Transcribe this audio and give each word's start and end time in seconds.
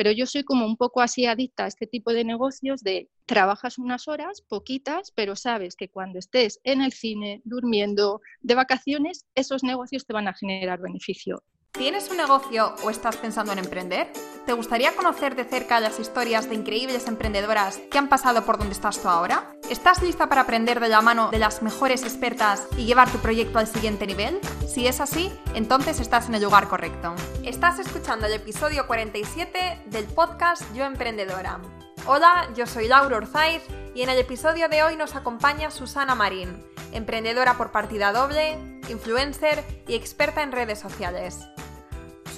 pero 0.00 0.12
yo 0.12 0.24
soy 0.24 0.44
como 0.44 0.64
un 0.64 0.78
poco 0.78 1.02
así 1.02 1.26
adicta 1.26 1.64
a 1.64 1.66
este 1.66 1.86
tipo 1.86 2.14
de 2.14 2.24
negocios 2.24 2.82
de 2.82 3.10
trabajas 3.26 3.76
unas 3.76 4.08
horas, 4.08 4.40
poquitas, 4.40 5.12
pero 5.14 5.36
sabes 5.36 5.76
que 5.76 5.90
cuando 5.90 6.18
estés 6.18 6.58
en 6.64 6.80
el 6.80 6.94
cine, 6.94 7.42
durmiendo, 7.44 8.22
de 8.40 8.54
vacaciones, 8.54 9.26
esos 9.34 9.62
negocios 9.62 10.06
te 10.06 10.14
van 10.14 10.26
a 10.26 10.32
generar 10.32 10.80
beneficio. 10.80 11.42
¿Tienes 11.72 12.10
un 12.10 12.16
negocio 12.16 12.74
o 12.82 12.90
estás 12.90 13.16
pensando 13.16 13.52
en 13.52 13.60
emprender? 13.60 14.12
¿Te 14.44 14.52
gustaría 14.52 14.94
conocer 14.96 15.36
de 15.36 15.44
cerca 15.44 15.78
las 15.80 16.00
historias 16.00 16.48
de 16.48 16.56
increíbles 16.56 17.06
emprendedoras 17.06 17.78
que 17.90 17.96
han 17.96 18.08
pasado 18.08 18.44
por 18.44 18.58
donde 18.58 18.74
estás 18.74 19.00
tú 19.00 19.08
ahora? 19.08 19.54
¿Estás 19.70 20.02
lista 20.02 20.28
para 20.28 20.42
aprender 20.42 20.80
de 20.80 20.88
la 20.88 21.00
mano 21.00 21.30
de 21.30 21.38
las 21.38 21.62
mejores 21.62 22.02
expertas 22.02 22.66
y 22.76 22.86
llevar 22.86 23.10
tu 23.10 23.18
proyecto 23.18 23.58
al 23.58 23.68
siguiente 23.68 24.06
nivel? 24.06 24.40
Si 24.68 24.88
es 24.88 25.00
así, 25.00 25.32
entonces 25.54 26.00
estás 26.00 26.28
en 26.28 26.34
el 26.34 26.42
lugar 26.42 26.68
correcto. 26.68 27.14
Estás 27.44 27.78
escuchando 27.78 28.26
el 28.26 28.32
episodio 28.34 28.86
47 28.86 29.84
del 29.86 30.04
podcast 30.06 30.62
Yo 30.74 30.84
Emprendedora. 30.84 31.60
Hola, 32.06 32.50
yo 32.56 32.66
soy 32.66 32.88
Laura 32.88 33.18
Orzaiz 33.18 33.62
y 33.94 34.02
en 34.02 34.10
el 34.10 34.18
episodio 34.18 34.68
de 34.68 34.82
hoy 34.82 34.96
nos 34.96 35.14
acompaña 35.14 35.70
Susana 35.70 36.14
Marín, 36.14 36.66
emprendedora 36.92 37.56
por 37.56 37.70
partida 37.70 38.12
doble, 38.12 38.58
influencer 38.88 39.64
y 39.86 39.94
experta 39.94 40.42
en 40.42 40.52
redes 40.52 40.78
sociales. 40.78 41.38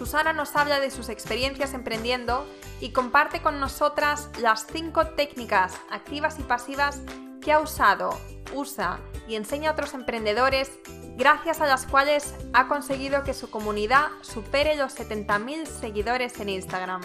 Susana 0.02 0.32
nos 0.32 0.56
habla 0.56 0.80
de 0.80 0.90
sus 0.90 1.08
experiencias 1.08 1.74
emprendiendo 1.74 2.44
y 2.80 2.90
comparte 2.90 3.40
con 3.40 3.60
nosotras 3.60 4.30
las 4.40 4.66
cinco 4.66 5.06
técnicas 5.06 5.74
activas 5.92 6.40
y 6.40 6.42
pasivas 6.42 6.98
que 7.40 7.52
ha 7.52 7.60
usado, 7.60 8.10
usa 8.52 8.98
y 9.28 9.36
enseña 9.36 9.70
a 9.70 9.74
otros 9.74 9.94
emprendedores, 9.94 10.72
gracias 11.16 11.60
a 11.60 11.66
las 11.66 11.86
cuales 11.86 12.34
ha 12.52 12.66
conseguido 12.66 13.22
que 13.22 13.32
su 13.32 13.48
comunidad 13.48 14.08
supere 14.22 14.74
los 14.74 14.98
70.000 14.98 15.66
seguidores 15.66 16.40
en 16.40 16.48
Instagram. 16.48 17.02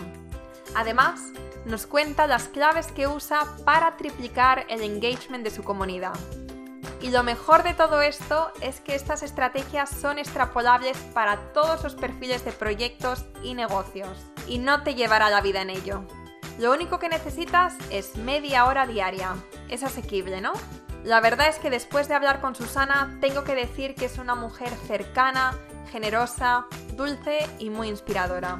Además, 0.74 1.22
nos 1.68 1.86
cuenta 1.86 2.26
las 2.26 2.48
claves 2.48 2.88
que 2.88 3.06
usa 3.06 3.46
para 3.64 3.96
triplicar 3.96 4.66
el 4.70 4.82
engagement 4.82 5.44
de 5.44 5.52
su 5.52 5.62
comunidad. 5.62 6.16
Y 7.02 7.12
lo 7.12 7.24
mejor 7.24 7.64
de 7.64 7.74
todo 7.74 8.02
esto 8.02 8.52
es 8.62 8.82
que 8.82 8.96
estas 8.96 9.22
estrategias 9.22 9.90
son 9.90 10.18
extrapolables 10.18 10.98
para 11.14 11.38
todos 11.54 11.84
los 11.84 11.96
perfiles 11.96 12.44
de 12.44 12.52
proyectos 12.52 13.26
y 13.44 13.54
negocios 13.54 14.18
y 14.48 14.60
no 14.60 14.84
te 14.84 14.96
llevará 14.96 15.30
la 15.30 15.42
vida 15.42 15.62
en 15.62 15.70
ello. 15.70 16.04
Lo 16.60 16.74
único 16.74 16.98
que 16.98 17.08
necesitas 17.08 17.76
es 17.92 18.16
media 18.16 18.66
hora 18.66 18.88
diaria. 18.88 19.36
Es 19.70 19.84
asequible, 19.84 20.42
¿no? 20.42 20.54
La 21.04 21.22
verdad 21.22 21.50
es 21.50 21.60
que 21.60 21.70
después 21.70 22.08
de 22.08 22.16
hablar 22.16 22.42
con 22.42 22.56
Susana 22.56 23.16
tengo 23.22 23.44
que 23.44 23.54
decir 23.54 23.94
que 23.94 24.06
es 24.06 24.18
una 24.18 24.34
mujer 24.34 24.70
cercana, 24.88 25.56
generosa, 25.92 26.66
dulce 26.96 27.48
y 27.60 27.70
muy 27.70 27.90
inspiradora. 27.90 28.58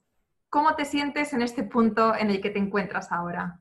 ¿Cómo 0.54 0.76
te 0.76 0.84
sientes 0.84 1.32
en 1.32 1.42
este 1.42 1.64
punto 1.64 2.14
en 2.14 2.30
el 2.30 2.40
que 2.40 2.48
te 2.48 2.60
encuentras 2.60 3.10
ahora? 3.10 3.60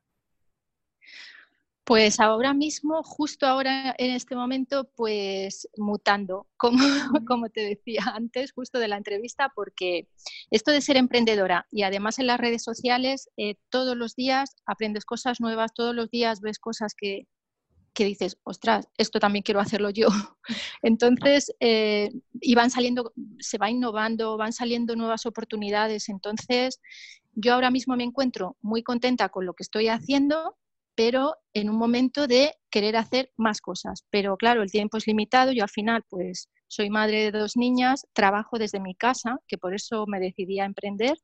Pues 1.83 2.19
ahora 2.19 2.53
mismo, 2.53 3.01
justo 3.01 3.47
ahora 3.47 3.95
en 3.97 4.11
este 4.11 4.35
momento, 4.35 4.87
pues 4.95 5.67
mutando, 5.75 6.45
como, 6.55 6.83
como, 7.27 7.49
te 7.49 7.61
decía 7.61 8.03
antes, 8.13 8.51
justo 8.53 8.77
de 8.77 8.89
la 8.89 8.97
entrevista, 8.97 9.51
porque 9.55 10.07
esto 10.51 10.69
de 10.69 10.81
ser 10.81 10.97
emprendedora 10.97 11.65
y 11.71 11.81
además 11.81 12.19
en 12.19 12.27
las 12.27 12.39
redes 12.39 12.61
sociales, 12.61 13.27
eh, 13.37 13.55
todos 13.69 13.97
los 13.97 14.15
días 14.15 14.55
aprendes 14.67 15.03
cosas 15.03 15.41
nuevas, 15.41 15.73
todos 15.73 15.95
los 15.95 16.11
días 16.11 16.41
ves 16.41 16.59
cosas 16.59 16.93
que, 16.95 17.25
que 17.93 18.05
dices, 18.05 18.37
ostras, 18.43 18.87
esto 18.97 19.19
también 19.19 19.43
quiero 19.43 19.59
hacerlo 19.59 19.89
yo. 19.89 20.07
Entonces, 20.81 21.53
eh, 21.59 22.09
y 22.41 22.55
van 22.55 22.71
saliendo, 22.71 23.13
se 23.39 23.57
va 23.57 23.69
innovando, 23.69 24.37
van 24.37 24.53
saliendo 24.53 24.95
nuevas 24.95 25.25
oportunidades. 25.25 26.09
Entonces, 26.09 26.79
yo 27.33 27.53
ahora 27.53 27.71
mismo 27.71 27.95
me 27.95 28.03
encuentro 28.03 28.57
muy 28.61 28.83
contenta 28.83 29.29
con 29.29 29.45
lo 29.45 29.53
que 29.53 29.63
estoy 29.63 29.87
haciendo, 29.87 30.57
pero 30.95 31.35
en 31.53 31.69
un 31.69 31.77
momento 31.77 32.27
de 32.27 32.55
querer 32.69 32.95
hacer 32.95 33.31
más 33.37 33.61
cosas. 33.61 34.05
Pero 34.09 34.37
claro, 34.37 34.63
el 34.63 34.71
tiempo 34.71 34.97
es 34.97 35.07
limitado. 35.07 35.51
Yo 35.51 35.63
al 35.63 35.69
final, 35.69 36.03
pues, 36.09 36.49
soy 36.67 36.89
madre 36.89 37.31
de 37.31 37.39
dos 37.39 37.55
niñas, 37.55 38.07
trabajo 38.13 38.57
desde 38.57 38.79
mi 38.79 38.95
casa, 38.95 39.37
que 39.47 39.57
por 39.57 39.75
eso 39.75 40.05
me 40.07 40.19
decidí 40.19 40.59
a 40.59 40.65
emprender 40.65 41.17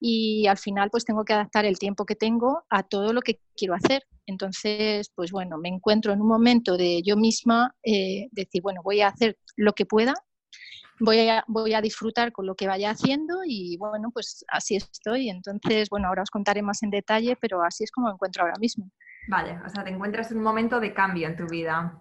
y 0.00 0.46
al 0.46 0.58
final 0.58 0.90
pues 0.90 1.04
tengo 1.04 1.24
que 1.24 1.32
adaptar 1.32 1.64
el 1.64 1.78
tiempo 1.78 2.04
que 2.04 2.16
tengo 2.16 2.64
a 2.70 2.82
todo 2.82 3.12
lo 3.12 3.20
que 3.20 3.40
quiero 3.56 3.74
hacer. 3.74 4.02
Entonces, 4.26 5.10
pues 5.14 5.30
bueno, 5.30 5.56
me 5.58 5.68
encuentro 5.68 6.12
en 6.12 6.20
un 6.20 6.28
momento 6.28 6.76
de 6.76 7.02
yo 7.04 7.16
misma 7.16 7.74
eh, 7.84 8.28
decir, 8.32 8.62
bueno, 8.62 8.80
voy 8.82 9.00
a 9.00 9.08
hacer 9.08 9.38
lo 9.56 9.72
que 9.72 9.86
pueda, 9.86 10.14
voy 11.00 11.28
a, 11.28 11.44
voy 11.46 11.74
a 11.74 11.80
disfrutar 11.80 12.32
con 12.32 12.46
lo 12.46 12.54
que 12.54 12.66
vaya 12.66 12.90
haciendo 12.90 13.40
y 13.46 13.76
bueno, 13.76 14.10
pues 14.12 14.44
así 14.48 14.76
estoy. 14.76 15.30
Entonces, 15.30 15.88
bueno, 15.90 16.08
ahora 16.08 16.22
os 16.22 16.30
contaré 16.30 16.62
más 16.62 16.82
en 16.82 16.90
detalle, 16.90 17.36
pero 17.40 17.62
así 17.62 17.84
es 17.84 17.90
como 17.90 18.08
me 18.08 18.14
encuentro 18.14 18.42
ahora 18.42 18.58
mismo. 18.58 18.90
Vale, 19.28 19.58
o 19.64 19.68
sea, 19.68 19.82
te 19.82 19.90
encuentras 19.90 20.30
en 20.30 20.38
un 20.38 20.44
momento 20.44 20.80
de 20.80 20.94
cambio 20.94 21.26
en 21.26 21.36
tu 21.36 21.46
vida. 21.46 22.00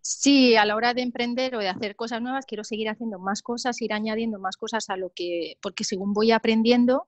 Sí, 0.00 0.56
a 0.56 0.64
la 0.64 0.76
hora 0.76 0.94
de 0.94 1.02
emprender 1.02 1.54
o 1.56 1.58
de 1.58 1.68
hacer 1.68 1.96
cosas 1.96 2.20
nuevas, 2.22 2.46
quiero 2.46 2.64
seguir 2.64 2.88
haciendo 2.88 3.18
más 3.18 3.42
cosas, 3.42 3.80
ir 3.82 3.92
añadiendo 3.92 4.38
más 4.38 4.56
cosas 4.56 4.90
a 4.90 4.96
lo 4.96 5.10
que, 5.14 5.56
porque 5.60 5.84
según 5.84 6.12
voy 6.12 6.32
aprendiendo, 6.32 7.06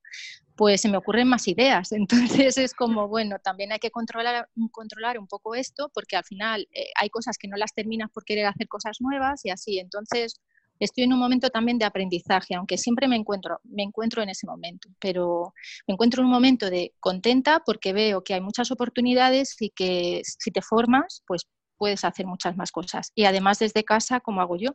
pues 0.56 0.80
se 0.80 0.88
me 0.88 0.96
ocurren 0.96 1.28
más 1.28 1.48
ideas. 1.48 1.92
Entonces 2.48 2.58
es 2.58 2.74
como, 2.74 3.08
bueno, 3.08 3.36
también 3.42 3.72
hay 3.72 3.78
que 3.78 3.90
controlar, 3.90 4.48
controlar 4.70 5.18
un 5.18 5.26
poco 5.26 5.54
esto, 5.54 5.90
porque 5.92 6.16
al 6.16 6.24
final 6.24 6.68
eh, 6.72 6.86
hay 7.00 7.10
cosas 7.10 7.38
que 7.38 7.48
no 7.48 7.56
las 7.56 7.74
terminas 7.74 8.10
por 8.10 8.24
querer 8.24 8.46
hacer 8.46 8.68
cosas 8.68 8.98
nuevas 9.00 9.44
y 9.44 9.50
así. 9.50 9.78
Entonces 9.78 10.40
estoy 10.78 11.04
en 11.04 11.12
un 11.12 11.18
momento 11.18 11.50
también 11.50 11.78
de 11.78 11.84
aprendizaje, 11.84 12.54
aunque 12.54 12.78
siempre 12.78 13.08
me 13.08 13.16
encuentro, 13.16 13.60
me 13.64 13.82
encuentro 13.82 14.22
en 14.22 14.28
ese 14.28 14.46
momento, 14.46 14.88
pero 14.98 15.54
me 15.86 15.94
encuentro 15.94 16.20
en 16.20 16.26
un 16.26 16.32
momento 16.32 16.68
de 16.70 16.94
contenta 17.00 17.62
porque 17.64 17.92
veo 17.92 18.24
que 18.24 18.34
hay 18.34 18.40
muchas 18.40 18.70
oportunidades 18.70 19.56
y 19.60 19.70
que 19.70 20.22
si 20.24 20.50
te 20.50 20.62
formas, 20.62 21.22
pues 21.26 21.46
puedes 21.84 22.02
hacer 22.02 22.24
muchas 22.24 22.56
más 22.56 22.72
cosas. 22.72 23.12
Y 23.14 23.26
además 23.26 23.58
desde 23.58 23.84
casa, 23.84 24.20
como 24.20 24.40
hago 24.40 24.56
yo. 24.56 24.70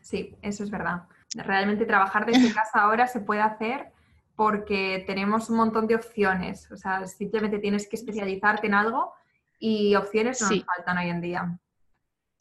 Sí, 0.00 0.36
eso 0.42 0.62
es 0.62 0.70
verdad. 0.70 1.08
Realmente 1.34 1.86
trabajar 1.86 2.24
desde 2.24 2.54
casa 2.54 2.82
ahora 2.82 3.08
se 3.08 3.18
puede 3.18 3.40
hacer 3.40 3.90
porque 4.36 5.02
tenemos 5.08 5.50
un 5.50 5.56
montón 5.56 5.88
de 5.88 5.96
opciones. 5.96 6.70
O 6.70 6.76
sea, 6.76 7.04
simplemente 7.08 7.58
tienes 7.58 7.88
que 7.88 7.96
especializarte 7.96 8.68
en 8.68 8.74
algo 8.74 9.12
y 9.58 9.96
opciones 9.96 10.40
no 10.40 10.50
nos 10.50 10.64
faltan 10.64 10.98
hoy 10.98 11.08
en 11.10 11.20
día. 11.20 11.58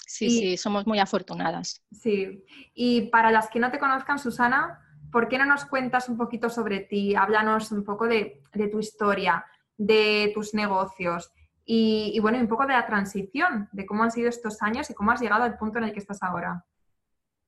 Sí, 0.05 0.29
sí, 0.29 0.57
somos 0.57 0.85
muy 0.85 0.99
afortunadas. 0.99 1.81
Sí. 1.91 2.45
Y 2.75 3.09
para 3.09 3.31
las 3.31 3.49
que 3.49 3.57
no 3.59 3.71
te 3.71 3.79
conozcan, 3.79 4.19
Susana, 4.19 4.79
¿por 5.11 5.27
qué 5.29 5.39
no 5.39 5.45
nos 5.45 5.65
cuentas 5.65 6.09
un 6.09 6.17
poquito 6.17 6.51
sobre 6.51 6.81
ti? 6.81 7.15
Háblanos 7.15 7.71
un 7.71 7.83
poco 7.83 8.05
de, 8.05 8.43
de 8.53 8.67
tu 8.67 8.77
historia. 8.77 9.43
de 9.77 10.31
tus 10.35 10.53
negocios 10.53 11.31
y, 11.71 12.11
y, 12.15 12.19
bueno, 12.19 12.39
un 12.39 12.47
poco 12.47 12.65
de 12.65 12.73
la 12.73 12.87
transición, 12.87 13.69
de 13.71 13.85
cómo 13.85 14.01
han 14.01 14.09
sido 14.09 14.27
estos 14.27 14.59
años 14.63 14.89
y 14.89 14.95
cómo 14.95 15.11
has 15.11 15.21
llegado 15.21 15.43
al 15.43 15.55
punto 15.55 15.77
en 15.77 15.83
el 15.83 15.93
que 15.93 15.99
estás 15.99 16.17
ahora. 16.23 16.65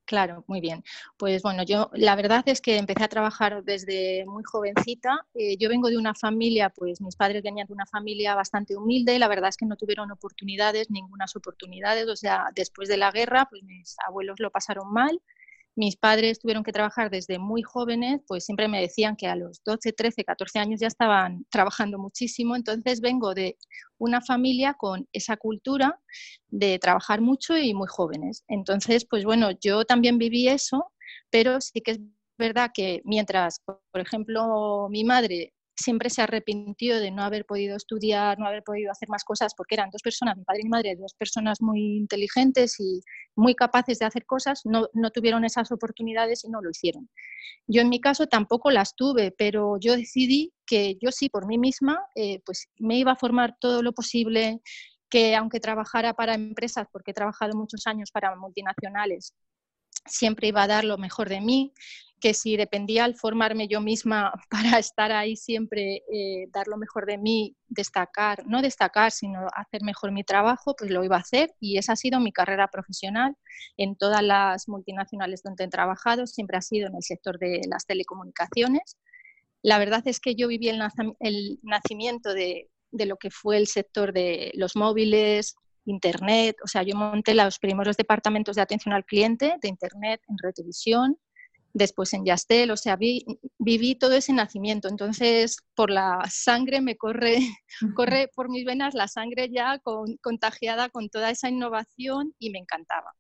Claro, 0.06 0.44
muy 0.46 0.62
bien. 0.62 0.84
Pues 1.18 1.42
bueno, 1.42 1.64
yo 1.64 1.90
la 1.94 2.16
verdad 2.16 2.44
es 2.46 2.62
que 2.62 2.78
empecé 2.78 3.04
a 3.04 3.08
trabajar 3.08 3.64
desde 3.64 4.24
muy 4.28 4.44
jovencita. 4.44 5.26
Eh, 5.34 5.58
yo 5.58 5.70
vengo 5.70 5.90
de 5.90 5.98
una 5.98 6.14
familia, 6.14 6.70
pues 6.70 7.02
mis 7.02 7.16
padres 7.16 7.42
venían 7.42 7.66
de 7.66 7.74
una 7.74 7.88
familia 7.88 8.36
bastante 8.36 8.76
humilde. 8.76 9.18
La 9.18 9.28
verdad 9.28 9.50
es 9.50 9.58
que 9.58 9.66
no 9.66 9.76
tuvieron 9.76 10.12
oportunidades, 10.12 10.92
ningunas 10.92 11.36
oportunidades. 11.36 12.08
O 12.08 12.16
sea, 12.16 12.46
después 12.54 12.90
de 12.90 12.98
la 12.98 13.10
guerra, 13.10 13.48
pues 13.50 13.64
mis 13.64 13.96
abuelos 14.06 14.40
lo 14.40 14.52
pasaron 14.52 14.94
mal 14.94 15.20
mis 15.76 15.96
padres 15.96 16.40
tuvieron 16.40 16.64
que 16.64 16.72
trabajar 16.72 17.10
desde 17.10 17.40
muy 17.40 17.62
jóvenes, 17.62 18.22
pues 18.28 18.46
siempre 18.46 18.68
me 18.68 18.82
decían 18.82 19.16
que 19.16 19.28
a 19.28 19.36
los 19.36 19.64
12, 19.64 19.94
13, 19.94 20.24
14 20.24 20.60
años 20.60 20.80
ya 20.80 20.88
estaban 20.88 21.46
trabajando 21.52 21.98
muchísimo. 21.98 22.56
Entonces 22.56 23.02
vengo 23.02 23.34
de 23.34 23.58
una 23.98 24.22
familia 24.22 24.74
con 24.74 25.08
esa 25.14 25.38
cultura 25.38 26.00
de 26.50 26.80
trabajar 26.80 27.22
mucho 27.22 27.58
y 27.58 27.74
muy 27.74 27.88
jóvenes. 27.88 28.44
Entonces, 28.48 29.06
pues 29.10 29.24
bueno, 29.24 29.52
yo 29.62 29.86
también 29.86 30.18
viví 30.18 30.48
eso, 30.48 30.92
pero 31.30 31.62
sí 31.62 31.82
que 31.82 31.92
es 31.92 32.00
verdad 32.38 32.72
que 32.74 33.02
mientras, 33.06 33.62
por 33.66 34.02
ejemplo, 34.02 34.88
mi 34.90 35.04
madre 35.04 35.54
siempre 35.82 36.10
se 36.10 36.22
arrepintió 36.22 37.00
de 37.00 37.12
no 37.12 37.24
haber 37.24 37.46
podido 37.46 37.76
estudiar, 37.76 38.40
no 38.40 38.48
haber 38.48 38.64
podido 38.64 38.92
hacer 38.92 39.10
más 39.10 39.24
cosas, 39.24 39.54
porque 39.56 39.76
eran 39.76 39.90
dos 39.90 40.02
personas, 40.02 40.38
mi 40.38 40.44
padre 40.44 40.62
y 40.62 40.64
mi 40.64 40.70
madre, 40.70 40.96
dos 40.96 41.14
personas 41.14 41.62
muy 41.62 41.98
inteligentes 41.98 42.80
y 42.80 43.02
muy 43.36 43.56
capaces 43.56 44.00
de 44.00 44.06
hacer 44.06 44.26
cosas, 44.26 44.62
no, 44.64 44.88
tuvieron 45.12 45.44
esas 45.44 45.72
oportunidades 45.72 46.44
y 46.46 46.50
no 46.50 46.62
lo 46.62 46.70
hicieron. 46.70 47.10
Yo 47.68 47.82
en 47.82 47.90
mi 47.90 48.00
caso 48.00 48.28
tampoco 48.28 48.72
las 48.72 48.96
tuve, 48.96 49.32
pero 49.32 49.78
yo 49.80 49.96
decidí 49.96 50.54
que 50.66 50.98
yo 51.02 51.12
sí, 51.12 51.30
por 51.30 51.46
mí 51.46 51.58
misma, 51.58 52.06
eh, 52.16 52.42
pues 52.46 52.70
me 52.78 52.98
iba 52.98 53.12
a 53.12 53.18
formar 53.18 53.58
todo 53.60 53.84
lo 53.84 53.92
posible, 53.94 54.62
que 55.10 55.36
aunque 55.36 55.60
trabajara 55.60 56.14
para 56.14 56.36
empresas, 56.36 56.88
porque 56.92 57.12
he 57.12 57.14
trabajado 57.14 57.58
muchos 57.58 57.86
años 57.86 58.12
para 58.12 58.36
multinacionales, 58.36 59.34
siempre 60.06 60.48
iba 60.48 60.64
a 60.64 60.68
dar 60.68 60.84
lo 60.84 60.98
mejor 60.98 61.30
de 61.30 61.42
mí, 61.42 61.74
que 62.22 62.34
si 62.34 62.56
dependía 62.56 63.04
al 63.04 63.16
formarme 63.16 63.68
yo 63.68 63.82
misma 63.82 64.32
para 64.50 64.80
estar 64.80 65.12
ahí 65.12 65.36
siempre, 65.36 66.04
eh, 66.14 66.48
dar 66.54 66.68
lo 66.68 66.78
mejor 66.78 67.06
de 67.06 67.18
mí, 67.18 67.58
destacar, 67.68 68.46
no 68.48 68.62
destacar, 68.62 69.12
sino 69.12 69.48
hacer 69.54 69.82
mejor 69.84 70.12
mi 70.14 70.24
trabajo, 70.24 70.76
pues 70.78 70.92
lo 70.92 71.04
iba 71.04 71.18
a 71.18 71.22
hacer 71.22 71.54
y 71.60 71.78
esa 71.78 71.94
ha 71.94 71.96
sido 71.98 72.20
mi 72.22 72.32
carrera 72.32 72.70
profesional 72.70 73.36
en 73.76 73.96
todas 73.98 74.24
las 74.24 74.70
multinacionales 74.70 75.42
donde 75.44 75.66
he 75.66 75.68
trabajado, 75.68 76.28
siempre 76.28 76.58
ha 76.58 76.62
sido 76.62 76.88
en 76.88 76.96
el 76.96 77.04
sector 77.04 77.38
de 77.40 77.62
las 77.70 77.86
telecomunicaciones. 77.86 78.98
La 79.64 79.80
verdad 79.80 80.02
es 80.06 80.20
que 80.20 80.36
yo 80.36 80.48
viví 80.48 80.70
el, 80.70 80.80
nacimiento 81.64 82.34
de, 82.34 82.70
de 82.92 83.06
lo 83.06 83.18
que 83.18 83.30
fue 83.30 83.58
el 83.58 83.68
sector 83.68 84.14
de 84.14 84.52
los 84.56 84.76
móviles, 84.76 85.56
Internet, 85.86 86.58
o 86.64 86.68
sea, 86.68 86.84
yo 86.84 86.96
monté 86.96 87.34
los 87.34 87.60
primeros 87.60 87.98
departamentos 87.98 88.56
de 88.56 88.62
atención 88.62 88.94
al 88.94 89.06
cliente 89.06 89.58
de 89.62 89.68
Internet 89.68 90.22
en 90.28 90.38
Retevisión, 90.42 91.18
después 91.74 92.14
en 92.14 92.26
Yastel, 92.26 92.72
o 92.72 92.78
sea, 92.78 92.98
viví 92.98 93.96
todo 93.96 94.14
ese 94.14 94.34
nacimiento. 94.34 94.88
Entonces, 94.88 95.58
por 95.76 95.90
la 95.90 96.22
sangre 96.30 96.82
me 96.82 96.98
corre, 96.98 97.40
corre 97.96 98.30
por 98.36 98.50
mis 98.50 98.66
venas 98.66 98.94
la 98.94 99.08
sangre 99.08 99.50
ya 99.50 99.80
contagiada 100.22 100.90
con 100.90 101.10
toda 101.10 101.30
esa 101.30 101.50
innovación 101.50 102.36
y 102.40 102.50
me 102.52 102.60
encantaba. 102.60 103.14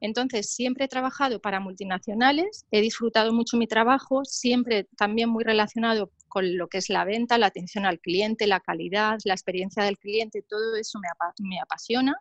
Entonces, 0.00 0.50
siempre 0.50 0.84
he 0.84 0.88
trabajado 0.88 1.40
para 1.40 1.60
multinacionales, 1.60 2.66
he 2.70 2.80
disfrutado 2.80 3.32
mucho 3.32 3.56
mi 3.56 3.66
trabajo, 3.66 4.24
siempre 4.24 4.88
también 4.96 5.28
muy 5.28 5.44
relacionado 5.44 6.10
con 6.28 6.56
lo 6.56 6.68
que 6.68 6.78
es 6.78 6.88
la 6.88 7.04
venta, 7.04 7.38
la 7.38 7.46
atención 7.46 7.84
al 7.84 8.00
cliente, 8.00 8.46
la 8.46 8.60
calidad, 8.60 9.18
la 9.24 9.34
experiencia 9.34 9.84
del 9.84 9.98
cliente, 9.98 10.42
todo 10.48 10.76
eso 10.76 10.98
me, 11.38 11.60
apasiona. 11.60 12.16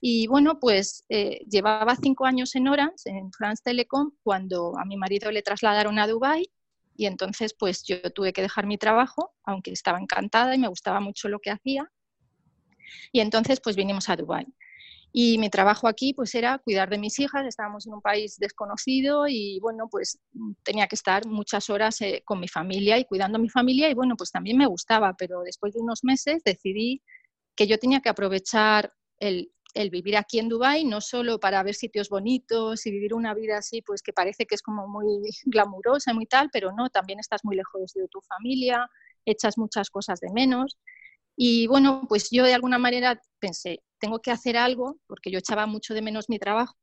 Y 0.00 0.26
bueno, 0.26 0.58
pues 0.58 1.04
eh, 1.08 1.40
llevaba 1.50 1.96
cinco 1.96 2.26
años 2.26 2.54
en 2.56 2.68
Orange, 2.68 3.04
en 3.04 3.32
France 3.32 3.62
Telecom, 3.64 4.12
cuando 4.22 4.78
a 4.78 4.84
mi 4.84 4.96
marido 4.96 5.30
le 5.30 5.42
trasladaron 5.42 5.98
a 5.98 6.06
Dubái 6.06 6.50
y 6.96 7.06
entonces 7.06 7.54
pues 7.58 7.82
yo 7.84 8.00
tuve 8.12 8.32
que 8.32 8.42
dejar 8.42 8.66
mi 8.66 8.78
trabajo, 8.78 9.34
aunque 9.44 9.72
estaba 9.72 9.98
encantada 9.98 10.54
y 10.54 10.58
me 10.58 10.68
gustaba 10.68 11.00
mucho 11.00 11.28
lo 11.28 11.38
que 11.40 11.50
hacía. 11.50 11.90
Y 13.12 13.20
entonces 13.20 13.60
pues 13.60 13.76
vinimos 13.76 14.08
a 14.08 14.16
Dubái. 14.16 14.46
Y 15.16 15.38
mi 15.38 15.48
trabajo 15.48 15.86
aquí 15.86 16.12
pues 16.12 16.34
era 16.34 16.58
cuidar 16.58 16.90
de 16.90 16.98
mis 16.98 17.20
hijas, 17.20 17.46
estábamos 17.46 17.86
en 17.86 17.94
un 17.94 18.00
país 18.00 18.36
desconocido 18.36 19.28
y 19.28 19.60
bueno, 19.60 19.88
pues 19.88 20.18
tenía 20.64 20.88
que 20.88 20.96
estar 20.96 21.24
muchas 21.24 21.70
horas 21.70 22.00
eh, 22.00 22.22
con 22.24 22.40
mi 22.40 22.48
familia 22.48 22.98
y 22.98 23.04
cuidando 23.04 23.38
a 23.38 23.40
mi 23.40 23.48
familia 23.48 23.88
y 23.88 23.94
bueno, 23.94 24.16
pues 24.16 24.32
también 24.32 24.58
me 24.58 24.66
gustaba, 24.66 25.14
pero 25.16 25.42
después 25.42 25.72
de 25.72 25.80
unos 25.80 26.02
meses 26.02 26.42
decidí 26.44 27.00
que 27.54 27.68
yo 27.68 27.78
tenía 27.78 28.00
que 28.00 28.08
aprovechar 28.08 28.92
el, 29.20 29.52
el 29.74 29.90
vivir 29.90 30.16
aquí 30.16 30.40
en 30.40 30.48
Dubái, 30.48 30.84
no 30.84 31.00
solo 31.00 31.38
para 31.38 31.62
ver 31.62 31.76
sitios 31.76 32.08
bonitos 32.08 32.84
y 32.84 32.90
vivir 32.90 33.14
una 33.14 33.34
vida 33.34 33.58
así, 33.58 33.82
pues 33.82 34.02
que 34.02 34.12
parece 34.12 34.46
que 34.46 34.56
es 34.56 34.62
como 34.62 34.88
muy 34.88 35.22
glamurosa 35.44 36.10
y 36.10 36.14
muy 36.14 36.26
tal, 36.26 36.50
pero 36.52 36.72
no, 36.72 36.90
también 36.90 37.20
estás 37.20 37.44
muy 37.44 37.54
lejos 37.54 37.92
de 37.92 38.08
tu 38.08 38.20
familia, 38.22 38.90
echas 39.24 39.58
muchas 39.58 39.90
cosas 39.90 40.18
de 40.18 40.32
menos. 40.32 40.76
Y 41.36 41.68
bueno, 41.68 42.06
pues 42.08 42.30
yo 42.32 42.42
de 42.42 42.54
alguna 42.54 42.78
manera 42.78 43.20
pensé, 43.38 43.82
tengo 44.04 44.20
que 44.20 44.30
hacer 44.30 44.58
algo, 44.58 44.98
porque 45.06 45.30
yo 45.30 45.38
echaba 45.38 45.64
mucho 45.64 45.94
de 45.94 46.02
menos 46.02 46.28
mi 46.28 46.38
trabajo, 46.38 46.76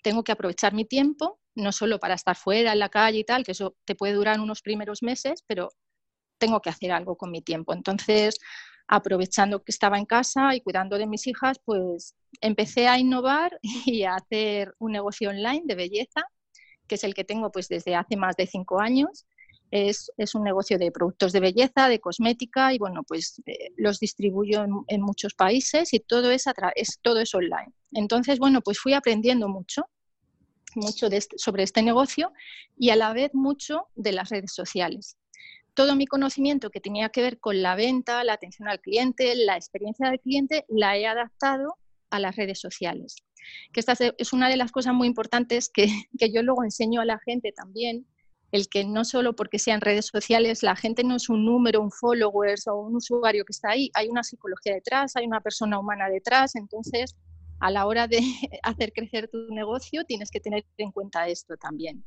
tengo 0.00 0.22
que 0.22 0.30
aprovechar 0.30 0.74
mi 0.74 0.84
tiempo, 0.84 1.40
no 1.56 1.72
solo 1.72 1.98
para 1.98 2.14
estar 2.14 2.36
fuera, 2.36 2.72
en 2.72 2.78
la 2.78 2.88
calle 2.88 3.18
y 3.18 3.24
tal, 3.24 3.42
que 3.42 3.50
eso 3.50 3.74
te 3.84 3.96
puede 3.96 4.12
durar 4.12 4.38
unos 4.38 4.62
primeros 4.62 5.02
meses, 5.02 5.42
pero 5.48 5.70
tengo 6.38 6.60
que 6.60 6.70
hacer 6.70 6.92
algo 6.92 7.16
con 7.16 7.32
mi 7.32 7.42
tiempo. 7.42 7.72
Entonces, 7.72 8.38
aprovechando 8.86 9.64
que 9.64 9.72
estaba 9.72 9.98
en 9.98 10.06
casa 10.06 10.54
y 10.54 10.60
cuidando 10.60 10.98
de 10.98 11.08
mis 11.08 11.26
hijas, 11.26 11.58
pues 11.64 12.14
empecé 12.40 12.86
a 12.86 13.00
innovar 13.00 13.58
y 13.84 14.04
a 14.04 14.14
hacer 14.14 14.72
un 14.78 14.92
negocio 14.92 15.30
online 15.30 15.62
de 15.64 15.74
belleza, 15.74 16.22
que 16.86 16.94
es 16.94 17.02
el 17.02 17.12
que 17.12 17.24
tengo 17.24 17.50
pues 17.50 17.66
desde 17.66 17.96
hace 17.96 18.16
más 18.16 18.36
de 18.36 18.46
cinco 18.46 18.78
años 18.78 19.26
es, 19.70 20.10
un 20.34 20.44
negocio 20.44 20.78
de 20.78 20.90
productos 20.90 21.32
de 21.32 21.40
belleza, 21.40 21.88
de 21.88 22.00
cosmética 22.00 22.72
y 22.72 22.78
bueno, 22.78 23.02
pues 23.02 23.42
eh, 23.46 23.70
los 23.76 23.98
distribuyo 23.98 24.64
en, 24.86 25.02
muchos 25.02 25.34
países 25.34 25.92
y 25.92 26.00
todo 26.00 26.30
es, 26.30 26.44
es, 26.74 26.98
todo 27.02 27.20
es 27.20 27.34
online. 27.34 27.72
Entonces, 27.92 28.38
bueno, 28.38 28.60
pues 28.60 28.78
fui 28.78 28.94
aprendiendo 28.94 29.48
mucho, 29.48 29.88
mucho 30.74 31.06
este, 31.06 31.38
sobre 31.38 31.62
este 31.62 31.82
negocio 31.82 32.32
y 32.76 32.90
a 32.90 32.96
la 32.96 33.12
vez 33.12 33.34
mucho 33.34 33.88
de 33.94 34.12
las 34.12 34.30
redes 34.30 34.52
sociales. 34.52 35.16
Todo 35.74 35.94
mi 35.94 36.06
conocimiento 36.06 36.70
que 36.70 36.80
tenía 36.80 37.10
que 37.10 37.22
ver 37.22 37.38
con 37.38 37.60
la 37.62 37.76
venta, 37.76 38.24
la 38.24 38.34
atención 38.34 38.68
al 38.68 38.80
cliente, 38.80 39.34
la 39.34 39.56
experiencia 39.56 40.08
del 40.08 40.20
cliente, 40.20 40.64
la 40.68 40.96
he 40.96 41.06
adaptado 41.06 41.76
a 42.10 42.18
las 42.18 42.36
redes 42.36 42.60
sociales. 42.60 43.16
Que 43.72 43.80
esta 43.80 43.94
es 44.18 44.32
una 44.32 44.48
de 44.48 44.56
las 44.56 44.72
cosas 44.72 44.94
muy 44.94 45.06
importantes 45.06 45.68
que, 45.68 45.88
que 46.18 46.32
yo 46.32 46.42
luego 46.42 46.64
enseño 46.64 47.00
a 47.00 47.04
la 47.04 47.18
gente 47.18 47.52
también, 47.52 48.06
el 48.56 48.68
que 48.68 48.84
no 48.84 49.04
solo 49.04 49.36
porque 49.36 49.58
sean 49.58 49.80
redes 49.80 50.06
sociales, 50.06 50.62
la 50.62 50.74
gente 50.74 51.04
no 51.04 51.16
es 51.16 51.28
un 51.28 51.44
número, 51.44 51.80
un 51.80 51.92
followers 51.92 52.66
o 52.66 52.76
un 52.76 52.96
usuario 52.96 53.44
que 53.44 53.52
está 53.52 53.70
ahí, 53.70 53.90
hay 53.94 54.08
una 54.08 54.22
psicología 54.22 54.74
detrás, 54.74 55.14
hay 55.14 55.26
una 55.26 55.40
persona 55.40 55.78
humana 55.78 56.08
detrás, 56.08 56.56
entonces 56.56 57.14
a 57.60 57.70
la 57.70 57.86
hora 57.86 58.08
de 58.08 58.18
hacer 58.62 58.92
crecer 58.92 59.28
tu 59.28 59.38
negocio 59.52 60.04
tienes 60.04 60.30
que 60.30 60.40
tener 60.40 60.64
en 60.78 60.90
cuenta 60.90 61.28
esto 61.28 61.56
también. 61.56 62.04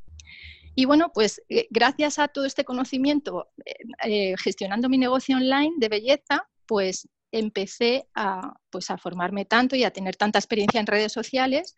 Y 0.75 0.85
bueno, 0.85 1.11
pues 1.13 1.41
eh, 1.49 1.67
gracias 1.69 2.19
a 2.19 2.27
todo 2.27 2.45
este 2.45 2.63
conocimiento, 2.63 3.49
eh, 3.65 3.73
eh, 4.05 4.35
gestionando 4.37 4.89
mi 4.89 4.97
negocio 4.97 5.37
online 5.37 5.73
de 5.77 5.89
belleza, 5.89 6.47
pues 6.65 7.07
empecé 7.31 8.07
a, 8.15 8.53
pues 8.69 8.89
a 8.89 8.97
formarme 8.97 9.45
tanto 9.45 9.75
y 9.75 9.83
a 9.83 9.91
tener 9.91 10.15
tanta 10.15 10.39
experiencia 10.39 10.79
en 10.79 10.87
redes 10.87 11.11
sociales 11.11 11.75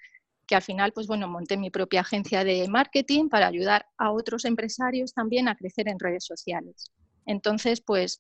que 0.51 0.55
al 0.55 0.62
final, 0.62 0.91
pues 0.91 1.08
bueno, 1.08 1.29
monté 1.29 1.55
mi 1.55 1.70
propia 1.70 2.01
agencia 2.01 2.43
de 2.43 2.67
marketing 2.67 3.29
para 3.29 3.48
ayudar 3.48 3.86
a 3.98 4.12
otros 4.12 4.43
empresarios 4.43 5.13
también 5.13 5.48
a 5.48 5.55
crecer 5.55 5.88
en 5.88 5.98
redes 5.98 6.25
sociales. 6.25 6.91
Entonces, 7.25 7.79
pues 7.79 8.20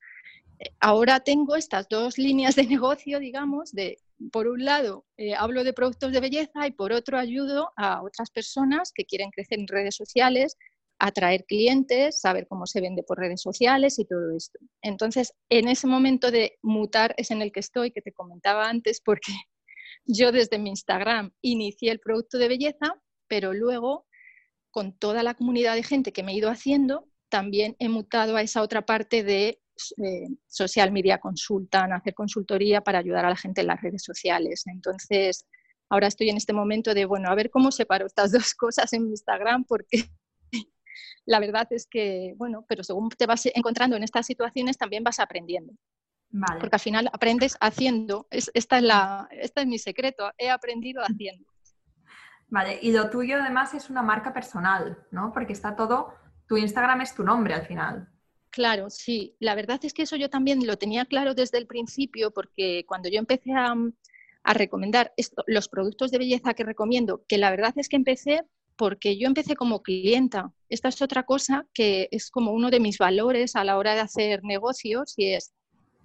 eh, 0.59 0.69
ahora 0.79 1.19
tengo 1.19 1.57
estas 1.57 1.89
dos 1.89 2.17
líneas 2.17 2.55
de 2.55 2.63
negocio, 2.67 3.19
digamos, 3.19 3.73
de 3.73 3.97
por 4.31 4.47
un 4.47 4.63
lado 4.63 5.03
eh, 5.17 5.35
hablo 5.35 5.65
de 5.65 5.73
productos 5.73 6.13
de 6.13 6.21
belleza 6.21 6.65
y 6.65 6.71
por 6.71 6.93
otro 6.93 7.17
ayudo 7.17 7.73
a 7.75 8.01
otras 8.01 8.31
personas 8.31 8.93
que 8.95 9.03
quieren 9.03 9.29
crecer 9.31 9.59
en 9.59 9.67
redes 9.67 9.97
sociales, 9.97 10.55
atraer 10.99 11.43
clientes, 11.43 12.21
saber 12.21 12.47
cómo 12.47 12.65
se 12.65 12.79
vende 12.79 13.03
por 13.03 13.17
redes 13.17 13.41
sociales 13.41 13.99
y 13.99 14.05
todo 14.05 14.33
esto. 14.37 14.57
Entonces, 14.81 15.33
en 15.49 15.67
ese 15.67 15.85
momento 15.85 16.31
de 16.31 16.57
mutar 16.61 17.13
es 17.17 17.29
en 17.29 17.41
el 17.41 17.51
que 17.51 17.59
estoy, 17.59 17.91
que 17.91 18.01
te 18.01 18.13
comentaba 18.13 18.69
antes, 18.69 19.01
porque 19.01 19.33
yo 20.05 20.31
desde 20.31 20.59
mi 20.59 20.69
Instagram 20.69 21.31
inicié 21.41 21.91
el 21.91 21.99
producto 21.99 22.37
de 22.37 22.47
belleza, 22.47 22.95
pero 23.27 23.53
luego 23.53 24.07
con 24.71 24.97
toda 24.97 25.23
la 25.23 25.33
comunidad 25.33 25.75
de 25.75 25.83
gente 25.83 26.13
que 26.13 26.23
me 26.23 26.31
he 26.31 26.35
ido 26.35 26.49
haciendo, 26.49 27.07
también 27.29 27.75
he 27.79 27.89
mutado 27.89 28.35
a 28.35 28.41
esa 28.41 28.61
otra 28.61 28.85
parte 28.85 29.23
de 29.23 29.61
eh, 30.03 30.27
social 30.47 30.91
media 30.91 31.19
consultan, 31.19 31.93
hacer 31.93 32.13
consultoría 32.13 32.81
para 32.81 32.99
ayudar 32.99 33.25
a 33.25 33.29
la 33.29 33.35
gente 33.35 33.61
en 33.61 33.67
las 33.67 33.81
redes 33.81 34.03
sociales. 34.03 34.63
Entonces, 34.67 35.45
ahora 35.89 36.07
estoy 36.07 36.29
en 36.29 36.37
este 36.37 36.53
momento 36.53 36.93
de, 36.93 37.05
bueno, 37.05 37.29
a 37.29 37.35
ver 37.35 37.49
cómo 37.49 37.71
separo 37.71 38.05
estas 38.05 38.31
dos 38.31 38.53
cosas 38.53 38.91
en 38.93 39.03
mi 39.03 39.09
Instagram, 39.11 39.65
porque 39.65 40.05
la 41.25 41.39
verdad 41.39 41.67
es 41.71 41.87
que, 41.87 42.33
bueno, 42.37 42.65
pero 42.67 42.83
según 42.83 43.09
te 43.09 43.25
vas 43.25 43.45
encontrando 43.53 43.95
en 43.95 44.03
estas 44.03 44.25
situaciones, 44.25 44.77
también 44.77 45.03
vas 45.03 45.19
aprendiendo. 45.19 45.73
Porque 46.59 46.75
al 46.75 46.79
final 46.79 47.09
aprendes 47.11 47.57
haciendo. 47.59 48.27
esta, 48.29 48.77
es 48.77 48.83
la, 48.83 49.27
esta 49.31 49.61
es 49.61 49.67
mi 49.67 49.79
secreto. 49.79 50.31
He 50.37 50.49
aprendido 50.49 51.01
haciendo. 51.01 51.51
Vale, 52.47 52.79
y 52.81 52.91
lo 52.91 53.09
tuyo 53.09 53.37
además 53.37 53.73
es 53.73 53.89
una 53.89 54.01
marca 54.01 54.33
personal, 54.33 54.97
¿no? 55.11 55.31
Porque 55.33 55.53
está 55.53 55.75
todo, 55.75 56.13
tu 56.47 56.57
Instagram 56.57 57.01
es 57.01 57.15
tu 57.15 57.23
nombre 57.23 57.53
al 57.53 57.65
final. 57.65 58.09
Claro, 58.49 58.89
sí. 58.89 59.37
La 59.39 59.55
verdad 59.55 59.79
es 59.83 59.93
que 59.93 60.01
eso 60.01 60.17
yo 60.17 60.29
también 60.29 60.67
lo 60.67 60.77
tenía 60.77 61.05
claro 61.05 61.33
desde 61.33 61.57
el 61.57 61.65
principio, 61.65 62.31
porque 62.31 62.83
cuando 62.85 63.07
yo 63.09 63.19
empecé 63.19 63.53
a, 63.53 63.73
recomendar 64.43 65.13
los 65.45 65.69
productos 65.69 66.09
de 66.09 66.17
belleza 66.17 66.55
que 66.55 66.63
recomiendo, 66.63 67.23
que 67.27 67.37
la 67.37 67.51
verdad 67.51 67.73
es 67.75 67.87
que 67.87 67.95
empecé 67.95 68.41
porque 68.75 69.17
yo 69.17 69.27
empecé 69.27 69.55
como 69.55 69.83
clienta. 69.83 70.51
Esta 70.67 70.89
es 70.89 71.01
otra 71.01 71.23
cosa 71.23 71.67
que 71.73 72.09
es 72.11 72.31
como 72.31 72.51
uno 72.51 72.71
de 72.71 72.79
mis 72.79 72.97
valores 72.97 73.55
a 73.55 73.63
la 73.63 73.77
hora 73.77 73.93
de 73.93 74.01
hacer 74.01 74.43
negocios 74.43 75.13
y 75.15 75.33
es 75.33 75.53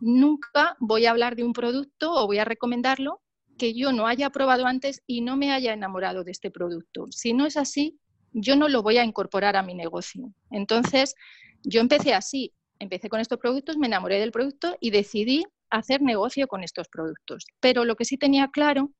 nunca 0.00 0.76
voy 0.80 1.06
a 1.06 1.10
hablar 1.10 1.36
de 1.36 1.44
un 1.44 1.52
producto 1.52 2.12
o 2.12 2.26
voy 2.26 2.38
a 2.38 2.44
recomendarlo 2.44 3.20
que 3.58 3.74
yo 3.74 3.92
no 3.92 4.06
haya 4.06 4.30
probado 4.30 4.66
antes 4.66 5.02
y 5.06 5.22
no 5.22 5.36
me 5.36 5.52
haya 5.52 5.72
enamorado 5.72 6.24
de 6.24 6.32
este 6.32 6.50
producto. 6.50 7.06
Si 7.10 7.32
no 7.32 7.46
es 7.46 7.56
así, 7.56 7.98
yo 8.32 8.56
no 8.56 8.68
lo 8.68 8.82
voy 8.82 8.98
a 8.98 9.04
incorporar 9.04 9.56
a 9.56 9.62
mi 9.62 9.74
negocio. 9.74 10.32
Entonces, 10.50 11.14
yo 11.62 11.80
empecé 11.80 12.12
así, 12.12 12.52
empecé 12.78 13.08
con 13.08 13.20
estos 13.20 13.38
productos, 13.38 13.78
me 13.78 13.86
enamoré 13.86 14.20
del 14.20 14.32
producto 14.32 14.76
y 14.80 14.90
decidí 14.90 15.44
hacer 15.70 16.02
negocio 16.02 16.46
con 16.46 16.62
estos 16.62 16.88
productos. 16.88 17.46
Pero 17.60 17.84
lo 17.84 17.96
que 17.96 18.04
sí 18.04 18.18
tenía 18.18 18.48
claro 18.48 18.92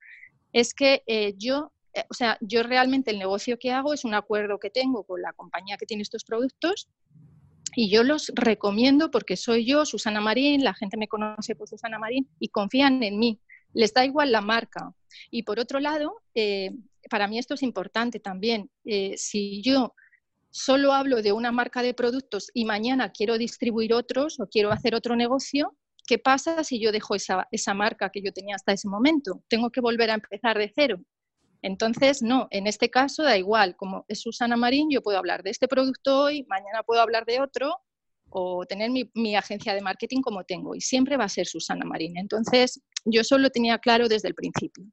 es 0.52 0.72
que 0.72 1.02
eh, 1.06 1.34
yo, 1.36 1.72
eh, 1.92 2.04
o 2.08 2.14
sea, 2.14 2.38
yo 2.40 2.62
realmente 2.62 3.10
el 3.10 3.18
negocio 3.18 3.58
que 3.58 3.72
hago 3.72 3.92
es 3.92 4.04
un 4.04 4.14
acuerdo 4.14 4.58
que 4.58 4.70
tengo 4.70 5.04
con 5.04 5.20
la 5.20 5.34
compañía 5.34 5.76
que 5.76 5.86
tiene 5.86 6.02
estos 6.02 6.24
productos 6.24 6.88
y 7.76 7.90
yo 7.90 8.02
los 8.02 8.32
recomiendo 8.34 9.10
porque 9.10 9.36
soy 9.36 9.66
yo, 9.66 9.84
Susana 9.84 10.22
Marín, 10.22 10.64
la 10.64 10.72
gente 10.72 10.96
me 10.96 11.08
conoce 11.08 11.54
por 11.54 11.68
Susana 11.68 11.98
Marín 11.98 12.26
y 12.40 12.48
confían 12.48 13.02
en 13.02 13.18
mí. 13.18 13.38
Les 13.74 13.92
da 13.92 14.02
igual 14.06 14.32
la 14.32 14.40
marca. 14.40 14.94
Y 15.30 15.42
por 15.42 15.60
otro 15.60 15.78
lado, 15.78 16.22
eh, 16.34 16.70
para 17.10 17.28
mí 17.28 17.38
esto 17.38 17.52
es 17.52 17.62
importante 17.62 18.18
también. 18.18 18.70
Eh, 18.86 19.14
si 19.18 19.60
yo 19.60 19.92
solo 20.50 20.94
hablo 20.94 21.20
de 21.20 21.32
una 21.32 21.52
marca 21.52 21.82
de 21.82 21.92
productos 21.92 22.50
y 22.54 22.64
mañana 22.64 23.12
quiero 23.12 23.36
distribuir 23.36 23.92
otros 23.92 24.40
o 24.40 24.46
quiero 24.46 24.72
hacer 24.72 24.94
otro 24.94 25.14
negocio, 25.14 25.76
¿qué 26.06 26.18
pasa 26.18 26.64
si 26.64 26.80
yo 26.80 26.92
dejo 26.92 27.14
esa, 27.14 27.46
esa 27.50 27.74
marca 27.74 28.08
que 28.08 28.22
yo 28.22 28.32
tenía 28.32 28.56
hasta 28.56 28.72
ese 28.72 28.88
momento? 28.88 29.42
Tengo 29.48 29.68
que 29.68 29.82
volver 29.82 30.10
a 30.10 30.14
empezar 30.14 30.56
de 30.56 30.72
cero. 30.74 30.98
Entonces, 31.66 32.22
no, 32.22 32.46
en 32.52 32.68
este 32.68 32.90
caso 32.90 33.24
da 33.24 33.36
igual, 33.36 33.74
como 33.74 34.04
es 34.06 34.20
Susana 34.20 34.56
Marín, 34.56 34.88
yo 34.88 35.02
puedo 35.02 35.18
hablar 35.18 35.42
de 35.42 35.50
este 35.50 35.66
producto 35.66 36.22
hoy, 36.22 36.46
mañana 36.48 36.84
puedo 36.84 37.00
hablar 37.00 37.24
de 37.26 37.40
otro 37.40 37.74
o 38.28 38.64
tener 38.66 38.92
mi, 38.92 39.34
agencia 39.34 39.74
de 39.74 39.80
marketing 39.80 40.20
como 40.20 40.44
tengo 40.44 40.76
y 40.76 40.80
siempre 40.80 41.16
va 41.16 41.24
a 41.24 41.28
ser 41.28 41.44
Susana 41.48 41.84
Marín. 41.84 42.18
Entonces, 42.18 42.80
yo 43.04 43.22
eso 43.22 43.36
lo 43.36 43.50
tenía 43.50 43.78
claro 43.78 44.06
desde 44.06 44.28
el 44.28 44.34
principio. 44.36 44.84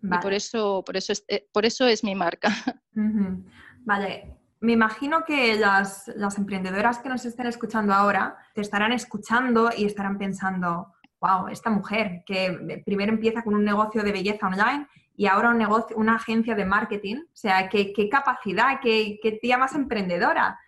Y 0.00 0.18
por 0.18 0.32
eso, 0.32 0.84
por, 0.86 0.96
eso 0.96 1.12
es, 1.12 1.24
eh, 1.26 1.48
por 1.52 1.66
eso 1.66 1.88
es 1.88 2.04
mi 2.04 2.14
marca. 2.14 2.50
Vale, 3.84 4.36
me 4.60 4.74
imagino 4.74 5.24
que 5.24 5.58
las, 5.58 6.06
las, 6.14 6.38
emprendedoras 6.38 7.00
que 7.00 7.08
nos 7.08 7.24
estén 7.24 7.46
escuchando 7.46 7.92
ahora 7.92 8.36
te 8.54 8.60
estarán 8.60 8.92
escuchando 8.92 9.70
y 9.76 9.86
estarán 9.86 10.18
pensando, 10.18 10.94
wow, 11.20 11.48
esta 11.48 11.70
mujer 11.70 12.22
que 12.24 12.80
primero 12.86 13.12
empieza 13.12 13.42
con 13.42 13.54
un 13.54 13.64
negocio 13.64 14.04
de 14.04 14.12
belleza 14.12 14.46
online 14.46 14.86
y 15.16 15.26
ahora 15.26 15.50
un 15.50 15.58
negocio, 15.58 15.96
una 15.96 16.16
agencia 16.16 16.54
de 16.54 16.64
marketing. 16.64 17.16
O 17.16 17.36
sea, 17.36 17.68
qué, 17.68 18.08
capacidad, 18.10 18.80
qué, 18.80 19.18
qué, 19.22 19.32
tía 19.32 19.58
más 19.58 19.74
emprendedora. 19.74 20.58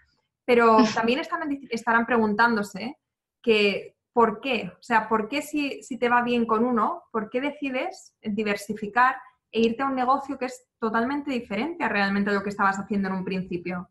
Pero 0.44 0.78
también 0.94 1.22
estarán 1.70 2.06
preguntándose 2.06 2.98
que, 3.42 3.96
¿por 4.12 4.40
qué? 4.40 4.72
O 4.78 4.82
sea, 4.82 5.08
¿por 5.08 5.28
qué 5.28 5.42
si, 5.42 5.82
si 5.82 5.98
te 5.98 6.08
va 6.08 6.22
bien 6.22 6.46
con 6.46 6.64
uno, 6.64 7.04
por 7.10 7.30
qué 7.30 7.40
decides 7.40 8.14
diversificar 8.22 9.16
e 9.50 9.60
irte 9.60 9.82
a 9.82 9.86
un 9.86 9.94
negocio 9.94 10.38
que 10.38 10.46
es 10.46 10.66
totalmente 10.78 11.30
diferente 11.30 11.84
a 11.84 11.88
realmente 11.88 12.32
lo 12.32 12.42
que 12.42 12.50
estabas 12.50 12.78
haciendo 12.78 13.08
en 13.08 13.14
un 13.14 13.24
principio? 13.24 13.88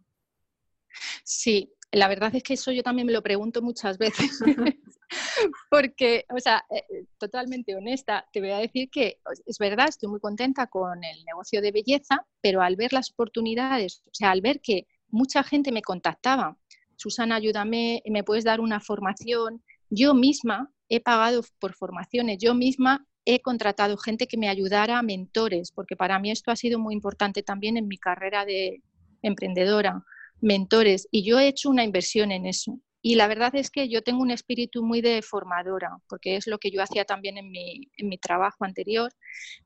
Sí, 1.23 1.73
la 1.91 2.07
verdad 2.07 2.35
es 2.35 2.43
que 2.43 2.55
eso 2.55 2.71
yo 2.71 2.83
también 2.83 3.07
me 3.07 3.13
lo 3.13 3.21
pregunto 3.21 3.61
muchas 3.61 3.97
veces. 3.97 4.39
porque, 5.69 6.25
o 6.35 6.39
sea, 6.39 6.63
eh, 6.69 6.83
eh, 6.89 7.05
totalmente 7.17 7.75
honesta, 7.75 8.25
te 8.31 8.39
voy 8.39 8.51
a 8.51 8.57
decir 8.57 8.89
que 8.89 9.19
es 9.45 9.57
verdad, 9.57 9.89
estoy 9.89 10.09
muy 10.09 10.19
contenta 10.19 10.67
con 10.67 11.03
el 11.03 11.23
negocio 11.25 11.61
de 11.61 11.71
belleza, 11.71 12.25
pero 12.41 12.61
al 12.61 12.75
ver 12.75 12.93
las 12.93 13.11
oportunidades, 13.11 14.03
o 14.07 14.13
sea, 14.13 14.31
al 14.31 14.41
ver 14.41 14.61
que 14.61 14.87
mucha 15.09 15.43
gente 15.43 15.71
me 15.71 15.81
contactaba, 15.81 16.57
Susana, 16.95 17.35
ayúdame, 17.35 18.01
me 18.05 18.23
puedes 18.23 18.43
dar 18.43 18.59
una 18.59 18.79
formación, 18.79 19.63
yo 19.89 20.13
misma 20.13 20.71
he 20.89 20.99
pagado 20.99 21.43
por 21.59 21.73
formaciones, 21.73 22.37
yo 22.39 22.53
misma 22.53 23.05
he 23.25 23.39
contratado 23.39 23.97
gente 23.97 24.27
que 24.27 24.37
me 24.37 24.49
ayudara, 24.49 25.01
mentores, 25.01 25.71
porque 25.71 25.95
para 25.95 26.19
mí 26.19 26.31
esto 26.31 26.51
ha 26.51 26.55
sido 26.55 26.79
muy 26.79 26.93
importante 26.93 27.41
también 27.41 27.77
en 27.77 27.87
mi 27.87 27.97
carrera 27.97 28.45
de 28.45 28.81
emprendedora, 29.21 30.03
mentores, 30.41 31.07
y 31.09 31.23
yo 31.23 31.39
he 31.39 31.47
hecho 31.47 31.69
una 31.69 31.83
inversión 31.83 32.31
en 32.31 32.45
eso. 32.45 32.79
Y 33.05 33.15
la 33.15 33.27
verdad 33.27 33.53
es 33.53 33.69
que 33.69 33.89
yo 33.89 34.01
tengo 34.01 34.21
un 34.21 34.31
espíritu 34.31 34.81
muy 34.81 35.01
de 35.01 35.21
formadora, 35.21 35.97
porque 36.07 36.37
es 36.37 36.47
lo 36.47 36.57
que 36.57 36.71
yo 36.71 36.81
hacía 36.81 37.03
también 37.03 37.37
en 37.37 37.51
mi, 37.51 38.17
trabajo 38.17 38.63
anterior. 38.63 39.11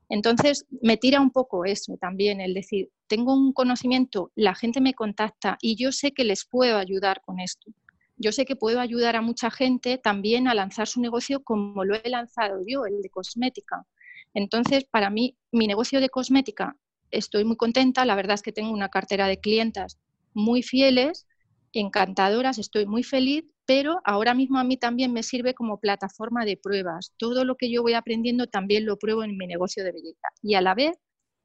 Entonces, 0.08 0.66
me 0.82 0.96
tira 0.96 1.20
un 1.20 1.30
poco 1.30 1.64
eso 1.64 1.96
también, 2.00 2.40
el 2.40 2.52
decir, 2.52 2.90
tengo 3.06 3.32
un 3.34 3.52
conocimiento, 3.52 4.32
la 4.34 4.56
gente 4.56 4.80
me 4.80 4.92
contacta 4.92 5.56
y 5.62 5.76
yo 5.76 5.92
sé 5.92 6.10
que 6.10 6.24
les 6.24 6.44
puedo 6.44 6.78
ayudar 6.78 7.20
con 7.20 7.38
esto. 7.38 7.70
Yo 8.16 8.32
sé 8.32 8.44
que 8.44 8.56
puedo 8.56 8.80
ayudar 8.80 9.14
a 9.14 9.22
mucha 9.22 9.52
gente 9.52 9.98
también 9.98 10.48
a 10.48 10.54
lanzar 10.54 10.88
su 10.88 11.00
negocio 11.00 11.44
como 11.44 11.84
lo 11.84 11.94
he 11.94 12.08
lanzado 12.08 12.64
yo, 12.66 12.86
el 12.86 13.00
de 13.02 13.08
cosmética. 13.08 13.86
Entonces, 14.34 14.84
para 14.84 15.10
mí, 15.10 15.36
mi 15.52 15.68
negocio 15.68 16.00
de 16.00 16.08
cosmética, 16.08 16.76
estoy 17.12 17.44
muy 17.44 17.56
contenta. 17.56 18.04
La 18.04 18.16
verdad 18.16 18.34
es 18.34 18.42
que 18.42 18.50
tengo 18.50 18.72
una 18.72 18.88
cartera 18.88 19.28
de 19.28 19.38
clientas 19.38 19.96
muy 20.34 20.64
fieles 20.64 21.27
encantadoras, 21.72 22.58
estoy 22.58 22.86
muy 22.86 23.02
feliz, 23.02 23.44
pero 23.66 24.00
ahora 24.04 24.34
mismo 24.34 24.58
a 24.58 24.64
mí 24.64 24.76
también 24.76 25.12
me 25.12 25.22
sirve 25.22 25.54
como 25.54 25.80
plataforma 25.80 26.44
de 26.44 26.56
pruebas. 26.56 27.12
Todo 27.16 27.44
lo 27.44 27.56
que 27.56 27.70
yo 27.70 27.82
voy 27.82 27.94
aprendiendo 27.94 28.46
también 28.46 28.86
lo 28.86 28.98
pruebo 28.98 29.24
en 29.24 29.36
mi 29.36 29.46
negocio 29.46 29.84
de 29.84 29.92
belleza. 29.92 30.28
Y 30.42 30.54
a 30.54 30.60
la 30.60 30.74
vez, 30.74 30.96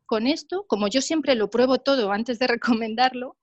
con 0.05 0.27
esto, 0.27 0.65
como 0.67 0.87
yo 0.87 1.01
siempre 1.01 1.35
lo 1.35 1.49
pruebo 1.49 1.79
todo 1.79 2.11
antes 2.11 2.39
de 2.39 2.47
recomendarlo, 2.87 3.37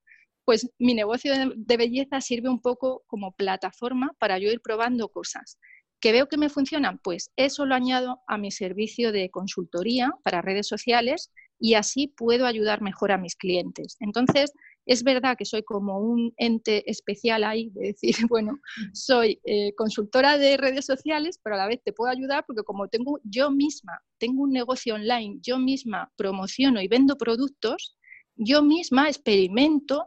pues 0.45 0.69
mi 0.79 0.95
negocio 0.95 1.33
de, 1.55 1.77
belleza 1.77 2.21
sirve 2.21 2.49
un 2.49 2.61
poco 2.61 3.05
como 3.07 3.33
plataforma 3.33 4.17
para 4.19 4.39
yo 4.39 4.51
ir 4.51 4.61
probando 4.61 5.09
cosas. 5.09 5.59
¿Que 6.01 6.13
veo 6.13 6.29
que 6.29 6.39
me 6.39 6.49
funcionan? 6.49 6.99
Pues 6.99 7.31
eso 7.37 7.67
lo 7.67 7.75
añado 7.75 8.21
a 8.27 8.39
mi 8.39 8.51
servicio 8.51 9.13
de 9.13 9.31
consultoría 9.31 10.11
para 10.25 10.41
redes 10.41 10.67
sociales 10.67 11.31
y 11.59 11.75
así 11.75 12.09
puedo 12.09 12.47
ayudar 12.47 12.81
mejor 12.81 13.13
a 13.13 13.19
mis 13.19 13.37
clientes. 13.37 13.97
Entonces, 14.01 14.53
es 14.87 15.05
verdad 15.05 15.37
que 15.37 15.45
soy 15.45 15.63
como 15.63 15.99
un 15.99 16.33
ente 16.37 16.91
especial 16.91 17.45
ahí, 17.45 17.71
de 17.71 17.89
decir, 17.89 18.15
bueno, 18.29 18.59
soy 18.93 19.41
eh, 19.45 19.75
consultora 19.75 20.39
de 20.39 20.57
redes 20.57 20.87
sociales, 20.87 21.39
pero 21.43 21.57
a 21.57 21.59
la 21.59 21.67
vez 21.67 21.81
te 21.85 21.93
puedo 21.93 22.11
ayudar 22.11 22.45
porque 22.47 22.63
como 22.63 22.89
tengo 22.89 23.21
yo 23.25 23.51
misma, 23.51 24.01
tengo 24.19 24.43
un 24.43 24.53
negocio 24.53 24.95
online, 24.95 25.39
yo 25.43 25.59
misma 25.59 26.11
promociono 26.17 26.81
y 26.81 26.89
vendo 26.89 27.17
productos, 27.17 27.97
yo 28.37 28.63
misma 28.63 29.09
experimento 29.09 30.07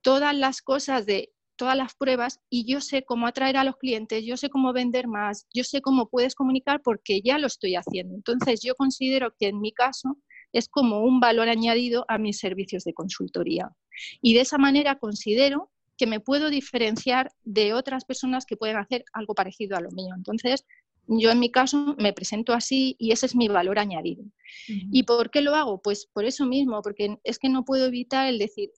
todas 0.00 0.34
las 0.36 0.62
cosas 0.62 1.06
de 1.06 1.32
todas 1.56 1.76
las 1.76 1.94
pruebas 1.94 2.40
y 2.50 2.70
yo 2.70 2.80
sé 2.80 3.04
cómo 3.04 3.26
atraer 3.26 3.56
a 3.56 3.64
los 3.64 3.76
clientes, 3.76 4.24
yo 4.24 4.36
sé 4.36 4.50
cómo 4.50 4.72
vender 4.72 5.06
más, 5.06 5.46
yo 5.54 5.64
sé 5.64 5.80
cómo 5.80 6.08
puedes 6.08 6.34
comunicar 6.34 6.82
porque 6.82 7.20
ya 7.22 7.38
lo 7.38 7.46
estoy 7.46 7.76
haciendo. 7.76 8.14
Entonces, 8.14 8.60
yo 8.62 8.74
considero 8.74 9.34
que 9.38 9.48
en 9.48 9.60
mi 9.60 9.72
caso 9.72 10.18
es 10.52 10.68
como 10.68 11.00
un 11.02 11.20
valor 11.20 11.48
añadido 11.48 12.04
a 12.08 12.18
mis 12.18 12.38
servicios 12.38 12.84
de 12.84 12.94
consultoría. 12.94 13.70
Y 14.20 14.34
de 14.34 14.40
esa 14.40 14.58
manera 14.58 14.98
considero 14.98 15.70
que 15.96 16.06
me 16.06 16.20
puedo 16.20 16.50
diferenciar 16.50 17.30
de 17.44 17.74
otras 17.74 18.04
personas 18.04 18.46
que 18.46 18.56
pueden 18.56 18.76
hacer 18.76 19.04
algo 19.12 19.34
parecido 19.34 19.76
a 19.76 19.80
lo 19.80 19.90
mío. 19.90 20.14
Entonces, 20.16 20.64
yo 21.06 21.30
en 21.30 21.38
mi 21.38 21.50
caso 21.50 21.94
me 21.98 22.12
presento 22.12 22.52
así 22.52 22.96
y 22.98 23.12
ese 23.12 23.26
es 23.26 23.34
mi 23.34 23.48
valor 23.48 23.78
añadido. 23.78 24.24
¿Y 24.66 25.02
por 25.04 25.30
qué 25.30 25.40
lo 25.40 25.54
hago? 25.54 25.82
Pues 25.82 26.06
por 26.06 26.24
eso 26.24 26.46
mismo, 26.46 26.80
porque 26.82 27.18
es 27.24 27.38
que 27.38 27.48
no 27.48 27.64
puedo 27.64 27.86
evitar 27.86 28.26
el 28.26 28.38
decir, 28.38 28.70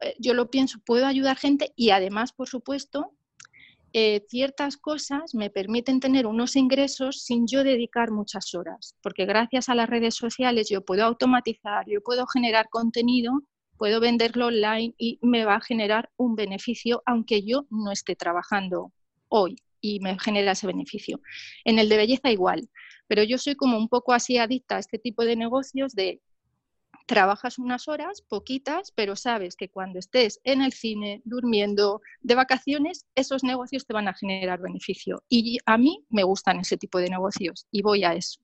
eh, 0.00 0.14
yo 0.18 0.34
lo 0.34 0.50
pienso, 0.50 0.78
puedo 0.84 1.06
ayudar 1.06 1.36
gente 1.36 1.72
y 1.76 1.90
además, 1.90 2.32
por 2.32 2.48
supuesto, 2.48 3.12
eh, 3.94 4.24
ciertas 4.28 4.78
cosas 4.78 5.34
me 5.34 5.50
permiten 5.50 6.00
tener 6.00 6.26
unos 6.26 6.56
ingresos 6.56 7.24
sin 7.24 7.46
yo 7.46 7.62
dedicar 7.62 8.10
muchas 8.10 8.54
horas, 8.54 8.96
porque 9.02 9.26
gracias 9.26 9.68
a 9.68 9.74
las 9.74 9.90
redes 9.90 10.14
sociales 10.14 10.70
yo 10.70 10.82
puedo 10.82 11.04
automatizar, 11.04 11.84
yo 11.86 12.00
puedo 12.00 12.26
generar 12.26 12.70
contenido, 12.70 13.42
puedo 13.82 13.98
venderlo 13.98 14.46
online 14.46 14.94
y 14.96 15.18
me 15.22 15.44
va 15.44 15.56
a 15.56 15.60
generar 15.60 16.08
un 16.16 16.36
beneficio 16.36 17.02
aunque 17.04 17.42
yo 17.42 17.66
no 17.68 17.90
esté 17.90 18.14
trabajando 18.14 18.92
hoy 19.26 19.56
y 19.80 19.98
me 19.98 20.16
genera 20.20 20.52
ese 20.52 20.68
beneficio. 20.68 21.20
En 21.64 21.80
el 21.80 21.88
de 21.88 21.96
belleza 21.96 22.30
igual, 22.30 22.68
pero 23.08 23.24
yo 23.24 23.38
soy 23.38 23.56
como 23.56 23.76
un 23.76 23.88
poco 23.88 24.12
así 24.12 24.38
adicta 24.38 24.76
a 24.76 24.78
este 24.78 25.00
tipo 25.00 25.24
de 25.24 25.34
negocios 25.34 25.96
de 25.96 26.20
trabajas 27.08 27.58
unas 27.58 27.88
horas, 27.88 28.22
poquitas, 28.22 28.92
pero 28.92 29.16
sabes 29.16 29.56
que 29.56 29.68
cuando 29.68 29.98
estés 29.98 30.38
en 30.44 30.62
el 30.62 30.72
cine, 30.72 31.20
durmiendo, 31.24 32.02
de 32.20 32.36
vacaciones, 32.36 33.06
esos 33.16 33.42
negocios 33.42 33.84
te 33.84 33.94
van 33.94 34.06
a 34.06 34.14
generar 34.14 34.60
beneficio. 34.60 35.24
Y 35.28 35.58
a 35.66 35.76
mí 35.76 36.04
me 36.08 36.22
gustan 36.22 36.60
ese 36.60 36.76
tipo 36.76 36.98
de 36.98 37.10
negocios 37.10 37.66
y 37.72 37.82
voy 37.82 38.04
a 38.04 38.14
eso. 38.14 38.38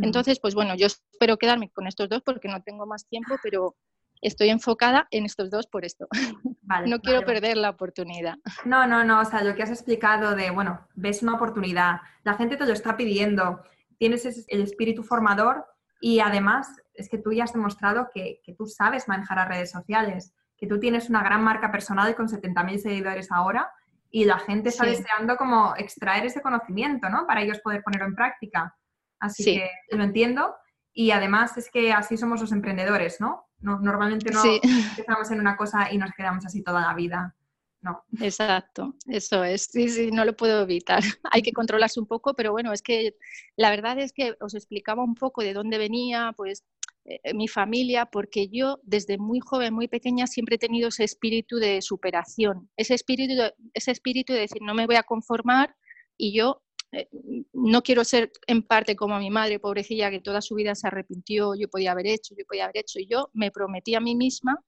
Entonces, 0.00 0.38
pues 0.38 0.54
bueno, 0.54 0.76
yo 0.76 0.86
espero 0.86 1.36
quedarme 1.38 1.70
con 1.70 1.88
estos 1.88 2.08
dos 2.08 2.22
porque 2.22 2.46
no 2.46 2.62
tengo 2.62 2.86
más 2.86 3.04
tiempo, 3.08 3.34
pero 3.42 3.74
estoy 4.20 4.50
enfocada 4.50 5.06
en 5.10 5.24
estos 5.24 5.50
dos 5.50 5.66
por 5.66 5.84
esto. 5.84 6.08
no 6.86 7.00
quiero 7.00 7.24
perder 7.24 7.56
la 7.56 7.70
oportunidad. 7.70 8.36
No, 8.64 8.86
no, 8.86 9.04
no, 9.04 9.20
o 9.20 9.24
sea, 9.24 9.42
lo 9.42 9.54
que 9.54 9.62
has 9.62 9.70
explicado 9.70 10.34
de, 10.34 10.50
bueno, 10.50 10.86
ves 10.94 11.22
una 11.22 11.34
oportunidad, 11.34 12.00
la 12.24 12.34
gente 12.34 12.56
te 12.56 12.66
lo 12.66 12.72
está 12.72 12.96
pidiendo, 12.96 13.62
tienes 13.98 14.46
el 14.48 14.62
espíritu 14.62 15.02
formador 15.02 15.66
y 16.00 16.20
además 16.20 16.68
es 16.94 17.08
que 17.08 17.18
tú 17.18 17.32
ya 17.32 17.44
has 17.44 17.52
demostrado 17.52 18.08
que, 18.12 18.40
tú 18.56 18.66
sabes 18.66 19.08
manejar 19.08 19.38
las 19.38 19.48
redes 19.48 19.70
sociales, 19.70 20.34
que 20.56 20.66
tú 20.66 20.80
tienes 20.80 21.08
una 21.10 21.22
gran 21.22 21.42
marca 21.42 21.70
personal 21.70 22.14
con 22.14 22.28
70.000 22.28 22.78
seguidores 22.78 23.30
ahora 23.30 23.70
y 24.10 24.24
la 24.24 24.38
gente 24.38 24.70
está 24.70 24.86
deseando 24.86 25.36
como 25.36 25.74
extraer 25.76 26.24
ese 26.26 26.40
conocimiento, 26.40 27.10
¿no? 27.10 27.26
Para 27.26 27.42
ellos 27.42 27.60
poder 27.60 27.82
ponerlo 27.82 28.06
en 28.06 28.14
práctica. 28.14 28.74
Así 29.18 29.44
que 29.44 29.70
lo 29.90 30.04
entiendo. 30.04 30.54
Y 30.92 31.10
además 31.10 31.58
es 31.58 31.70
que 31.70 31.92
así 31.92 32.16
somos 32.16 32.40
los 32.40 32.52
emprendedores, 32.52 33.20
¿no? 33.20 33.45
Normalmente 33.60 34.30
no 34.30 34.42
empezamos 34.44 35.30
en 35.30 35.40
una 35.40 35.56
cosa 35.56 35.92
y 35.92 35.98
nos 35.98 36.10
quedamos 36.12 36.44
así 36.46 36.62
toda 36.62 36.80
la 36.80 36.94
vida. 36.94 37.34
No. 37.82 38.04
Exacto, 38.20 38.94
eso 39.06 39.44
es. 39.44 39.64
Sí, 39.70 39.88
sí, 39.88 40.10
no 40.10 40.24
lo 40.24 40.36
puedo 40.36 40.62
evitar. 40.62 41.02
Hay 41.30 41.42
que 41.42 41.52
controlarse 41.52 42.00
un 42.00 42.06
poco, 42.06 42.34
pero 42.34 42.50
bueno, 42.50 42.72
es 42.72 42.82
que 42.82 43.16
la 43.56 43.70
verdad 43.70 43.98
es 43.98 44.12
que 44.12 44.34
os 44.40 44.54
explicaba 44.54 45.04
un 45.04 45.14
poco 45.14 45.42
de 45.42 45.52
dónde 45.52 45.78
venía, 45.78 46.32
pues 46.36 46.64
eh, 47.04 47.34
mi 47.34 47.46
familia, 47.46 48.06
porque 48.06 48.48
yo 48.48 48.80
desde 48.82 49.18
muy 49.18 49.38
joven, 49.40 49.72
muy 49.72 49.86
pequeña, 49.86 50.26
siempre 50.26 50.56
he 50.56 50.58
tenido 50.58 50.88
ese 50.88 51.04
espíritu 51.04 51.58
de 51.58 51.80
superación, 51.80 52.68
ese 52.76 52.94
espíritu, 52.94 53.34
ese 53.74 53.92
espíritu 53.92 54.32
de 54.32 54.40
decir, 54.40 54.62
no 54.62 54.74
me 54.74 54.86
voy 54.86 54.96
a 54.96 55.04
conformar 55.04 55.76
y 56.16 56.36
yo 56.36 56.62
eh, 56.92 57.08
no 57.52 57.82
quiero 57.82 58.04
ser 58.04 58.32
en 58.46 58.62
parte 58.62 58.96
como 58.96 59.18
mi 59.18 59.30
madre, 59.30 59.58
pobrecilla, 59.58 60.10
que 60.10 60.20
toda 60.20 60.40
su 60.40 60.54
vida 60.54 60.74
se 60.74 60.86
arrepintió, 60.86 61.54
yo 61.54 61.68
podía 61.68 61.92
haber 61.92 62.06
hecho, 62.06 62.34
yo 62.38 62.44
podía 62.46 62.64
haber 62.64 62.78
hecho, 62.78 62.98
y 62.98 63.06
yo 63.06 63.30
me 63.32 63.50
prometí 63.50 63.94
a 63.94 64.00
mí 64.00 64.14
misma 64.14 64.58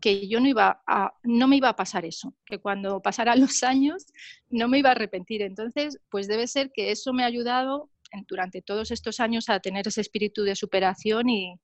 que 0.00 0.26
yo 0.26 0.40
no 0.40 0.48
iba 0.48 0.82
a, 0.86 1.12
no 1.22 1.46
me 1.46 1.56
iba 1.56 1.68
a 1.68 1.76
pasar 1.76 2.04
eso, 2.04 2.34
que 2.46 2.58
cuando 2.58 3.00
pasaran 3.00 3.40
los 3.40 3.62
años 3.62 4.06
no 4.48 4.66
me 4.66 4.78
iba 4.78 4.88
a 4.88 4.92
arrepentir. 4.92 5.42
Entonces, 5.42 5.98
pues 6.10 6.26
debe 6.26 6.46
ser 6.46 6.70
que 6.72 6.90
eso 6.90 7.12
me 7.12 7.22
ha 7.22 7.26
ayudado 7.26 7.90
durante 8.26 8.62
todos 8.62 8.90
estos 8.90 9.20
años 9.20 9.48
a 9.48 9.60
tener 9.60 9.86
ese 9.86 10.00
espíritu 10.00 10.42
de 10.42 10.56
superación 10.56 11.28
y, 11.28 11.60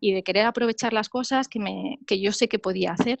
de 0.00 0.22
querer 0.22 0.44
aprovechar 0.46 0.92
las 0.92 1.08
cosas 1.08 1.48
que, 1.48 1.58
me, 1.58 1.98
que 2.06 2.20
yo 2.20 2.32
sé 2.32 2.48
que 2.48 2.58
podía 2.58 2.92
hacer. 2.92 3.18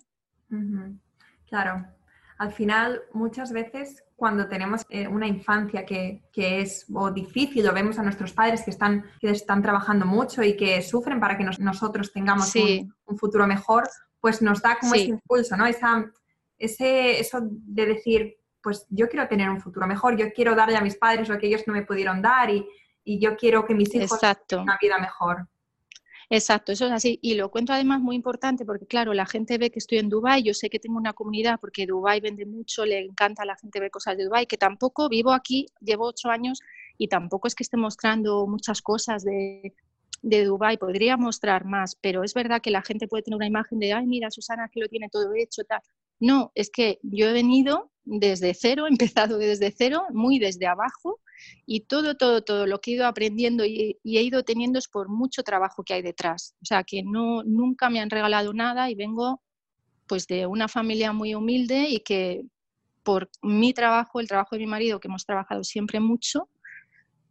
Claro. 1.46 1.95
Al 2.38 2.52
final, 2.52 3.02
muchas 3.12 3.52
veces 3.52 4.04
cuando 4.14 4.48
tenemos 4.48 4.82
eh, 4.88 5.06
una 5.06 5.26
infancia 5.26 5.84
que, 5.84 6.22
que, 6.32 6.60
es 6.60 6.86
o 6.92 7.10
difícil 7.10 7.68
o 7.68 7.72
vemos 7.72 7.98
a 7.98 8.02
nuestros 8.02 8.32
padres 8.32 8.62
que 8.62 8.70
están, 8.70 9.04
que 9.20 9.30
están 9.30 9.62
trabajando 9.62 10.06
mucho 10.06 10.42
y 10.42 10.56
que 10.56 10.82
sufren 10.82 11.20
para 11.20 11.36
que 11.36 11.44
nosotros 11.44 12.12
tengamos 12.12 12.54
un, 12.56 13.18
futuro 13.18 13.46
mejor, 13.46 13.88
pues 14.20 14.40
nos 14.42 14.60
da 14.62 14.78
como 14.78 14.94
ese 14.94 15.10
impulso, 15.10 15.56
¿no? 15.56 15.66
Esa, 15.66 16.10
ese, 16.58 17.20
eso 17.20 17.40
de 17.42 17.86
decir, 17.86 18.36
pues 18.62 18.86
yo 18.88 19.08
quiero 19.08 19.28
tener 19.28 19.48
un 19.50 19.60
futuro 19.60 19.86
mejor, 19.86 20.16
yo 20.16 20.32
quiero 20.32 20.54
darle 20.54 20.76
a 20.76 20.80
mis 20.80 20.96
padres 20.96 21.28
lo 21.28 21.38
que 21.38 21.46
ellos 21.46 21.62
no 21.66 21.74
me 21.74 21.84
pudieron 21.84 22.20
dar 22.22 22.50
y, 22.50 22.66
y 23.04 23.20
yo 23.20 23.36
quiero 23.36 23.64
que 23.64 23.74
mis 23.74 23.94
hijos 23.94 24.18
tengan 24.18 24.64
una 24.64 24.78
vida 24.80 24.98
mejor. 24.98 25.46
Exacto, 26.28 26.72
eso 26.72 26.86
es 26.86 26.92
así. 26.92 27.18
Y 27.22 27.34
lo 27.34 27.50
cuento 27.50 27.72
además 27.72 28.00
muy 28.00 28.16
importante 28.16 28.64
porque, 28.64 28.86
claro, 28.86 29.14
la 29.14 29.26
gente 29.26 29.58
ve 29.58 29.70
que 29.70 29.78
estoy 29.78 29.98
en 29.98 30.08
Dubái, 30.08 30.42
yo 30.42 30.54
sé 30.54 30.68
que 30.68 30.80
tengo 30.80 30.96
una 30.98 31.12
comunidad 31.12 31.58
porque 31.60 31.86
Dubái 31.86 32.20
vende 32.20 32.44
mucho, 32.46 32.84
le 32.84 32.98
encanta 32.98 33.42
a 33.44 33.46
la 33.46 33.56
gente 33.56 33.78
ver 33.78 33.90
cosas 33.92 34.16
de 34.16 34.24
Dubái, 34.24 34.46
que 34.46 34.56
tampoco 34.56 35.08
vivo 35.08 35.32
aquí, 35.32 35.66
llevo 35.80 36.06
ocho 36.06 36.28
años 36.30 36.60
y 36.98 37.06
tampoco 37.08 37.46
es 37.46 37.54
que 37.54 37.62
esté 37.62 37.76
mostrando 37.76 38.46
muchas 38.48 38.82
cosas 38.82 39.22
de, 39.24 39.72
de 40.22 40.44
Dubái, 40.44 40.78
podría 40.78 41.16
mostrar 41.16 41.64
más, 41.64 41.96
pero 42.00 42.24
es 42.24 42.34
verdad 42.34 42.60
que 42.60 42.70
la 42.72 42.82
gente 42.82 43.06
puede 43.06 43.22
tener 43.22 43.36
una 43.36 43.46
imagen 43.46 43.78
de, 43.78 43.92
ay, 43.92 44.06
mira, 44.06 44.30
Susana 44.32 44.68
que 44.72 44.80
lo 44.80 44.88
tiene 44.88 45.08
todo 45.08 45.32
hecho, 45.34 45.62
tal. 45.64 45.80
No, 46.18 46.50
es 46.56 46.70
que 46.70 46.98
yo 47.02 47.28
he 47.28 47.32
venido 47.32 47.92
desde 48.04 48.52
cero, 48.54 48.86
he 48.86 48.90
empezado 48.90 49.38
desde 49.38 49.70
cero, 49.76 50.02
muy 50.12 50.40
desde 50.40 50.66
abajo, 50.66 51.20
y 51.66 51.80
todo, 51.80 52.16
todo, 52.16 52.42
todo 52.42 52.66
lo 52.66 52.80
que 52.80 52.92
he 52.92 52.94
ido 52.94 53.06
aprendiendo 53.06 53.64
y, 53.64 53.98
he 54.04 54.22
ido 54.22 54.42
teniendo 54.42 54.78
es 54.78 54.88
por 54.88 55.08
mucho 55.08 55.42
trabajo 55.42 55.82
que 55.84 55.94
hay 55.94 56.02
detrás. 56.02 56.54
O 56.62 56.64
sea, 56.64 56.84
que 56.84 57.02
no, 57.02 57.42
nunca 57.44 57.90
me 57.90 58.00
han 58.00 58.10
regalado 58.10 58.52
nada 58.52 58.90
y 58.90 58.94
vengo 58.94 59.42
pues 60.06 60.26
de 60.26 60.46
una 60.46 60.68
familia 60.68 61.12
muy 61.12 61.34
humilde 61.34 61.88
y 61.88 62.00
que 62.00 62.44
por 63.02 63.30
mi 63.42 63.72
trabajo, 63.72 64.20
el 64.20 64.28
trabajo 64.28 64.56
de 64.56 64.60
mi 64.60 64.66
marido, 64.66 65.00
que 65.00 65.08
hemos 65.08 65.24
trabajado 65.24 65.62
siempre 65.64 66.00
mucho, 66.00 66.48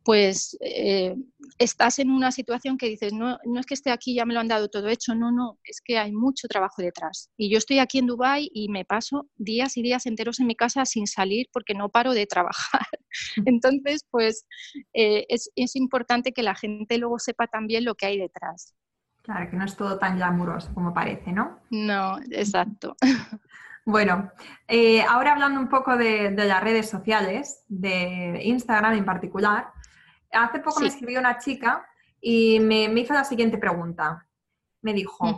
pues 0.06 0.56
eh, 0.62 1.16
estás 1.58 1.98
en 1.98 2.12
una 2.12 2.32
situación 2.32 2.78
que 2.78 2.88
dices, 2.88 3.12
no, 3.12 3.40
no 3.44 3.60
es 3.60 3.66
que 3.66 3.74
esté 3.74 3.90
aquí, 3.90 4.14
ya 4.14 4.24
me 4.24 4.36
lo 4.36 4.40
han 4.40 4.48
dado 4.48 4.70
todo 4.70 4.88
hecho, 4.88 5.16
no, 5.16 5.32
no, 5.32 5.58
es 5.64 5.82
que 5.84 5.98
hay 5.98 6.12
mucho 6.12 6.48
trabajo 6.48 6.84
detrás. 6.84 7.32
Y 7.38 7.50
yo 7.50 7.58
estoy 7.58 7.80
aquí 7.80 7.98
en 7.98 8.06
Dubái 8.06 8.52
y 8.54 8.70
me 8.70 8.86
paso 8.86 9.28
días 9.36 9.76
y 9.78 9.82
días 9.82 10.06
enteros 10.06 10.40
en 10.40 10.46
mi 10.46 10.56
casa 10.56 10.86
sin 10.86 11.08
salir 11.08 11.48
porque 11.52 11.74
no 11.74 11.90
paro 11.90 12.14
de 12.14 12.28
trabajar. 12.28 12.88
Entonces, 13.46 14.06
pues 14.12 14.46
eh, 14.94 15.26
es, 15.28 15.50
es, 15.56 15.76
importante 15.76 16.34
que 16.34 16.44
la 16.44 16.54
gente 16.54 17.00
luego 17.00 17.18
sepa 17.18 17.48
también 17.48 17.84
lo 17.84 17.96
que 17.96 18.06
hay 18.06 18.20
detrás. 18.20 18.76
Claro, 19.24 19.50
que 19.50 19.58
no 19.58 19.66
es 19.66 19.76
todo 19.76 19.98
tan 19.98 20.18
glamuroso 20.18 20.72
como 20.76 20.94
parece, 20.94 21.32
¿no? 21.32 21.62
No, 21.72 22.20
exacto. 22.30 22.96
Bueno, 23.88 24.32
eh, 24.68 25.04
ahora 25.04 25.34
hablando 25.34 25.60
un 25.60 25.70
poco 25.70 25.96
de, 25.96 26.32
de, 26.32 26.46
las 26.46 26.64
redes 26.64 26.90
sociales, 26.90 27.64
de 27.68 28.42
Instagram 28.44 28.94
en 28.94 29.06
particular, 29.06 29.68
hace 30.36 30.60
poco 30.60 30.82
me 30.82 30.88
escribió 30.88 31.20
una 31.20 31.38
chica 31.38 31.86
y 32.22 32.60
me, 32.60 32.86
hizo 32.86 33.14
la 33.14 33.24
siguiente 33.24 33.58
pregunta. 33.58 34.28
Me 34.82 34.94
dijo, 34.94 35.38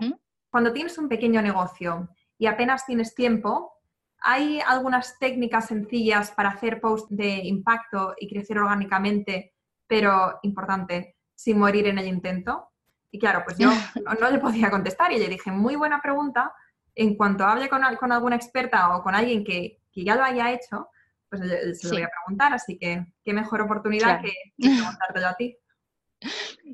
cuando 0.50 0.74
tienes 0.74 0.98
un 0.98 1.08
pequeño 1.08 1.42
negocio 1.42 2.10
y 2.38 2.48
apenas 2.48 2.86
tienes 2.86 3.16
tiempo, 3.16 3.74
¿hay 4.20 4.60
algunas 4.66 5.18
técnicas 5.20 5.68
sencillas 5.68 6.32
para 6.32 6.50
hacer 6.50 6.82
posts 6.82 7.16
de 7.16 7.40
impacto 7.44 8.14
y 8.20 8.28
crecer 8.28 8.60
orgánicamente, 8.60 9.54
pero 9.86 10.40
importante, 10.44 11.18
sin 11.36 11.60
morir 11.60 11.88
en 11.88 12.00
el 12.00 12.08
intento? 12.08 12.70
Y 13.12 13.20
claro, 13.20 13.44
pues 13.46 13.58
yo 13.58 13.70
no, 14.22 14.30
le 14.30 14.40
podía 14.40 14.70
contestar 14.70 15.12
y 15.12 15.20
le 15.20 15.28
dije, 15.28 15.52
muy 15.52 15.76
buena 15.76 16.02
pregunta. 16.02 16.54
En 16.96 17.16
cuanto 17.16 17.46
hable 17.46 17.70
con, 17.70 17.82
con 18.00 18.12
alguna 18.12 18.36
experta 18.36 18.96
o 18.96 19.04
con 19.04 19.14
alguien 19.14 19.44
que, 19.44 19.82
que 19.92 20.04
ya 20.04 20.16
lo 20.16 20.24
haya 20.24 20.52
hecho, 20.52 20.90
pues 21.30 21.42
se 21.80 21.88
lo 21.88 21.94
voy 21.94 22.04
a 22.04 22.10
preguntar, 22.10 22.54
así 22.54 22.78
que 22.78 23.06
qué 23.24 23.34
mejor 23.34 23.62
oportunidad 23.62 24.22
que, 24.22 24.32
preguntártelo 24.58 25.28
a 25.28 25.36
ti. 25.36 25.58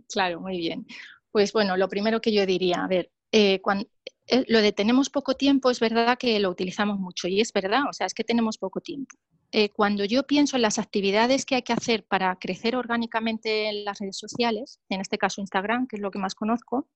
Claro, 0.10 0.40
muy 0.40 0.58
bien. 0.58 0.86
Pues 1.32 1.52
bueno, 1.54 1.78
lo 1.78 1.90
primero 1.90 2.22
que 2.22 2.34
yo 2.34 2.46
diría, 2.46 2.84
a 2.84 2.88
ver, 2.88 3.12
eh, 3.32 3.60
cuando, 3.62 3.88
eh, 4.28 4.46
lo 4.48 4.62
de 4.62 4.72
tenemos 4.72 5.10
poco 5.10 5.36
tiempo 5.36 5.70
es 5.70 5.80
verdad 5.80 6.18
que 6.18 6.40
lo 6.40 6.50
utilizamos 6.50 7.00
mucho 7.00 7.28
y 7.28 7.42
es 7.42 7.52
verdad, 7.52 7.84
o 7.90 7.94
sea, 7.94 8.08
es 8.08 8.14
que 8.14 8.24
tenemos 8.24 8.58
poco 8.58 8.80
tiempo. 8.80 9.16
Eh, 9.56 9.70
cuando 9.70 10.04
yo 10.04 10.24
pienso 10.24 10.56
en 10.56 10.64
las 10.64 10.80
actividades 10.80 11.46
que 11.46 11.54
hay 11.54 11.62
que 11.62 11.74
hacer 11.74 12.04
para 12.06 12.36
crecer 12.38 12.76
orgánicamente 12.76 13.70
en 13.70 13.86
las 13.86 14.00
redes 14.00 14.18
sociales, 14.18 14.80
en 14.90 15.00
este 15.00 15.20
caso 15.20 15.42
Instagram, 15.42 15.86
que 15.86 15.98
es 15.98 16.02
lo 16.02 16.10
que 16.10 16.18
más 16.18 16.34
conozco, 16.34 16.90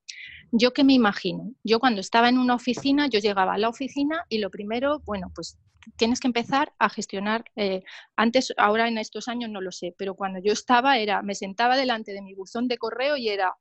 yo 0.52 0.74
que 0.74 0.84
me 0.84 0.94
imagino, 0.94 1.52
yo 1.64 1.80
cuando 1.80 2.02
estaba 2.02 2.30
en 2.30 2.40
una 2.40 2.56
oficina, 2.56 3.06
yo 3.08 3.20
llegaba 3.20 3.54
a 3.54 3.58
la 3.60 3.70
oficina 3.70 4.26
y 4.28 4.40
lo 4.40 4.50
primero, 4.50 5.02
bueno, 5.06 5.32
pues 5.36 5.60
tienes 5.98 6.20
que 6.20 6.28
empezar 6.30 6.74
a 6.80 6.90
gestionar, 6.90 7.46
eh, 7.56 7.84
antes, 8.16 8.52
ahora 8.58 8.88
en 8.88 8.98
estos 8.98 9.28
años 9.28 9.52
no 9.52 9.62
lo 9.62 9.72
sé, 9.72 9.94
pero 9.96 10.16
cuando 10.16 10.40
yo 10.44 10.52
estaba 10.52 10.98
era, 10.98 11.22
me 11.22 11.36
sentaba 11.36 11.78
delante 11.78 12.12
de 12.12 12.24
mi 12.24 12.34
buzón 12.34 12.68
de 12.68 12.80
correo 12.80 13.18
y 13.18 13.30
era 13.30 13.56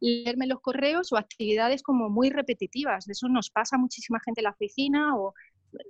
leerme 0.00 0.46
los 0.46 0.60
correos 0.60 1.12
o 1.12 1.16
actividades 1.16 1.82
como 1.82 2.08
muy 2.08 2.30
repetitivas. 2.30 3.08
Eso 3.08 3.28
nos 3.28 3.50
pasa 3.50 3.76
muchísima 3.78 4.20
gente 4.24 4.40
en 4.40 4.44
la 4.44 4.50
oficina 4.50 5.16
o 5.16 5.34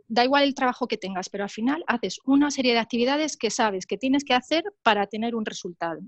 da 0.09 0.25
igual 0.25 0.45
el 0.45 0.55
trabajo 0.55 0.89
que 0.89 0.97
tengas, 0.97 1.29
pero 1.29 1.45
al 1.45 1.51
final 1.51 1.85
haces 1.87 2.19
una 2.25 2.51
serie 2.51 2.73
de 2.73 2.79
actividades 2.79 3.37
que 3.37 3.51
sabes 3.51 3.87
que 3.87 3.99
tienes 3.99 4.25
que 4.25 4.35
hacer 4.35 4.65
para 4.83 5.07
tener 5.07 5.35
un 5.35 5.45
resultado. 5.45 6.01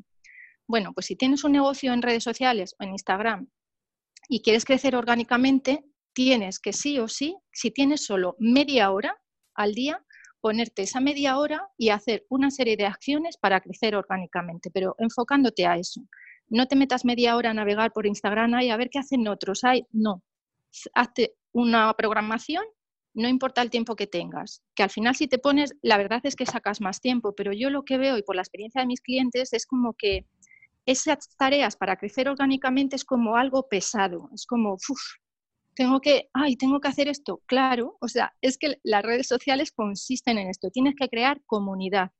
Bueno, 0.66 0.92
pues 0.92 1.06
si 1.06 1.16
tienes 1.16 1.44
un 1.44 1.52
negocio 1.52 1.92
en 1.92 2.02
redes 2.02 2.24
sociales 2.24 2.74
o 2.78 2.84
en 2.84 2.90
Instagram 2.90 3.48
y 4.28 4.42
quieres 4.42 4.64
crecer 4.64 4.94
orgánicamente, 4.94 5.84
tienes 6.12 6.58
que 6.58 6.72
sí 6.72 6.98
o 6.98 7.08
sí, 7.08 7.36
si 7.52 7.70
tienes 7.70 8.04
solo 8.04 8.36
media 8.38 8.90
hora, 8.90 9.16
al 9.54 9.74
día, 9.74 10.04
ponerte 10.40 10.82
esa 10.82 11.00
media 11.00 11.38
hora 11.38 11.68
y 11.76 11.90
hacer 11.90 12.24
una 12.28 12.50
serie 12.50 12.76
de 12.76 12.86
acciones 12.86 13.36
para 13.36 13.60
crecer 13.60 13.94
orgánicamente, 13.94 14.70
pero 14.70 14.94
enfocándote 14.98 15.66
a 15.66 15.76
eso. 15.76 16.02
No 16.48 16.66
te 16.66 16.76
metas 16.76 17.04
media 17.04 17.36
hora 17.36 17.50
a 17.50 17.54
navegar 17.54 17.92
por 17.92 18.06
Instagram 18.06 18.60
y 18.60 18.70
a 18.70 18.76
ver 18.76 18.90
qué 18.90 18.98
hacen 18.98 19.28
otros. 19.28 19.64
Hay, 19.64 19.86
no. 19.92 20.22
Hazte 20.94 21.34
una 21.52 21.92
programación, 21.94 22.64
no 23.14 23.28
importa 23.28 23.62
el 23.62 23.70
tiempo 23.70 23.96
que 23.96 24.06
tengas. 24.06 24.62
Que 24.74 24.82
al 24.82 24.90
final 24.90 25.14
si 25.14 25.28
te 25.28 25.38
pones, 25.38 25.74
la 25.82 25.98
verdad 25.98 26.20
es 26.24 26.36
que 26.36 26.46
sacas 26.46 26.80
más 26.80 27.00
tiempo, 27.00 27.34
pero 27.34 27.52
yo 27.52 27.70
lo 27.70 27.84
que 27.84 27.98
veo 27.98 28.16
y 28.18 28.22
por 28.22 28.36
la 28.36 28.42
experiencia 28.42 28.80
de 28.80 28.86
mis 28.86 29.00
clientes 29.00 29.52
es 29.52 29.66
como 29.66 29.94
que 29.94 30.26
esas 30.86 31.28
tareas 31.36 31.76
para 31.76 31.96
crecer 31.96 32.28
orgánicamente 32.28 32.96
es 32.96 33.04
como 33.04 33.36
algo 33.36 33.68
pesado, 33.68 34.30
es 34.34 34.46
como, 34.46 34.74
uff, 34.74 35.00
tengo 35.74 36.00
que, 36.00 36.28
ay, 36.32 36.56
tengo 36.56 36.80
que 36.80 36.88
hacer 36.88 37.08
esto. 37.08 37.42
Claro, 37.46 37.96
o 38.00 38.08
sea, 38.08 38.34
es 38.40 38.58
que 38.58 38.78
las 38.82 39.02
redes 39.02 39.28
sociales 39.28 39.72
consisten 39.72 40.38
en 40.38 40.48
esto. 40.48 40.70
Tienes 40.70 40.94
que 40.94 41.08
crear 41.08 41.40
comunidad 41.46 42.10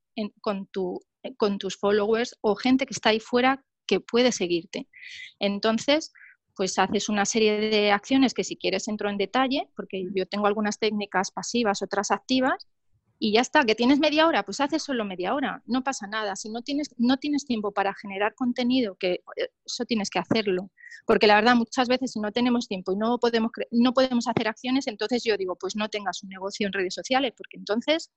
con, 0.41 0.67
tu, 0.67 1.01
con 1.37 1.59
tus 1.59 1.77
followers 1.77 2.37
o 2.41 2.55
gente 2.55 2.87
que 2.87 2.95
está 2.95 3.11
ahí 3.11 3.21
fuera 3.21 3.65
que 3.87 4.01
puede 4.01 4.33
seguirte. 4.33 4.89
Entonces, 5.41 6.13
pues 6.57 6.79
haces 6.79 7.09
una 7.09 7.25
serie 7.25 7.59
de 7.59 7.93
acciones 7.93 8.35
que 8.35 8.45
si 8.45 8.57
quieres 8.57 8.89
entro 8.89 9.11
en 9.11 9.17
detalle, 9.17 9.69
porque 9.77 10.07
yo 10.15 10.27
tengo 10.27 10.47
algunas 10.47 10.79
técnicas 10.79 11.31
pasivas, 11.31 11.83
otras 11.83 12.11
activas, 12.11 12.67
y 13.23 13.33
ya 13.33 13.43
está, 13.43 13.65
que 13.65 13.75
tienes 13.75 13.99
media 13.99 14.27
hora, 14.27 14.45
pues 14.45 14.61
haces 14.61 14.83
solo 14.83 15.05
media 15.05 15.35
hora, 15.35 15.63
no 15.67 15.85
pasa 15.85 16.07
nada. 16.07 16.37
Si 16.37 16.49
no 16.49 16.63
tienes, 16.63 16.95
no 16.97 17.19
tienes 17.19 17.45
tiempo 17.45 17.71
para 17.71 17.93
generar 17.95 18.35
contenido, 18.35 18.97
que 18.97 19.23
eh, 19.37 19.51
eso 19.67 19.85
tienes 19.85 20.09
que 20.09 20.19
hacerlo. 20.19 20.71
Porque 21.05 21.27
la 21.27 21.35
verdad, 21.35 21.55
muchas 21.55 21.87
veces 21.87 22.13
si 22.13 22.19
no 22.21 22.33
tenemos 22.33 22.67
tiempo 22.67 22.93
y 22.93 22.97
no 22.97 23.19
podemos, 23.19 23.51
no 23.73 23.93
podemos 23.93 24.27
hacer 24.27 24.49
acciones, 24.49 24.87
entonces 24.87 25.23
yo 25.23 25.37
digo, 25.37 25.55
pues 25.57 25.77
no 25.77 25.91
tengas 25.91 26.23
un 26.23 26.31
negocio 26.31 26.67
en 26.67 26.73
redes 26.73 26.95
sociales, 26.95 27.35
porque 27.37 27.59
entonces 27.59 28.11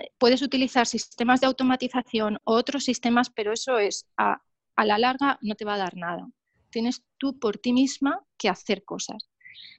eh, 0.00 0.10
puedes 0.18 0.42
utilizar 0.42 0.88
sistemas 0.88 1.40
de 1.40 1.46
automatización 1.46 2.38
o 2.42 2.54
otros 2.54 2.82
sistemas, 2.84 3.30
pero 3.30 3.52
eso 3.52 3.78
es 3.78 4.08
a, 4.16 4.42
a 4.74 4.84
la 4.84 4.98
larga 4.98 5.38
no 5.40 5.54
te 5.54 5.64
va 5.64 5.74
a 5.74 5.78
dar 5.78 5.96
nada. 5.96 6.28
Tienes 6.72 7.04
tú 7.18 7.38
por 7.38 7.58
ti 7.58 7.72
misma 7.72 8.20
que 8.36 8.48
hacer 8.48 8.84
cosas. 8.84 9.30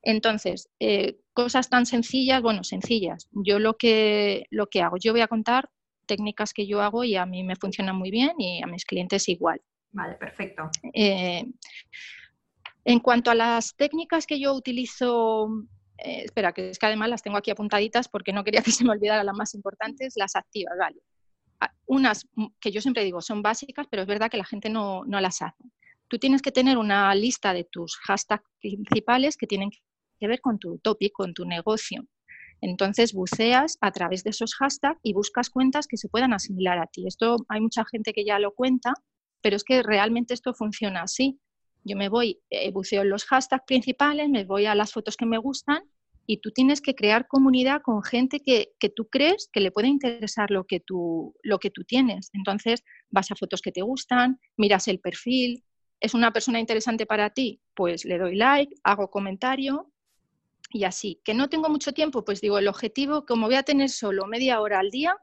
Entonces, 0.01 0.69
eh, 0.79 1.17
cosas 1.33 1.69
tan 1.69 1.85
sencillas, 1.85 2.41
bueno, 2.41 2.63
sencillas. 2.63 3.27
Yo 3.31 3.59
lo 3.59 3.75
que, 3.75 4.45
lo 4.49 4.67
que 4.67 4.81
hago, 4.81 4.97
yo 4.97 5.11
voy 5.11 5.21
a 5.21 5.27
contar 5.27 5.69
técnicas 6.05 6.53
que 6.53 6.67
yo 6.67 6.81
hago 6.81 7.03
y 7.03 7.15
a 7.15 7.25
mí 7.25 7.43
me 7.43 7.55
funcionan 7.55 7.95
muy 7.95 8.11
bien 8.11 8.33
y 8.37 8.61
a 8.61 8.67
mis 8.67 8.85
clientes 8.85 9.27
igual. 9.29 9.61
Vale, 9.91 10.15
perfecto. 10.15 10.69
Eh, 10.93 11.45
en 12.85 12.99
cuanto 12.99 13.31
a 13.31 13.35
las 13.35 13.75
técnicas 13.75 14.25
que 14.25 14.39
yo 14.39 14.53
utilizo, 14.53 15.47
eh, 15.97 16.23
espera, 16.25 16.51
que 16.51 16.69
es 16.69 16.79
que 16.79 16.85
además 16.85 17.09
las 17.09 17.23
tengo 17.23 17.37
aquí 17.37 17.51
apuntaditas 17.51 18.09
porque 18.09 18.33
no 18.33 18.43
quería 18.43 18.61
que 18.63 18.71
se 18.71 18.83
me 18.83 18.91
olvidara 18.91 19.23
las 19.23 19.35
más 19.35 19.53
importantes, 19.53 20.13
las 20.17 20.35
activas, 20.35 20.73
vale. 20.77 20.99
Ah, 21.61 21.73
unas 21.85 22.27
que 22.59 22.71
yo 22.71 22.81
siempre 22.81 23.05
digo 23.05 23.21
son 23.21 23.41
básicas, 23.41 23.87
pero 23.89 24.01
es 24.01 24.07
verdad 24.07 24.29
que 24.29 24.37
la 24.37 24.45
gente 24.45 24.69
no, 24.69 25.05
no 25.05 25.21
las 25.21 25.41
hace 25.41 25.63
tú 26.13 26.19
tienes 26.19 26.43
que 26.43 26.51
tener 26.51 26.77
una 26.77 27.15
lista 27.15 27.53
de 27.53 27.63
tus 27.63 27.97
hashtags 28.05 28.43
principales 28.61 29.35
que 29.35 29.47
tienen 29.47 29.71
que 29.71 30.27
ver 30.27 30.41
con 30.41 30.59
tu 30.59 30.77
topic, 30.77 31.11
con 31.11 31.33
tu 31.33 31.43
negocio. 31.43 32.05
Entonces 32.61 33.13
buceas 33.13 33.79
a 33.81 33.91
través 33.91 34.23
de 34.23 34.29
esos 34.29 34.53
hashtags 34.53 34.99
y 35.01 35.13
buscas 35.13 35.49
cuentas 35.49 35.87
que 35.87 35.97
se 35.97 36.09
puedan 36.09 36.31
asimilar 36.31 36.77
a 36.77 36.85
ti. 36.85 37.07
Esto 37.07 37.37
hay 37.49 37.61
mucha 37.61 37.83
gente 37.91 38.13
que 38.13 38.25
ya 38.25 38.37
lo 38.37 38.53
cuenta, 38.53 38.93
pero 39.41 39.55
es 39.55 39.63
que 39.63 39.81
realmente 39.81 40.35
esto 40.35 40.53
funciona 40.53 41.01
así. 41.01 41.39
Yo 41.83 41.97
me 41.97 42.09
voy, 42.09 42.39
eh, 42.51 42.71
buceo 42.71 43.01
en 43.01 43.09
los 43.09 43.25
hashtags 43.25 43.65
principales, 43.65 44.29
me 44.29 44.45
voy 44.45 44.67
a 44.67 44.75
las 44.75 44.91
fotos 44.91 45.17
que 45.17 45.25
me 45.25 45.39
gustan 45.39 45.81
y 46.27 46.41
tú 46.41 46.51
tienes 46.51 46.79
que 46.79 46.93
crear 46.93 47.27
comunidad 47.27 47.81
con 47.81 48.03
gente 48.03 48.39
que, 48.39 48.73
que, 48.77 48.89
tú 48.89 49.07
crees 49.09 49.49
que 49.51 49.61
le 49.61 49.71
puede 49.71 49.87
interesar 49.87 50.51
lo 50.51 50.65
que, 50.65 50.79
tú, 50.79 51.33
lo 51.41 51.57
que 51.57 51.71
tú 51.71 51.83
tienes. 51.85 52.29
Entonces 52.33 52.83
vas 53.09 53.31
a 53.31 53.35
fotos 53.35 53.63
que 53.63 53.71
te 53.71 53.81
gustan, 53.81 54.39
miras 54.57 54.87
el 54.87 54.99
perfil, 54.99 55.63
¿Es 56.03 56.13
una 56.13 56.33
persona 56.33 56.59
interesante 56.59 57.05
para 57.05 57.29
ti? 57.29 57.61
Pues 57.73 58.03
le 58.03 58.17
doy 58.17 58.35
like, 58.35 58.75
hago 58.83 59.09
comentario 59.09 59.89
y 60.69 60.83
así. 60.83 61.21
¿Que 61.23 61.33
no 61.33 61.47
tengo 61.47 61.69
mucho 61.69 61.93
tiempo? 61.93 62.25
Pues 62.25 62.41
digo, 62.41 62.57
el 62.57 62.67
objetivo, 62.67 63.25
como 63.25 63.47
voy 63.47 63.55
a 63.55 63.63
tener 63.63 63.89
solo 63.89 64.27
media 64.27 64.59
hora 64.59 64.79
al 64.79 64.91
día, 64.91 65.15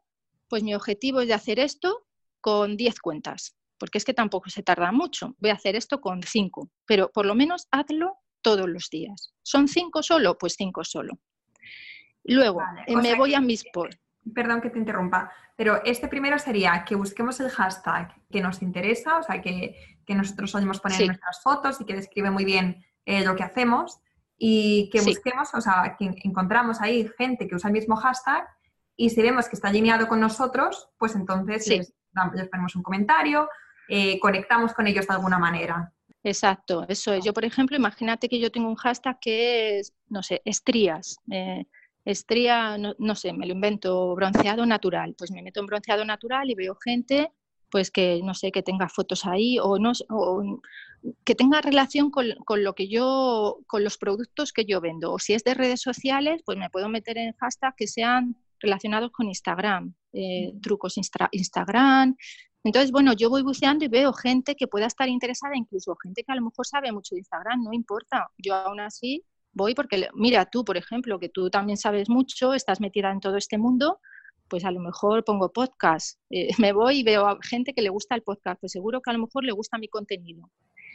pues 0.49 0.63
mi 0.63 0.75
objetivo 0.75 1.21
es 1.21 1.29
de 1.29 1.35
hacer 1.35 1.59
esto 1.61 2.07
con 2.41 2.79
10 2.79 2.99
cuentas, 3.01 3.59
porque 3.77 3.99
es 3.99 4.07
que 4.07 4.15
tampoco 4.15 4.49
se 4.49 4.63
tarda 4.63 4.91
mucho. 4.91 5.37
Voy 5.39 5.51
a 5.51 5.55
hacer 5.55 5.77
esto 5.77 6.01
con 6.01 6.23
5, 6.23 6.71
pero 6.87 7.11
por 7.13 7.27
lo 7.27 7.35
menos 7.35 7.69
hazlo 7.71 8.17
todos 8.41 8.67
los 8.67 8.89
días. 8.89 9.35
¿Son 9.43 9.69
5 9.69 10.03
solo? 10.03 10.39
Pues 10.39 10.55
5 10.57 10.83
solo. 10.85 11.19
Luego, 12.25 12.63
eh, 12.87 12.97
me 12.97 13.15
voy 13.17 13.35
a 13.35 13.43
mis. 13.43 13.65
Perdón 14.35 14.63
que 14.63 14.71
te 14.71 14.79
interrumpa, 14.79 15.31
pero 15.61 15.83
este 15.85 16.09
primero 16.09 16.39
sería 16.39 16.87
que 16.89 16.95
busquemos 16.95 17.39
el 17.39 17.51
hashtag 17.51 18.15
que 18.31 18.41
nos 18.41 18.63
interesa, 18.63 19.19
o 19.19 19.23
sea, 19.23 19.43
que, 19.43 19.77
nosotros 20.09 20.51
solemos 20.51 20.81
poner 20.81 21.03
en 21.03 21.07
nuestras 21.09 21.43
fotos 21.43 21.79
y 21.83 21.85
que 21.85 21.95
describe 21.95 22.31
muy 22.31 22.47
bien 22.47 22.83
eh, 23.05 23.23
lo 23.27 23.37
que 23.37 23.43
hacemos 23.43 24.01
y 24.39 24.89
que 24.91 25.03
busquemos, 25.03 25.53
o 25.53 25.61
sea, 25.61 25.97
que 25.99 26.15
encontramos 26.25 26.81
ahí 26.81 27.11
gente 27.19 27.47
que 27.47 27.57
usa 27.57 27.69
el 27.69 27.75
mismo 27.75 27.95
hashtag 27.97 28.49
y 28.97 29.11
si 29.11 29.21
vemos 29.21 29.51
que 29.51 29.57
está 29.57 29.69
alineado 29.69 30.09
con 30.09 30.19
nosotros, 30.19 30.89
pues 30.97 31.15
entonces 31.15 31.69
les, 31.69 31.93
ponemos 32.49 32.75
un 32.75 32.83
comentario, 32.83 33.47
eh, 33.87 34.19
conectamos 34.19 34.73
con 34.73 34.87
ellos 34.87 35.07
de 35.07 35.13
alguna 35.13 35.39
manera. 35.39 35.93
Exacto, 36.23 36.87
eso 36.89 37.13
es. 37.13 37.23
Yo, 37.23 37.35
por 37.35 37.45
ejemplo, 37.45 37.77
imagínate 37.77 38.31
que 38.31 38.41
yo 38.41 38.51
tengo 38.51 38.71
un 38.71 38.77
hashtag 38.77 39.21
que 39.21 39.79
es, 39.79 39.93
no 40.09 40.23
sé, 40.23 40.41
estrías. 40.47 41.19
Eh, 41.31 41.67
estría, 42.05 42.79
no, 42.79 43.15
sé, 43.15 43.33
me 43.33 43.47
lo 43.47 43.53
invento, 43.53 44.15
bronceado 44.15 44.67
natural. 44.67 45.15
Pues 45.17 45.31
me 45.31 45.43
meto 45.43 45.61
en 45.61 45.67
bronceado 45.67 46.05
natural 46.05 46.51
y 46.51 46.55
veo 46.55 46.77
gente 46.77 47.31
pues 47.71 47.93
que 47.93 48.21
no 48.25 48.35
sé, 48.35 48.51
que 48.51 48.65
tenga 48.65 48.89
fotos 48.89 49.25
ahí 49.27 49.57
o 49.61 49.79
no 49.79 49.93
que 51.25 51.35
tenga 51.35 51.61
relación 51.61 52.11
con, 52.11 52.27
lo 52.63 52.75
que 52.75 52.89
yo, 52.89 53.61
con 53.67 53.85
los 53.85 53.97
productos 53.97 54.53
que 54.53 54.65
yo 54.65 54.81
vendo. 54.81 55.13
O 55.13 55.19
si 55.19 55.35
es 55.35 55.45
de 55.45 55.55
redes 55.55 55.81
sociales, 55.81 56.43
pues 56.45 56.59
me 56.59 56.71
puedo 56.71 56.89
meter 56.89 57.19
en 57.19 57.33
hashtags 57.35 57.77
que 57.77 57.87
sean 57.87 58.37
relacionados 58.59 59.11
con 59.11 59.27
Instagram, 59.29 59.95
eh, 60.13 60.53
trucos 60.61 60.99
Instagram. 61.33 62.17
Entonces, 62.63 62.93
bueno, 62.93 63.15
yo 63.15 63.31
voy 63.31 63.43
buceando 63.43 63.85
y 63.87 63.89
veo 63.89 64.13
gente 64.13 64.55
que 64.55 64.69
pueda 64.69 64.87
estar 64.87 65.09
interesada, 65.09 65.57
incluso 65.57 65.97
gente 66.03 66.23
que 66.23 66.33
a 66.33 66.37
lo 66.37 66.43
mejor 66.43 66.67
sabe 66.67 66.93
mucho 66.93 67.15
de 67.15 67.21
Instagram, 67.21 67.65
no 67.65 67.73
importa. 67.73 68.31
Yo 68.37 68.55
aún 68.55 68.81
así 68.81 69.25
voy 69.53 69.75
porque, 69.75 70.09
mira, 70.15 70.47
tú, 70.47 70.65
por 70.65 70.77
ejemplo, 70.77 71.19
que 71.19 71.29
tú 71.29 71.51
también 71.51 71.77
sabes 71.77 72.09
mucho, 72.09 72.55
estás 72.55 72.81
metida 72.81 73.11
en 73.11 73.21
todo 73.21 73.37
este 73.37 73.59
mundo, 73.59 74.01
pues 74.49 74.65
a 74.65 74.71
lo 74.71 74.81
mejor 74.81 75.25
pongo 75.25 75.53
podcast. 75.53 76.19
Eh, 76.31 76.49
me 76.59 76.73
voy 76.73 76.99
y 76.99 77.03
veo 77.03 77.27
a 77.27 77.39
gente 77.43 77.73
que 77.73 77.83
le 77.83 77.89
gusta 77.89 78.15
el 78.15 78.23
podcast, 78.23 78.61
pues 78.61 78.73
seguro 78.73 79.01
que 79.01 79.11
a 79.11 79.15
lo 79.15 79.21
mejor 79.21 79.45
le 79.45 79.53
gusta 79.53 79.79
mi 79.79 79.89
contenido. 79.89 80.51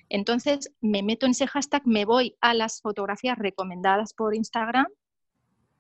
Entonces 0.10 0.72
me 0.82 1.02
meto 1.02 1.26
en 1.26 1.32
ese 1.32 1.48
hashtag, 1.48 1.82
me 1.88 2.06
voy 2.06 2.38
a 2.42 2.54
las 2.54 2.82
fotografías 2.82 3.38
recomendadas 3.40 4.14
por 4.14 4.36
Instagram, 4.36 4.86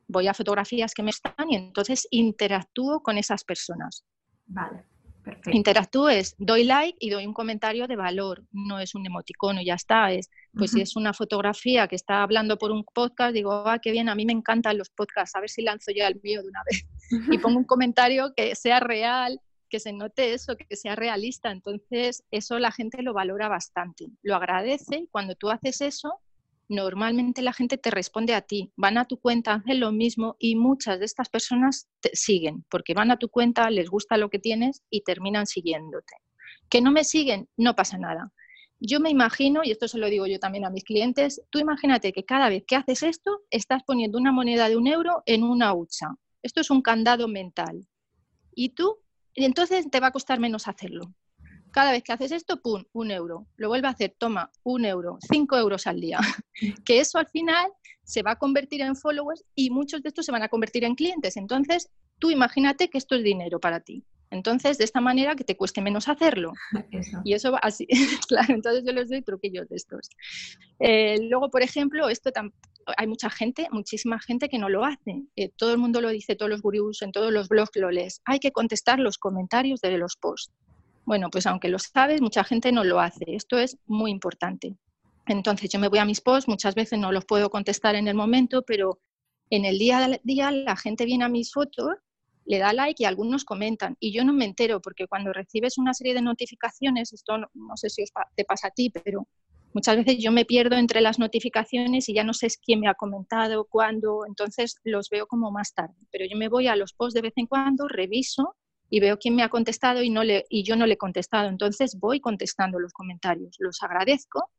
voy 0.07 0.27
a 0.27 0.33
fotografías 0.33 0.93
que 0.93 1.03
me 1.03 1.11
están 1.11 1.49
y 1.49 1.55
entonces 1.55 2.07
interactúo 2.09 3.01
con 3.01 3.17
esas 3.17 3.43
personas. 3.43 4.03
Vale. 4.47 4.94
Interactúo 5.51 6.09
es, 6.09 6.35
doy 6.37 6.63
like 6.63 6.97
y 6.99 7.09
doy 7.09 7.25
un 7.25 7.33
comentario 7.33 7.87
de 7.87 7.95
valor, 7.95 8.43
no 8.51 8.79
es 8.79 8.95
un 8.95 9.05
emoticono, 9.05 9.61
ya 9.61 9.75
está. 9.75 10.11
Es, 10.11 10.29
pues 10.53 10.71
si 10.71 10.81
es 10.81 10.95
una 10.95 11.13
fotografía 11.13 11.87
que 11.87 11.95
está 11.95 12.23
hablando 12.23 12.57
por 12.57 12.71
un 12.71 12.83
podcast, 12.83 13.33
digo, 13.33 13.51
ah, 13.67 13.79
qué 13.79 13.91
bien, 13.91 14.09
a 14.09 14.15
mí 14.15 14.25
me 14.25 14.33
encantan 14.33 14.77
los 14.77 14.89
podcasts, 14.89 15.35
a 15.35 15.39
ver 15.39 15.49
si 15.49 15.61
lanzo 15.61 15.91
yo 15.91 16.05
el 16.05 16.19
mío 16.21 16.41
de 16.41 16.49
una 16.49 16.61
vez. 16.69 16.85
Y 17.31 17.37
pongo 17.37 17.57
un 17.57 17.63
comentario 17.65 18.33
que 18.35 18.55
sea 18.55 18.79
real, 18.79 19.39
que 19.69 19.79
se 19.79 19.93
note 19.93 20.33
eso, 20.33 20.55
que 20.55 20.75
sea 20.75 20.95
realista. 20.95 21.51
Entonces, 21.51 22.23
eso 22.31 22.59
la 22.59 22.71
gente 22.71 23.01
lo 23.01 23.13
valora 23.13 23.47
bastante, 23.47 24.07
lo 24.21 24.35
agradece 24.35 24.97
y 24.97 25.07
cuando 25.07 25.35
tú 25.35 25.49
haces 25.49 25.81
eso, 25.81 26.19
normalmente 26.67 27.41
la 27.41 27.53
gente 27.53 27.77
te 27.77 27.91
responde 27.91 28.33
a 28.33 28.41
ti, 28.41 28.71
van 28.75 28.97
a 28.97 29.05
tu 29.05 29.17
cuenta, 29.17 29.53
hacen 29.53 29.79
lo 29.79 29.91
mismo 29.91 30.35
y 30.39 30.55
muchas 30.55 30.99
de 30.99 31.05
estas 31.05 31.29
personas 31.29 31.87
te 31.99 32.09
siguen 32.13 32.65
porque 32.69 32.93
van 32.93 33.11
a 33.11 33.17
tu 33.17 33.29
cuenta, 33.29 33.69
les 33.69 33.89
gusta 33.89 34.17
lo 34.17 34.29
que 34.29 34.39
tienes 34.39 34.83
y 34.89 35.01
terminan 35.01 35.47
siguiéndote. 35.47 36.15
Que 36.69 36.81
no 36.81 36.91
me 36.91 37.03
siguen, 37.03 37.47
no 37.57 37.75
pasa 37.75 37.97
nada. 37.97 38.31
Yo 38.79 38.99
me 38.99 39.09
imagino, 39.09 39.61
y 39.63 39.71
esto 39.71 39.87
se 39.87 39.97
lo 39.97 40.09
digo 40.09 40.27
yo 40.27 40.39
también 40.39 40.65
a 40.65 40.69
mis 40.69 40.83
clientes, 40.83 41.41
tú 41.49 41.59
imagínate 41.59 42.11
que 42.11 42.25
cada 42.25 42.49
vez 42.49 42.63
que 42.67 42.75
haces 42.75 43.03
esto, 43.03 43.41
estás 43.49 43.83
poniendo 43.83 44.17
una 44.17 44.31
moneda 44.31 44.67
de 44.67 44.75
un 44.75 44.87
euro 44.87 45.23
en 45.25 45.43
una 45.43 45.73
hucha. 45.73 46.07
Esto 46.43 46.61
es 46.61 46.69
un 46.69 46.81
candado 46.81 47.27
mental. 47.27 47.87
Y 48.53 48.69
tú, 48.69 48.99
entonces 49.33 49.89
te 49.89 49.99
va 49.99 50.07
a 50.07 50.11
costar 50.11 50.39
menos 50.39 50.67
hacerlo. 50.67 51.13
Cada 51.75 51.91
vez 51.91 52.03
que 52.03 52.13
haces 52.13 52.31
esto, 52.31 52.61
¡pum!, 52.61 52.85
un 52.93 53.11
euro. 53.11 53.47
Lo 53.57 53.67
vuelve 53.67 53.89
a 53.89 53.91
hacer, 53.91 54.15
toma, 54.17 54.49
un 54.63 54.85
euro, 54.85 55.17
cinco 55.29 55.57
euros 55.57 55.87
al 55.87 55.99
día. 55.99 56.19
que 56.85 57.01
eso 57.01 57.17
al 57.17 57.27
final 57.27 57.69
se 58.05 58.21
va 58.21 58.31
a 58.31 58.35
convertir 58.37 58.79
en 58.79 58.95
followers 58.95 59.43
y 59.55 59.71
muchos 59.71 60.01
de 60.01 60.07
estos 60.07 60.25
se 60.25 60.31
van 60.31 60.41
a 60.41 60.47
convertir 60.47 60.85
en 60.85 60.95
clientes. 60.95 61.35
Entonces, 61.35 61.89
tú 62.17 62.31
imagínate 62.31 62.89
que 62.89 62.97
esto 62.97 63.15
es 63.15 63.25
dinero 63.25 63.59
para 63.59 63.81
ti. 63.81 64.05
Entonces, 64.31 64.77
de 64.77 64.85
esta 64.85 65.01
manera 65.01 65.35
que 65.35 65.43
te 65.43 65.57
cueste 65.57 65.81
menos 65.81 66.07
hacerlo. 66.07 66.53
Y 67.25 67.33
eso 67.33 67.51
va 67.51 67.57
así, 67.57 67.85
claro, 68.29 68.53
entonces 68.53 68.85
yo 68.85 68.93
les 68.93 69.09
doy 69.09 69.21
truquillos 69.21 69.67
de 69.67 69.75
estos. 69.75 70.09
Eh, 70.79 71.17
luego, 71.29 71.49
por 71.49 71.61
ejemplo, 71.61 72.07
esto 72.07 72.31
hay 72.95 73.07
mucha 73.07 73.29
gente, 73.29 73.67
muchísima 73.69 74.17
gente 74.21 74.47
que 74.47 74.59
no 74.59 74.69
lo 74.69 74.85
hace. 74.85 75.23
Eh, 75.35 75.51
todo 75.57 75.73
el 75.73 75.77
mundo 75.77 75.99
lo 75.99 76.07
dice, 76.07 76.37
todos 76.37 76.49
los 76.49 76.61
gurús, 76.61 77.01
en 77.01 77.11
todos 77.11 77.33
los 77.33 77.49
blogs 77.49 77.75
lo 77.75 77.91
lees. 77.91 78.21
Hay 78.23 78.39
que 78.39 78.53
contestar 78.53 78.99
los 78.99 79.17
comentarios 79.17 79.81
de 79.81 79.97
los 79.97 80.15
posts. 80.15 80.53
Bueno, 81.05 81.29
pues 81.29 81.45
aunque 81.45 81.69
lo 81.69 81.79
sabes, 81.79 82.21
mucha 82.21 82.43
gente 82.43 82.71
no 82.71 82.83
lo 82.83 82.99
hace. 82.99 83.25
Esto 83.27 83.57
es 83.57 83.77
muy 83.85 84.11
importante. 84.11 84.75
Entonces 85.27 85.69
yo 85.69 85.79
me 85.79 85.87
voy 85.87 85.99
a 85.99 86.05
mis 86.05 86.21
posts, 86.21 86.47
muchas 86.47 86.75
veces 86.75 86.99
no 86.99 87.11
los 87.11 87.25
puedo 87.25 87.49
contestar 87.49 87.95
en 87.95 88.07
el 88.07 88.15
momento, 88.15 88.63
pero 88.63 88.99
en 89.49 89.65
el 89.65 89.77
día 89.77 90.05
a 90.05 90.19
día 90.23 90.51
la 90.51 90.75
gente 90.75 91.05
viene 91.05 91.25
a 91.25 91.29
mis 91.29 91.51
fotos 91.51 91.95
le 92.45 92.59
da 92.59 92.73
like 92.73 93.01
y 93.01 93.05
algunos 93.05 93.43
comentan. 93.43 93.97
Y 93.99 94.13
yo 94.13 94.23
no 94.23 94.33
me 94.33 94.45
entero 94.45 94.81
porque 94.81 95.07
cuando 95.07 95.33
recibes 95.33 95.77
una 95.77 95.93
serie 95.93 96.13
de 96.13 96.21
notificaciones, 96.21 97.11
esto 97.11 97.37
no, 97.37 97.77
sé 97.77 97.89
si 97.89 98.03
te 98.35 98.45
pasa 98.45 98.67
a 98.67 98.71
ti, 98.71 98.89
pero 98.89 99.27
muchas 99.73 99.97
veces 99.97 100.17
yo 100.19 100.31
me 100.31 100.45
pierdo 100.45 100.75
entre 100.75 101.01
las 101.01 101.19
notificaciones 101.19 102.07
y 102.07 102.13
ya 102.13 102.23
no 102.23 102.33
sé 102.33 102.47
quién 102.63 102.79
me 102.79 102.87
ha 102.87 102.93
comentado, 102.93 103.65
cuándo, 103.65 104.25
entonces 104.27 104.79
los 104.83 105.09
veo 105.09 105.27
como 105.27 105.51
más 105.51 105.73
tarde. 105.73 105.95
Pero 106.11 106.25
yo 106.29 106.37
me 106.37 106.47
voy 106.47 106.67
a 106.67 106.75
los 106.75 106.93
posts 106.93 107.15
de 107.15 107.21
vez 107.21 107.33
en 107.35 107.47
cuando, 107.47 107.87
reviso 107.87 108.55
y 108.89 108.99
veo 108.99 109.17
quién 109.17 109.35
me 109.35 109.43
ha 109.43 109.49
contestado 109.49 110.01
y, 110.01 110.09
no 110.09 110.23
le, 110.23 110.45
y 110.49 110.63
yo 110.63 110.75
no 110.75 110.85
le 110.85 110.93
he 110.93 110.97
contestado. 110.97 111.49
Entonces 111.49 111.97
voy 111.99 112.19
contestando 112.19 112.79
los 112.79 112.93
comentarios, 112.93 113.55
los 113.59 113.81
agradezco 113.83 114.49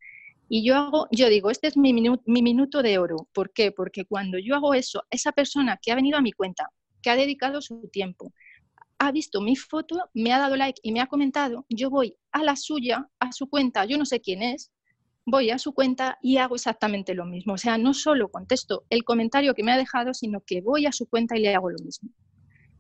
y 0.48 0.64
yo 0.64 0.76
hago, 0.76 1.08
yo 1.10 1.28
digo, 1.28 1.50
este 1.50 1.66
es 1.66 1.76
mi 1.76 1.92
minuto, 1.92 2.22
mi 2.26 2.42
minuto 2.42 2.82
de 2.82 2.98
oro. 2.98 3.28
¿Por 3.32 3.52
qué? 3.52 3.72
Porque 3.72 4.04
cuando 4.04 4.38
yo 4.38 4.54
hago 4.54 4.74
eso, 4.74 5.02
esa 5.10 5.32
persona 5.32 5.78
que 5.80 5.92
ha 5.92 5.96
venido 5.96 6.18
a 6.18 6.22
mi 6.22 6.32
cuenta, 6.32 6.70
que 7.02 7.10
ha 7.10 7.16
dedicado 7.16 7.60
su 7.60 7.88
tiempo, 7.88 8.32
ha 8.98 9.12
visto 9.12 9.40
mi 9.40 9.56
foto, 9.56 9.96
me 10.14 10.32
ha 10.32 10.38
dado 10.38 10.56
like 10.56 10.80
y 10.82 10.92
me 10.92 11.00
ha 11.00 11.06
comentado, 11.06 11.66
yo 11.68 11.90
voy 11.90 12.16
a 12.32 12.42
la 12.42 12.56
suya, 12.56 13.08
a 13.18 13.32
su 13.32 13.48
cuenta, 13.48 13.84
yo 13.84 13.98
no 13.98 14.06
sé 14.06 14.20
quién 14.20 14.42
es, 14.42 14.70
voy 15.26 15.50
a 15.50 15.58
su 15.58 15.74
cuenta 15.74 16.18
y 16.22 16.38
hago 16.38 16.54
exactamente 16.54 17.14
lo 17.14 17.26
mismo. 17.26 17.54
O 17.54 17.58
sea, 17.58 17.76
no 17.78 17.92
solo 17.92 18.30
contesto 18.30 18.84
el 18.88 19.04
comentario 19.04 19.54
que 19.54 19.64
me 19.64 19.72
ha 19.72 19.76
dejado, 19.76 20.14
sino 20.14 20.40
que 20.40 20.60
voy 20.60 20.86
a 20.86 20.92
su 20.92 21.06
cuenta 21.06 21.36
y 21.36 21.42
le 21.42 21.54
hago 21.54 21.70
lo 21.70 21.78
mismo. 21.84 22.10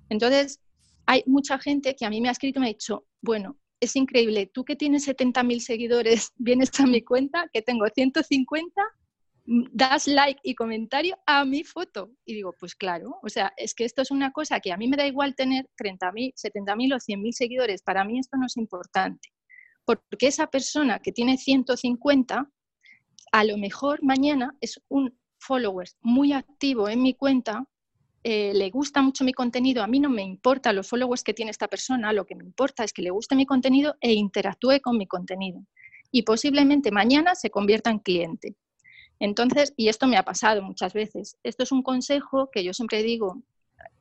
Entonces, 0.08 0.60
hay 1.06 1.22
mucha 1.26 1.58
gente 1.58 1.94
que 1.94 2.04
a 2.04 2.10
mí 2.10 2.20
me 2.20 2.28
ha 2.28 2.32
escrito 2.32 2.58
y 2.58 2.60
me 2.60 2.66
ha 2.66 2.68
dicho, 2.68 3.06
bueno, 3.22 3.56
es 3.80 3.94
increíble, 3.96 4.46
tú 4.46 4.64
que 4.64 4.76
tienes 4.76 5.06
70.000 5.06 5.60
seguidores, 5.60 6.32
vienes 6.36 6.78
a 6.80 6.86
mi 6.86 7.02
cuenta, 7.02 7.48
que 7.52 7.62
tengo 7.62 7.86
150, 7.86 8.82
mm, 9.44 9.64
das 9.72 10.06
like 10.06 10.40
y 10.42 10.54
comentario 10.54 11.16
a 11.26 11.44
mi 11.44 11.62
foto. 11.62 12.10
Y 12.24 12.34
digo, 12.34 12.54
pues 12.58 12.74
claro, 12.74 13.18
o 13.22 13.28
sea, 13.28 13.52
es 13.56 13.74
que 13.74 13.84
esto 13.84 14.02
es 14.02 14.10
una 14.10 14.32
cosa 14.32 14.60
que 14.60 14.72
a 14.72 14.76
mí 14.76 14.88
me 14.88 14.96
da 14.96 15.06
igual 15.06 15.34
tener 15.34 15.68
30.000, 15.78 16.34
70.000 16.34 16.94
o 16.94 16.98
100.000 16.98 17.32
seguidores, 17.32 17.82
para 17.82 18.04
mí 18.04 18.18
esto 18.18 18.36
no 18.36 18.46
es 18.46 18.56
importante. 18.56 19.28
Porque 19.84 20.26
esa 20.26 20.48
persona 20.48 20.98
que 20.98 21.12
tiene 21.12 21.38
150, 21.38 22.50
a 23.32 23.44
lo 23.44 23.56
mejor 23.56 24.02
mañana 24.02 24.56
es 24.60 24.80
un 24.88 25.16
follower 25.38 25.88
muy 26.00 26.32
activo 26.32 26.88
en 26.88 27.02
mi 27.02 27.14
cuenta 27.14 27.64
eh, 28.28 28.52
le 28.54 28.70
gusta 28.70 29.02
mucho 29.02 29.22
mi 29.22 29.32
contenido, 29.32 29.84
a 29.84 29.86
mí 29.86 30.00
no 30.00 30.10
me 30.10 30.22
importa 30.22 30.72
los 30.72 30.88
followers 30.88 31.22
que 31.22 31.32
tiene 31.32 31.52
esta 31.52 31.68
persona, 31.68 32.12
lo 32.12 32.26
que 32.26 32.34
me 32.34 32.42
importa 32.42 32.82
es 32.82 32.92
que 32.92 33.00
le 33.00 33.10
guste 33.10 33.36
mi 33.36 33.46
contenido 33.46 33.94
e 34.00 34.14
interactúe 34.14 34.80
con 34.82 34.98
mi 34.98 35.06
contenido. 35.06 35.64
Y 36.10 36.22
posiblemente 36.22 36.90
mañana 36.90 37.36
se 37.36 37.50
convierta 37.50 37.88
en 37.88 38.00
cliente. 38.00 38.56
Entonces, 39.20 39.74
y 39.76 39.86
esto 39.86 40.08
me 40.08 40.16
ha 40.16 40.24
pasado 40.24 40.60
muchas 40.60 40.92
veces, 40.92 41.36
esto 41.44 41.62
es 41.62 41.70
un 41.70 41.84
consejo 41.84 42.50
que 42.50 42.64
yo 42.64 42.74
siempre 42.74 43.04
digo, 43.04 43.44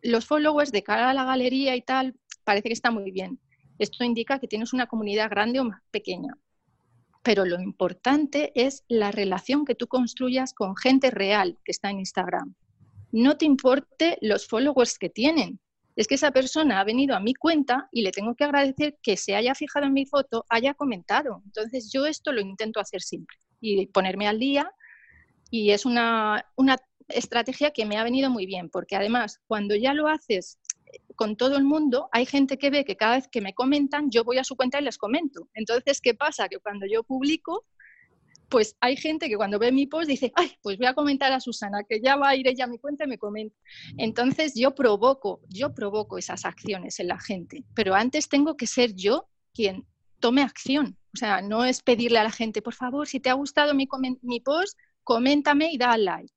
los 0.01 0.25
followers 0.25 0.71
de 0.71 0.81
cara 0.81 1.11
a 1.11 1.13
la 1.13 1.25
galería 1.25 1.75
y 1.75 1.83
tal, 1.83 2.15
parece 2.43 2.69
que 2.69 2.73
está 2.73 2.89
muy 2.89 3.11
bien. 3.11 3.39
Esto 3.77 4.03
indica 4.03 4.39
que 4.39 4.47
tienes 4.47 4.73
una 4.73 4.87
comunidad 4.87 5.29
grande 5.29 5.59
o 5.59 5.65
más 5.65 5.83
pequeña. 5.91 6.35
Pero 7.21 7.45
lo 7.45 7.61
importante 7.61 8.51
es 8.55 8.85
la 8.87 9.11
relación 9.11 9.65
que 9.65 9.75
tú 9.75 9.85
construyas 9.85 10.55
con 10.55 10.75
gente 10.75 11.11
real 11.11 11.59
que 11.63 11.71
está 11.71 11.91
en 11.91 11.99
Instagram 11.99 12.55
no 13.15 13.37
te 13.37 13.45
importe 13.45 14.17
los 14.21 14.45
followers 14.45 14.99
que 14.99 15.09
tienen. 15.09 15.59
Es 15.95 16.05
que 16.07 16.15
esa 16.15 16.31
persona 16.31 16.81
ha 16.81 16.83
venido 16.83 17.15
a 17.15 17.21
mi 17.21 17.33
cuenta 17.33 17.87
y 17.93 18.01
le 18.01 18.11
tengo 18.11 18.35
que 18.35 18.43
agradecer 18.43 18.97
que 19.01 19.15
se 19.15 19.35
haya 19.35 19.55
fijado 19.55 19.85
en 19.85 19.93
mi 19.93 20.05
foto, 20.05 20.45
haya 20.49 20.73
comentado. 20.73 21.41
Entonces 21.45 21.89
yo 21.93 22.05
esto 22.05 22.33
lo 22.33 22.41
intento 22.41 22.81
hacer 22.81 23.01
siempre 23.01 23.37
y 23.61 23.87
ponerme 23.87 24.27
al 24.27 24.37
día 24.37 24.69
y 25.49 25.71
es 25.71 25.85
una, 25.85 26.45
una 26.57 26.75
estrategia 27.07 27.71
que 27.71 27.85
me 27.85 27.95
ha 27.97 28.03
venido 28.03 28.29
muy 28.29 28.45
bien 28.45 28.69
porque 28.69 28.97
además 28.97 29.39
cuando 29.47 29.75
ya 29.75 29.93
lo 29.93 30.09
haces 30.09 30.59
con 31.15 31.37
todo 31.37 31.55
el 31.55 31.63
mundo, 31.63 32.09
hay 32.11 32.25
gente 32.25 32.57
que 32.57 32.69
ve 32.69 32.83
que 32.83 32.97
cada 32.97 33.15
vez 33.15 33.29
que 33.29 33.39
me 33.39 33.53
comentan, 33.53 34.09
yo 34.11 34.25
voy 34.25 34.39
a 34.39 34.43
su 34.43 34.57
cuenta 34.57 34.81
y 34.81 34.83
les 34.83 34.97
comento. 34.97 35.47
Entonces, 35.53 36.01
¿qué 36.01 36.13
pasa? 36.13 36.49
Que 36.49 36.59
cuando 36.59 36.85
yo 36.85 37.03
publico, 37.03 37.65
pues 38.55 38.77
hay 38.79 38.95
gente 38.95 39.27
que 39.27 39.35
cuando 39.35 39.59
ve 39.59 39.69
mi 39.69 39.85
post 39.85 40.07
dice, 40.07 40.31
ay, 40.33 40.49
pues 40.61 40.77
voy 40.77 40.87
a 40.87 40.93
comentar 40.93 41.29
a 41.33 41.41
Susana, 41.41 41.83
que 41.83 41.99
ya 41.99 42.15
va 42.15 42.29
a 42.29 42.35
ir 42.37 42.47
ella 42.47 42.63
a 42.63 42.67
mi 42.67 42.79
cuenta 42.79 43.03
y 43.03 43.07
me 43.07 43.17
comenta. 43.17 43.53
Entonces 43.97 44.53
yo 44.55 44.73
provoco, 44.73 45.41
yo 45.49 45.73
provoco 45.73 46.17
esas 46.17 46.45
acciones 46.45 47.01
en 47.01 47.09
la 47.09 47.19
gente, 47.19 47.65
pero 47.73 47.95
antes 47.95 48.29
tengo 48.29 48.55
que 48.55 48.65
ser 48.65 48.95
yo 48.95 49.27
quien 49.53 49.85
tome 50.21 50.41
acción. 50.41 50.97
O 51.13 51.17
sea, 51.17 51.41
no 51.41 51.65
es 51.65 51.81
pedirle 51.81 52.19
a 52.19 52.23
la 52.23 52.31
gente, 52.31 52.61
por 52.61 52.75
favor, 52.75 53.09
si 53.09 53.19
te 53.19 53.29
ha 53.29 53.33
gustado 53.33 53.73
mi, 53.73 53.89
mi 54.21 54.39
post, 54.39 54.79
coméntame 55.03 55.73
y 55.73 55.77
da 55.77 55.97
like. 55.97 56.33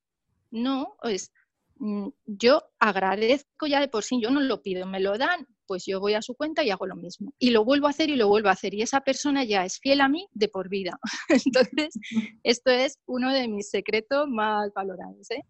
No, 0.51 0.97
es 1.03 1.31
mm, 1.77 2.09
yo 2.25 2.63
agradezco 2.79 3.65
ya 3.65 3.79
de 3.79 3.87
por 3.87 4.03
sí, 4.03 4.19
yo 4.21 4.29
no 4.29 4.41
lo 4.41 4.61
pido, 4.61 4.85
me 4.85 4.99
lo 4.99 5.17
dan, 5.17 5.47
pues 5.69 5.85
yo 5.85 5.99
voy 5.99 6.15
a 6.15 6.21
su 6.23 6.33
cuenta 6.33 6.63
y 6.63 6.71
hago 6.71 6.87
lo 6.87 6.95
mismo. 6.95 7.31
Y 7.37 7.51
lo 7.51 7.63
vuelvo 7.63 7.85
a 7.85 7.91
hacer 7.91 8.09
y 8.09 8.15
lo 8.15 8.27
vuelvo 8.27 8.49
a 8.49 8.53
hacer. 8.53 8.73
Y 8.73 8.81
esa 8.81 9.01
persona 9.01 9.43
ya 9.43 9.63
es 9.63 9.77
fiel 9.77 10.01
a 10.01 10.09
mí 10.09 10.27
de 10.33 10.47
por 10.47 10.67
vida. 10.67 10.99
Entonces, 11.29 11.93
esto 12.41 12.71
es 12.71 12.97
uno 13.05 13.31
de 13.31 13.47
mis 13.47 13.69
secretos 13.69 14.27
más 14.27 14.73
valorados. 14.73 15.29
¿eh? 15.29 15.43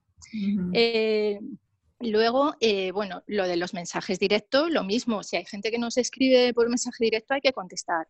Eh, 0.74 1.40
luego, 2.02 2.54
eh, 2.60 2.92
bueno, 2.92 3.24
lo 3.28 3.48
de 3.48 3.56
los 3.56 3.74
mensajes 3.74 4.20
directos, 4.20 4.70
lo 4.70 4.84
mismo. 4.84 5.24
Si 5.24 5.38
hay 5.38 5.46
gente 5.46 5.72
que 5.72 5.80
nos 5.80 5.96
escribe 5.96 6.54
por 6.54 6.68
mensaje 6.68 7.06
directo, 7.06 7.34
hay 7.34 7.42
que 7.42 7.54
contestar. 7.54 8.06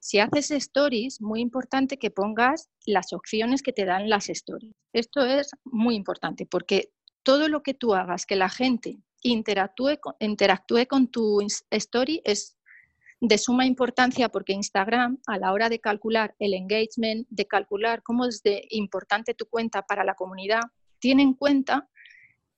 Si 0.00 0.18
haces 0.18 0.50
stories, 0.50 1.20
muy 1.20 1.40
importante 1.40 1.96
que 1.96 2.10
pongas 2.10 2.70
las 2.86 3.12
opciones 3.12 3.62
que 3.62 3.72
te 3.72 3.84
dan 3.84 4.10
las 4.10 4.28
stories. 4.28 4.74
Esto 4.92 5.24
es 5.24 5.50
muy 5.62 5.94
importante 5.94 6.44
porque 6.44 6.90
todo 7.22 7.48
lo 7.48 7.62
que 7.62 7.72
tú 7.72 7.94
hagas 7.94 8.26
que 8.26 8.34
la 8.34 8.48
gente 8.48 8.98
interactúe, 9.22 9.98
interactúe 10.20 10.86
con 10.86 11.08
tu 11.08 11.40
story 11.70 12.20
es 12.24 12.56
de 13.20 13.38
suma 13.38 13.66
importancia 13.66 14.28
porque 14.28 14.52
Instagram, 14.52 15.18
a 15.26 15.38
la 15.38 15.52
hora 15.52 15.68
de 15.68 15.78
calcular 15.78 16.34
el 16.40 16.54
engagement, 16.54 17.26
de 17.30 17.46
calcular 17.46 18.02
cómo 18.02 18.26
es 18.26 18.42
importante 18.70 19.34
tu 19.34 19.46
cuenta 19.46 19.82
para 19.82 20.02
la 20.04 20.14
comunidad, 20.14 20.62
tiene 20.98 21.22
en 21.22 21.34
cuenta 21.34 21.88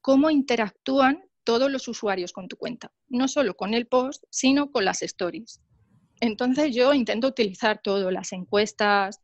cómo 0.01 0.31
interactúan 0.31 1.23
todos 1.45 1.71
los 1.71 1.87
usuarios 1.87 2.33
con 2.33 2.49
tu 2.49 2.57
cuenta, 2.57 2.91
no 3.09 3.29
solo 3.29 3.55
con 3.55 3.75
el 3.75 3.87
post, 3.87 4.25
sino 4.31 4.71
con 4.71 4.87
las 4.87 5.03
stories. 5.03 5.61
Entonces 6.21 6.75
yo 6.75 6.95
intento 6.95 7.29
utilizar 7.29 7.81
todo, 7.83 8.11
las 8.11 8.33
encuestas, 8.33 9.21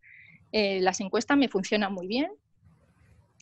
eh, 0.53 0.81
las 0.83 1.01
encuestas 1.01 1.39
me 1.39 1.49
funcionan 1.49 1.95
muy 1.95 2.07
bien 2.07 2.31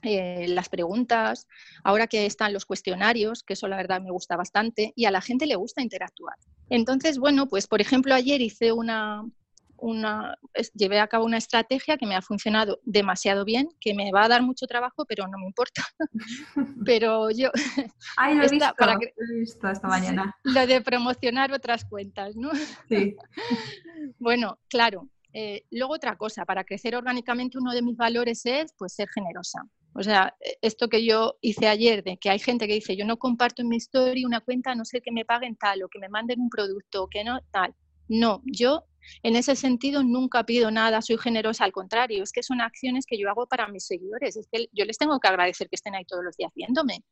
eh, 0.02 0.46
las 0.48 0.68
preguntas, 0.68 1.48
ahora 1.82 2.06
que 2.06 2.26
están 2.26 2.52
los 2.52 2.66
cuestionarios, 2.66 3.42
que 3.42 3.54
eso 3.54 3.66
la 3.66 3.76
verdad 3.76 4.00
me 4.00 4.10
gusta 4.10 4.36
bastante, 4.36 4.92
y 4.94 5.06
a 5.06 5.10
la 5.10 5.20
gente 5.20 5.46
le 5.46 5.56
gusta 5.56 5.82
interactuar. 5.82 6.36
Entonces, 6.70 7.18
bueno, 7.18 7.48
pues 7.48 7.66
por 7.66 7.80
ejemplo 7.80 8.14
ayer 8.14 8.40
hice 8.40 8.72
una, 8.72 9.24
una, 9.78 10.36
llevé 10.74 11.00
a 11.00 11.08
cabo 11.08 11.24
una 11.24 11.38
estrategia 11.38 11.96
que 11.96 12.06
me 12.06 12.14
ha 12.14 12.22
funcionado 12.22 12.80
demasiado 12.84 13.44
bien, 13.44 13.68
que 13.80 13.94
me 13.94 14.12
va 14.12 14.24
a 14.24 14.28
dar 14.28 14.42
mucho 14.42 14.66
trabajo, 14.66 15.04
pero 15.04 15.26
no 15.26 15.38
me 15.38 15.46
importa. 15.46 15.82
pero 16.86 17.30
yo... 17.30 17.50
Ay, 18.16 18.36
lo 18.36 18.44
he, 18.44 18.48
visto, 18.48 18.74
para 18.78 18.94
lo 18.94 19.00
he 19.00 19.38
visto 19.40 19.68
esta 19.68 19.88
mañana. 19.88 20.36
Lo 20.44 20.66
de 20.66 20.80
promocionar 20.80 21.52
otras 21.52 21.84
cuentas, 21.84 22.36
¿no? 22.36 22.50
Sí. 22.88 23.16
bueno, 24.18 24.58
claro. 24.68 25.08
Eh, 25.32 25.64
luego 25.70 25.94
otra 25.94 26.16
cosa, 26.16 26.44
para 26.44 26.64
crecer 26.64 26.96
orgánicamente 26.96 27.58
uno 27.58 27.72
de 27.72 27.82
mis 27.82 27.96
valores 27.96 28.44
es 28.46 28.72
pues 28.76 28.94
ser 28.94 29.08
generosa. 29.08 29.62
O 29.98 30.02
sea, 30.02 30.36
e, 30.40 30.58
esto 30.62 30.88
que 30.88 31.04
yo 31.04 31.36
hice 31.40 31.66
ayer, 31.66 32.04
de 32.04 32.16
que 32.18 32.30
hay 32.30 32.38
gente 32.38 32.66
que 32.68 32.74
dice, 32.74 32.96
yo 32.96 33.04
no 33.04 33.18
comparto 33.18 33.62
en 33.62 33.68
mi 33.68 33.76
story 33.78 34.24
una 34.24 34.40
cuenta, 34.40 34.74
no 34.74 34.84
sé 34.84 35.00
que 35.00 35.10
me 35.10 35.24
paguen 35.24 35.56
tal 35.56 35.82
o 35.82 35.88
que 35.88 35.98
me 35.98 36.08
manden 36.08 36.40
un 36.40 36.48
producto 36.48 37.04
o 37.04 37.08
que 37.08 37.24
no, 37.24 37.40
tal. 37.50 37.74
No, 38.08 38.42
yo 38.44 38.84
en 39.22 39.36
ese 39.36 39.56
sentido 39.56 40.02
nunca 40.04 40.44
pido 40.44 40.70
nada, 40.70 41.02
soy 41.02 41.18
generosa, 41.18 41.64
al 41.64 41.72
contrario, 41.72 42.22
es 42.22 42.32
que 42.32 42.42
son 42.42 42.60
acciones 42.60 43.06
que 43.06 43.18
yo 43.18 43.28
hago 43.28 43.46
para 43.46 43.68
mis 43.68 43.86
seguidores, 43.86 44.36
es 44.36 44.48
que 44.50 44.68
yo 44.72 44.84
les 44.84 44.98
tengo 44.98 45.18
que 45.18 45.28
agradecer 45.28 45.68
que 45.68 45.76
estén 45.76 45.94
ahí 45.94 46.04
todos 46.04 46.24
los 46.24 46.36
días 46.36 46.52
viéndome. 46.54 47.02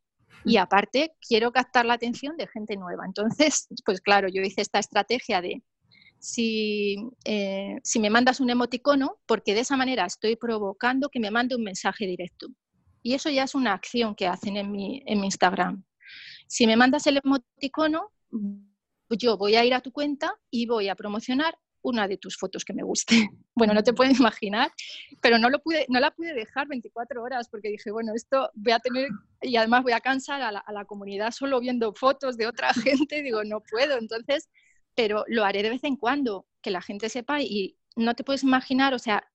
Y 0.45 0.59
aparte, 0.59 1.13
quiero 1.27 1.51
captar 1.51 1.87
la 1.87 1.95
atención 1.95 2.37
de 2.37 2.47
gente 2.47 2.77
nueva. 2.77 3.05
Entonces, 3.05 3.67
pues 3.85 4.01
claro, 4.01 4.29
yo 4.29 4.43
hice 4.43 4.61
esta 4.61 4.79
estrategia 4.79 5.41
de 5.41 5.63
si, 6.19 6.97
eh, 7.25 7.79
si 7.83 7.99
me 7.99 8.11
mandas 8.11 8.41
un 8.41 8.51
emoticono, 8.51 9.19
porque 9.27 9.55
de 9.55 9.61
esa 9.61 9.77
manera 9.77 10.07
estoy 10.07 10.37
provocando 10.37 11.09
que 11.09 11.21
me 11.21 11.31
mande 11.31 11.57
un 11.57 11.65
mensaje 11.65 12.07
directo. 12.07 12.49
Y 13.07 13.15
eso 13.15 13.31
ya 13.31 13.45
es 13.45 13.55
una 13.55 13.73
acción 13.73 14.17
que 14.17 14.27
hacen 14.27 14.57
en 14.57 14.73
mi, 14.73 15.01
en 15.07 15.21
mi 15.21 15.27
Instagram. 15.27 15.85
Si 16.49 16.67
me 16.67 16.77
mandas 16.77 17.07
el 17.07 17.21
emoticono, 17.23 18.11
yo 19.11 19.37
voy 19.37 19.55
a 19.55 19.65
ir 19.65 19.75
a 19.75 19.81
tu 19.81 19.93
cuenta 19.93 20.35
y 20.51 20.67
voy 20.67 20.89
a 20.89 20.97
promocionar 20.97 21.57
una 21.83 22.09
de 22.09 22.19
tus 22.19 22.37
fotos 22.37 22.65
que 22.65 22.73
me 22.73 22.83
guste. 22.83 23.15
Bueno, 23.55 23.75
no 23.75 23.85
te 23.85 23.93
puedes 23.93 24.19
imaginar, 24.19 24.73
pero 25.23 25.39
no, 25.39 25.49
lo 25.49 25.61
pude, 25.61 25.87
no 25.89 26.01
la 26.01 26.11
pude 26.11 26.35
dejar 26.35 26.67
24 26.67 27.23
horas 27.23 27.49
porque 27.49 27.69
dije, 27.69 27.93
bueno, 27.93 28.13
esto 28.13 28.51
voy 28.55 28.73
a 28.73 28.81
tener, 28.81 29.09
y 29.41 29.57
además 29.57 29.85
voy 29.85 29.93
a 29.93 30.01
cansar 30.01 30.43
a 30.43 30.51
la, 30.51 30.59
a 30.59 30.73
la 30.73 30.85
comunidad 30.85 31.31
solo 31.31 31.61
viendo 31.61 31.95
fotos 31.95 32.37
de 32.37 32.49
otra 32.49 32.75
gente, 32.75 33.23
digo, 33.23 33.45
no 33.45 33.61
puedo, 33.61 33.99
entonces, 33.99 34.51
pero 34.97 35.25
lo 35.29 35.45
haré 35.45 35.63
de 35.63 35.71
vez 35.71 35.85
en 35.85 35.95
cuando, 35.95 36.45
que 36.61 36.73
la 36.73 36.83
gente 36.83 37.09
sepa 37.09 37.41
y 37.41 37.79
no 37.95 38.15
te 38.15 38.25
puedes 38.25 38.43
imaginar, 38.43 38.93
o 38.95 38.99
sea, 38.99 39.27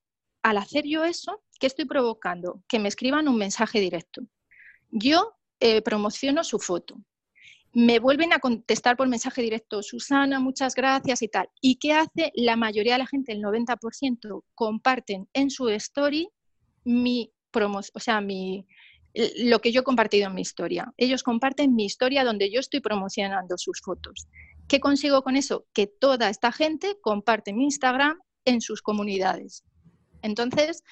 al 0.43 0.57
hacer 0.57 0.85
yo 0.85 1.03
eso, 1.03 1.43
¿qué 1.59 1.67
estoy 1.67 1.85
provocando? 1.85 2.63
Que 2.67 2.79
me 2.79 2.87
escriban 2.87 3.27
un 3.27 3.37
mensaje 3.37 3.79
directo. 3.79 4.21
Yo 4.89 5.37
eh, 5.59 5.81
promociono 5.81 6.43
su 6.43 6.59
foto 6.59 6.97
me 7.73 7.99
vuelven 7.99 8.33
a 8.33 8.39
contestar 8.39 8.97
por 8.97 9.07
mensaje 9.07 9.41
directo, 9.41 9.81
Susana, 9.81 10.39
muchas 10.39 10.75
gracias 10.75 11.21
y 11.21 11.29
tal. 11.29 11.49
¿Y 11.61 11.77
qué 11.77 11.93
hace 11.93 12.31
la 12.35 12.55
mayoría 12.55 12.93
de 12.93 12.99
la 12.99 13.07
gente, 13.07 13.31
el 13.31 13.41
90%, 13.41 14.43
comparten 14.53 15.29
en 15.33 15.49
su 15.49 15.69
story 15.69 16.29
mi 16.83 17.31
promo, 17.51 17.79
o 17.93 17.99
sea, 17.99 18.19
mi, 18.21 18.65
lo 19.13 19.59
que 19.59 19.71
yo 19.71 19.81
he 19.81 19.83
compartido 19.83 20.27
en 20.27 20.35
mi 20.35 20.41
historia. 20.41 20.91
Ellos 20.97 21.23
comparten 21.23 21.75
mi 21.75 21.85
historia 21.85 22.23
donde 22.23 22.51
yo 22.51 22.59
estoy 22.59 22.81
promocionando 22.81 23.57
sus 23.57 23.79
fotos. 23.81 24.27
¿Qué 24.67 24.79
consigo 24.79 25.21
con 25.21 25.35
eso? 25.35 25.65
Que 25.73 25.87
toda 25.87 26.29
esta 26.29 26.51
gente 26.51 26.97
comparte 27.01 27.53
mi 27.53 27.65
Instagram 27.65 28.19
en 28.45 28.61
sus 28.61 28.81
comunidades. 28.81 29.63
Entonces, 30.21 30.83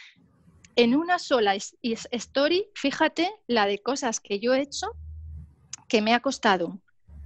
en 0.76 0.96
una 0.96 1.20
sola 1.20 1.56
story, 1.56 2.68
fíjate 2.74 3.32
la 3.48 3.65
de 3.65 3.80
cosas 3.80 4.20
que 4.20 4.39
yo 4.39 4.54
he 4.54 4.62
hecho 4.62 4.88
que 5.88 6.02
me 6.02 6.13
ha 6.13 6.22
costado 6.22 6.80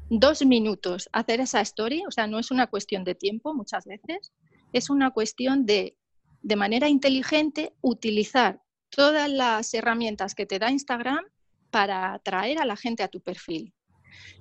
dos 0.09 0.45
minutos 0.45 1.09
hacer 1.11 1.39
esa 1.39 1.61
story, 1.61 2.03
o 2.07 2.11
sea, 2.11 2.27
no 2.27 2.39
es 2.39 2.51
una 2.51 2.67
cuestión 2.67 3.03
de 3.03 3.15
tiempo 3.15 3.53
muchas 3.53 3.85
veces, 3.85 4.31
es 4.71 4.89
una 4.89 5.11
cuestión 5.11 5.65
de, 5.65 5.97
de 6.41 6.55
manera 6.55 6.89
inteligente, 6.89 7.73
utilizar 7.81 8.61
todas 8.89 9.29
las 9.29 9.73
herramientas 9.73 10.35
que 10.35 10.45
te 10.45 10.59
da 10.59 10.71
Instagram 10.71 11.25
para 11.71 12.13
atraer 12.13 12.59
a 12.59 12.65
la 12.65 12.75
gente 12.75 13.03
a 13.03 13.07
tu 13.07 13.21
perfil. 13.21 13.73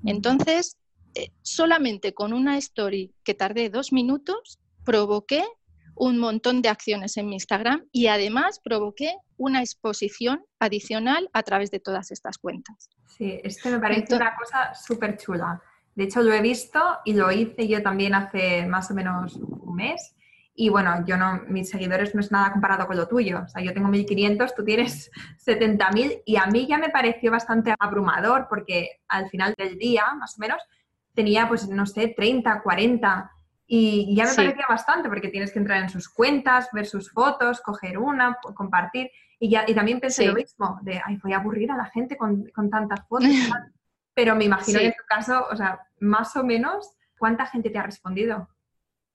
Entonces, 0.04 0.76
eh, 1.14 1.30
solamente 1.42 2.12
con 2.12 2.32
una 2.32 2.58
story 2.58 3.14
que 3.24 3.34
tardé 3.34 3.70
dos 3.70 3.92
minutos, 3.92 4.58
provoqué 4.84 5.44
un 5.94 6.18
montón 6.18 6.62
de 6.62 6.68
acciones 6.68 7.16
en 7.16 7.26
mi 7.26 7.34
Instagram 7.34 7.86
y 7.92 8.06
además 8.06 8.60
provoqué 8.62 9.16
una 9.36 9.60
exposición 9.60 10.44
adicional 10.58 11.28
a 11.32 11.42
través 11.42 11.70
de 11.70 11.80
todas 11.80 12.10
estas 12.10 12.38
cuentas. 12.38 12.90
Sí, 13.06 13.40
esto 13.42 13.68
me 13.70 13.78
parece 13.78 14.14
una 14.14 14.34
cosa 14.36 14.74
súper 14.74 15.16
chula. 15.16 15.60
De 15.94 16.04
hecho, 16.04 16.22
lo 16.22 16.32
he 16.32 16.40
visto 16.40 16.80
y 17.04 17.12
lo 17.12 17.30
hice 17.30 17.68
yo 17.68 17.82
también 17.82 18.14
hace 18.14 18.66
más 18.66 18.90
o 18.90 18.94
menos 18.94 19.36
un 19.36 19.74
mes. 19.74 20.14
Y 20.54 20.68
bueno, 20.68 21.04
yo 21.06 21.16
no, 21.16 21.42
mis 21.48 21.70
seguidores 21.70 22.14
no 22.14 22.20
es 22.20 22.30
nada 22.30 22.52
comparado 22.52 22.86
con 22.86 22.96
lo 22.96 23.08
tuyo. 23.08 23.42
O 23.44 23.48
sea, 23.48 23.62
yo 23.62 23.72
tengo 23.72 23.88
1500, 23.88 24.54
tú 24.54 24.64
tienes 24.64 25.10
70.000 25.46 26.22
y 26.24 26.36
a 26.36 26.46
mí 26.46 26.66
ya 26.66 26.78
me 26.78 26.88
pareció 26.88 27.30
bastante 27.30 27.74
abrumador 27.78 28.46
porque 28.48 29.00
al 29.08 29.28
final 29.28 29.54
del 29.56 29.78
día, 29.78 30.04
más 30.18 30.36
o 30.36 30.40
menos, 30.40 30.62
tenía 31.14 31.48
pues, 31.48 31.68
no 31.68 31.86
sé, 31.86 32.08
30, 32.08 32.62
40 32.62 33.30
y 33.74 34.14
ya 34.14 34.26
me 34.26 34.34
parecía 34.34 34.66
bastante 34.68 35.08
porque 35.08 35.28
tienes 35.28 35.50
que 35.50 35.58
entrar 35.58 35.82
en 35.82 35.88
sus 35.88 36.10
cuentas, 36.10 36.68
ver 36.74 36.84
sus 36.84 37.10
fotos, 37.10 37.62
coger 37.62 37.96
una, 37.96 38.38
compartir. 38.54 39.10
Y, 39.38 39.48
ya, 39.48 39.64
y 39.66 39.74
también 39.74 39.98
pensé 39.98 40.26
lo 40.26 40.34
mismo, 40.34 40.78
de, 40.82 41.00
ay, 41.02 41.16
voy 41.22 41.32
a 41.32 41.38
aburrir 41.38 41.70
a 41.72 41.78
la 41.78 41.86
gente 41.86 42.18
con, 42.18 42.50
con 42.50 42.68
tantas 42.68 43.08
fotos. 43.08 43.28
Pero 44.14 44.36
me 44.36 44.44
imagino 44.44 44.78
en 44.78 44.92
tu 44.92 45.04
caso, 45.08 45.46
o 45.50 45.56
sea, 45.56 45.80
más 46.00 46.36
o 46.36 46.44
menos, 46.44 46.90
¿cuánta 47.18 47.46
gente 47.46 47.70
te 47.70 47.78
ha 47.78 47.82
respondido? 47.82 48.46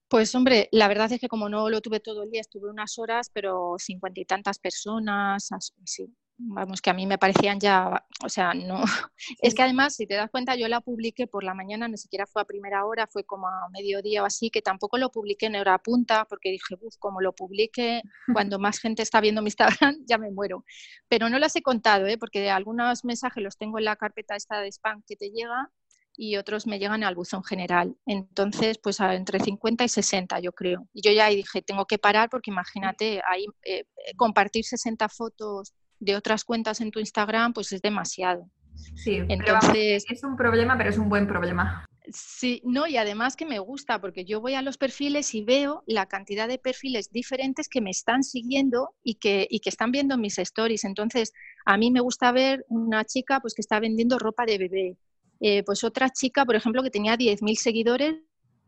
Pues 0.08 0.34
hombre, 0.34 0.70
la 0.72 0.88
verdad 0.88 1.12
es 1.12 1.22
que 1.22 1.28
como 1.28 1.50
no 1.50 1.70
lo 1.70 1.80
tuve 1.80 2.00
todo 2.00 2.24
el 2.24 2.32
día, 2.32 2.42
estuve 2.42 2.68
unas 2.68 2.98
horas, 2.98 3.30
pero 3.32 3.76
cincuenta 3.78 4.22
y 4.22 4.26
tantas 4.26 4.58
personas, 4.58 5.52
así, 5.52 6.12
vamos, 6.38 6.82
que 6.82 6.90
a 6.90 6.94
mí 6.94 7.06
me 7.08 7.18
parecían 7.18 7.60
ya, 7.60 8.06
o 8.24 8.30
sea, 8.30 8.54
no, 8.54 8.82
es 9.42 9.56
que 9.56 9.62
además, 9.64 9.96
si 9.96 10.06
te 10.06 10.16
das 10.16 10.30
cuenta, 10.30 10.56
yo 10.56 10.68
la 10.68 10.82
publiqué 10.82 11.28
por 11.28 11.44
la 11.44 11.54
mañana, 11.54 11.88
ni 11.88 11.98
siquiera 11.98 12.26
fue 12.28 12.42
a 12.42 12.46
primera 12.46 12.86
hora, 12.86 13.08
fue 13.08 13.24
como 13.24 13.48
a 13.48 13.70
mediodía 13.72 14.24
o 14.24 14.26
así, 14.26 14.50
que 14.50 14.62
tampoco 14.62 14.98
lo 14.98 15.10
publiqué 15.12 15.48
en 15.48 15.56
hora 15.56 15.78
punta, 15.80 16.26
porque 16.26 16.52
dije, 16.52 16.76
uff, 16.80 16.96
como 17.00 17.22
lo 17.22 17.34
publique 17.34 18.02
cuando 18.34 18.60
más 18.60 18.80
gente 18.80 19.02
está 19.02 19.22
viendo 19.22 19.42
mi 19.42 19.48
Instagram, 19.48 19.98
ya 20.08 20.18
me 20.18 20.32
muero. 20.32 20.64
Pero 21.08 21.30
no 21.30 21.40
las 21.40 21.56
he 21.56 21.62
contado, 21.62 22.08
¿eh? 22.08 22.18
porque 22.18 22.50
algunos 22.50 23.04
mensajes 23.04 23.44
los 23.44 23.58
tengo 23.58 23.80
en 23.80 23.86
la 23.86 23.96
carpeta 23.96 24.36
esta 24.36 24.62
de 24.62 24.72
spam 24.72 25.04
que 25.08 25.16
te 25.16 25.30
llega 25.30 25.72
y 26.20 26.38
otros 26.38 26.66
me 26.66 26.80
llegan 26.80 27.04
al 27.04 27.16
buzón 27.16 27.44
general. 27.44 27.96
Entonces, 28.08 28.80
pues 28.80 29.00
entre 29.00 29.40
50 29.40 29.84
y 29.84 29.90
60, 29.90 30.40
yo 30.40 30.52
creo. 30.52 30.88
Y 30.92 31.02
yo 31.08 31.12
ya 31.12 31.28
dije, 31.28 31.62
tengo 31.62 31.86
que 31.86 32.00
parar 32.00 32.30
porque 32.30 32.50
imagínate, 32.50 33.22
ahí 33.28 33.46
eh, 33.64 33.86
compartir 34.16 34.66
60 34.66 35.08
fotos 35.10 35.74
de 36.00 36.16
otras 36.16 36.44
cuentas 36.44 36.82
en 36.82 36.92
tu 36.92 37.00
Instagram, 37.00 37.54
pues 37.54 37.72
es 37.72 37.82
demasiado. 37.82 38.50
Sí, 38.96 39.22
entonces 39.28 40.06
es 40.10 40.24
un 40.24 40.36
problema, 40.38 40.78
pero 40.78 40.90
es 40.90 40.98
un 40.98 41.10
buen 41.10 41.28
problema. 41.28 41.86
Sí, 42.10 42.62
no, 42.64 42.88
y 42.88 42.96
además 42.96 43.36
que 43.36 43.46
me 43.46 43.60
gusta, 43.60 44.00
porque 44.00 44.24
yo 44.24 44.40
voy 44.40 44.54
a 44.54 44.62
los 44.62 44.78
perfiles 44.78 45.36
y 45.36 45.44
veo 45.44 45.84
la 45.88 46.06
cantidad 46.06 46.48
de 46.48 46.58
perfiles 46.58 47.12
diferentes 47.12 47.68
que 47.68 47.82
me 47.82 47.90
están 47.90 48.24
siguiendo 48.24 48.96
y 49.04 49.16
que, 49.16 49.46
y 49.50 49.60
que 49.60 49.70
están 49.70 49.92
viendo 49.92 50.18
mis 50.18 50.38
stories. 50.40 50.86
Entonces, 50.86 51.34
a 51.66 51.78
mí 51.78 51.92
me 51.92 52.00
gusta 52.00 52.32
ver 52.32 52.66
una 52.70 53.04
chica 53.04 53.42
pues, 53.42 53.54
que 53.54 53.62
está 53.62 53.80
vendiendo 53.80 54.20
ropa 54.20 54.46
de 54.46 54.58
bebé, 54.58 54.98
eh, 55.40 55.64
pues 55.64 55.84
otra 55.84 56.10
chica, 56.10 56.46
por 56.46 56.56
ejemplo, 56.56 56.82
que 56.82 56.90
tenía 56.90 57.18
10.000 57.18 57.58
seguidores, 57.58 58.16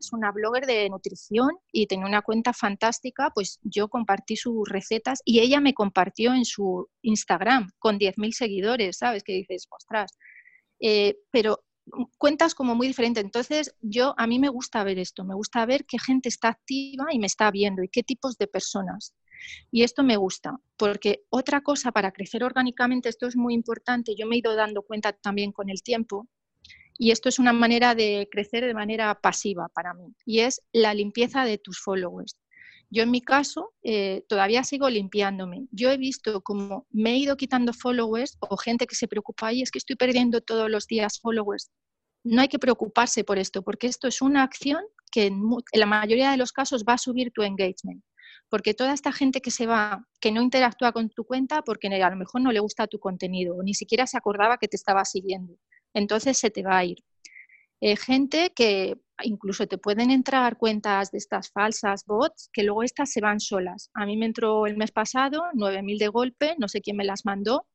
es 0.00 0.12
una 0.12 0.32
blogger 0.32 0.66
de 0.66 0.88
nutrición 0.88 1.50
y 1.72 1.86
tenía 1.86 2.06
una 2.06 2.22
cuenta 2.22 2.52
fantástica, 2.52 3.30
pues 3.34 3.58
yo 3.62 3.88
compartí 3.88 4.36
sus 4.36 4.68
recetas 4.68 5.20
y 5.24 5.40
ella 5.40 5.60
me 5.60 5.74
compartió 5.74 6.34
en 6.34 6.44
su 6.44 6.88
Instagram 7.02 7.70
con 7.78 7.98
10.000 7.98 8.32
seguidores, 8.32 8.98
¿sabes? 8.98 9.22
Que 9.22 9.34
dices, 9.34 9.66
ostras. 9.70 10.12
Eh, 10.80 11.16
pero 11.30 11.64
cuentas 12.18 12.54
como 12.54 12.74
muy 12.74 12.86
diferentes. 12.86 13.22
Entonces, 13.22 13.74
yo 13.80 14.14
a 14.16 14.26
mí 14.26 14.38
me 14.38 14.48
gusta 14.48 14.84
ver 14.84 14.98
esto, 14.98 15.24
me 15.24 15.34
gusta 15.34 15.64
ver 15.66 15.84
qué 15.84 15.98
gente 15.98 16.28
está 16.28 16.48
activa 16.48 17.06
y 17.12 17.18
me 17.18 17.26
está 17.26 17.50
viendo 17.50 17.82
y 17.82 17.88
qué 17.88 18.02
tipos 18.02 18.36
de 18.38 18.46
personas. 18.46 19.14
Y 19.70 19.82
esto 19.82 20.02
me 20.02 20.16
gusta, 20.16 20.58
porque 20.76 21.22
otra 21.30 21.62
cosa 21.62 21.92
para 21.92 22.12
crecer 22.12 22.44
orgánicamente, 22.44 23.08
esto 23.08 23.26
es 23.26 23.36
muy 23.36 23.54
importante, 23.54 24.14
yo 24.14 24.26
me 24.26 24.36
he 24.36 24.38
ido 24.38 24.54
dando 24.54 24.82
cuenta 24.82 25.14
también 25.14 25.52
con 25.52 25.70
el 25.70 25.82
tiempo, 25.82 26.28
y 27.00 27.12
esto 27.12 27.30
es 27.30 27.38
una 27.38 27.54
manera 27.54 27.94
de 27.94 28.28
crecer 28.30 28.62
de 28.66 28.74
manera 28.74 29.18
pasiva 29.22 29.70
para 29.72 29.94
mí, 29.94 30.14
y 30.26 30.40
es 30.40 30.60
la 30.70 30.92
limpieza 30.92 31.46
de 31.46 31.56
tus 31.56 31.80
followers. 31.80 32.38
Yo 32.90 33.02
en 33.04 33.10
mi 33.10 33.22
caso 33.22 33.72
eh, 33.82 34.22
todavía 34.28 34.64
sigo 34.64 34.90
limpiándome. 34.90 35.66
Yo 35.70 35.90
he 35.90 35.96
visto 35.96 36.42
como 36.42 36.86
me 36.90 37.12
he 37.12 37.16
ido 37.16 37.38
quitando 37.38 37.72
followers 37.72 38.36
o 38.40 38.54
gente 38.58 38.86
que 38.86 38.96
se 38.96 39.08
preocupa, 39.08 39.50
y 39.50 39.62
es 39.62 39.70
que 39.70 39.78
estoy 39.78 39.96
perdiendo 39.96 40.42
todos 40.42 40.68
los 40.68 40.86
días 40.86 41.20
followers. 41.22 41.70
No 42.22 42.42
hay 42.42 42.48
que 42.48 42.58
preocuparse 42.58 43.24
por 43.24 43.38
esto, 43.38 43.62
porque 43.62 43.86
esto 43.86 44.06
es 44.06 44.20
una 44.20 44.42
acción 44.42 44.82
que 45.10 45.24
en, 45.24 45.40
en 45.72 45.80
la 45.80 45.86
mayoría 45.86 46.30
de 46.30 46.36
los 46.36 46.52
casos 46.52 46.84
va 46.86 46.94
a 46.94 46.98
subir 46.98 47.32
tu 47.32 47.42
engagement 47.42 48.02
porque 48.50 48.74
toda 48.74 48.92
esta 48.92 49.12
gente 49.12 49.40
que 49.40 49.52
se 49.52 49.66
va, 49.66 50.04
que 50.20 50.32
no 50.32 50.42
interactúa 50.42 50.90
con 50.90 51.08
tu 51.08 51.24
cuenta 51.24 51.62
porque 51.62 51.86
a 51.86 52.10
lo 52.10 52.16
mejor 52.16 52.40
no 52.40 52.50
le 52.50 52.58
gusta 52.58 52.88
tu 52.88 52.98
contenido 52.98 53.54
o 53.56 53.62
ni 53.62 53.74
siquiera 53.74 54.08
se 54.08 54.18
acordaba 54.18 54.58
que 54.58 54.66
te 54.66 54.76
estaba 54.76 55.04
siguiendo 55.04 55.54
entonces 55.94 56.38
se 56.38 56.50
te 56.50 56.62
va 56.62 56.78
a 56.78 56.84
ir. 56.84 57.04
Eh, 57.80 57.96
gente 57.96 58.52
que 58.54 58.98
incluso 59.22 59.66
te 59.66 59.78
pueden 59.78 60.10
entrar 60.10 60.58
cuentas 60.58 61.10
de 61.10 61.18
estas 61.18 61.50
falsas 61.50 62.04
bots, 62.06 62.50
que 62.52 62.62
luego 62.62 62.82
estas 62.82 63.10
se 63.10 63.20
van 63.20 63.40
solas. 63.40 63.90
A 63.94 64.06
mí 64.06 64.16
me 64.16 64.26
entró 64.26 64.66
el 64.66 64.76
mes 64.76 64.92
pasado 64.92 65.44
9.000 65.54 65.98
de 65.98 66.08
golpe, 66.08 66.54
no 66.58 66.68
sé 66.68 66.80
quién 66.80 66.96
me 66.96 67.04
las 67.04 67.24
mandó, 67.24 67.66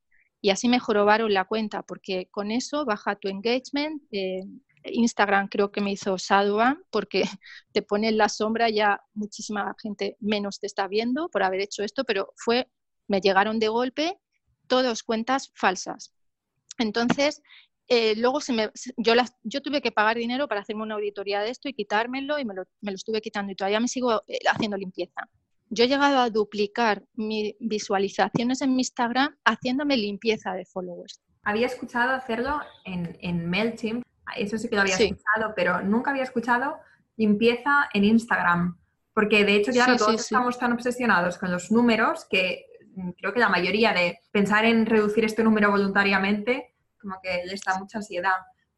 y 0.41 0.51
así 0.51 0.69
me 0.69 0.79
jorobaron 0.79 1.33
la 1.33 1.45
cuenta, 1.45 1.83
porque 1.83 2.27
con 2.31 2.51
eso 2.51 2.85
baja 2.85 3.15
tu 3.15 3.29
engagement. 3.29 4.01
Eh, 4.11 4.43
Instagram 4.83 5.47
creo 5.47 5.71
que 5.71 5.81
me 5.81 5.91
hizo 5.91 6.15
Shadowban 6.17 6.83
porque 6.91 7.23
te 7.73 7.81
pone 7.81 8.09
en 8.09 8.17
la 8.17 8.29
sombra 8.29 8.69
ya 8.69 9.01
muchísima 9.13 9.75
gente 9.81 10.17
menos 10.19 10.59
te 10.59 10.67
está 10.67 10.87
viendo 10.87 11.29
por 11.29 11.43
haber 11.43 11.61
hecho 11.61 11.83
esto, 11.83 12.03
pero 12.03 12.31
fue, 12.35 12.69
me 13.07 13.21
llegaron 13.21 13.59
de 13.59 13.69
golpe 13.69 14.19
todas 14.67 15.03
cuentas 15.03 15.51
falsas. 15.55 16.13
Entonces, 16.77 17.41
eh, 17.87 18.15
luego 18.17 18.41
se 18.41 18.53
me, 18.53 18.71
yo, 18.97 19.13
las, 19.13 19.35
yo 19.43 19.61
tuve 19.61 19.81
que 19.81 19.91
pagar 19.91 20.17
dinero 20.17 20.47
para 20.47 20.61
hacerme 20.61 20.83
una 20.83 20.95
auditoría 20.95 21.41
de 21.41 21.49
esto 21.49 21.69
y 21.69 21.73
quitármelo 21.73 22.39
y 22.39 22.45
me 22.45 22.55
lo, 22.55 22.63
me 22.81 22.91
lo 22.91 22.95
estuve 22.95 23.21
quitando 23.21 23.51
y 23.51 23.55
todavía 23.55 23.79
me 23.79 23.87
sigo 23.87 24.23
eh, 24.27 24.39
haciendo 24.51 24.77
limpieza. 24.77 25.29
Yo 25.69 25.83
he 25.83 25.87
llegado 25.87 26.19
a 26.19 26.29
duplicar 26.29 27.03
mis 27.13 27.55
visualizaciones 27.59 28.61
en 28.61 28.71
mi 28.71 28.81
Instagram 28.81 29.35
haciéndome 29.45 29.97
limpieza 29.97 30.53
de 30.53 30.65
followers. 30.65 31.21
Había 31.43 31.67
escuchado 31.67 32.13
hacerlo 32.13 32.59
en, 32.85 33.17
en 33.21 33.47
MailChimp, 33.49 34.03
eso 34.35 34.57
sí 34.57 34.67
que 34.67 34.75
lo 34.75 34.81
había 34.81 34.95
escuchado, 34.95 35.53
pero 35.55 35.81
nunca 35.81 36.11
había 36.11 36.23
escuchado 36.23 36.77
limpieza 37.17 37.89
en 37.93 38.03
Instagram. 38.03 38.77
Porque 39.13 39.45
de 39.45 39.55
hecho, 39.55 39.71
claro, 39.71 39.95
todos 39.95 40.21
estamos 40.21 40.57
tan 40.57 40.73
obsesionados 40.73 41.37
con 41.37 41.51
los 41.51 41.71
números 41.71 42.25
que 42.29 42.65
mm, 42.95 43.11
creo 43.11 43.33
que 43.33 43.39
la 43.39 43.49
mayoría 43.49 43.93
de 43.93 44.19
pensar 44.31 44.65
en 44.65 44.85
reducir 44.85 45.23
este 45.23 45.43
número 45.43 45.71
voluntariamente 45.71 46.74
como 47.05 47.19
que 47.21 47.45
le 47.45 47.53
está 47.53 47.77
mucha 47.77 47.99
ansiedad. 47.99 48.33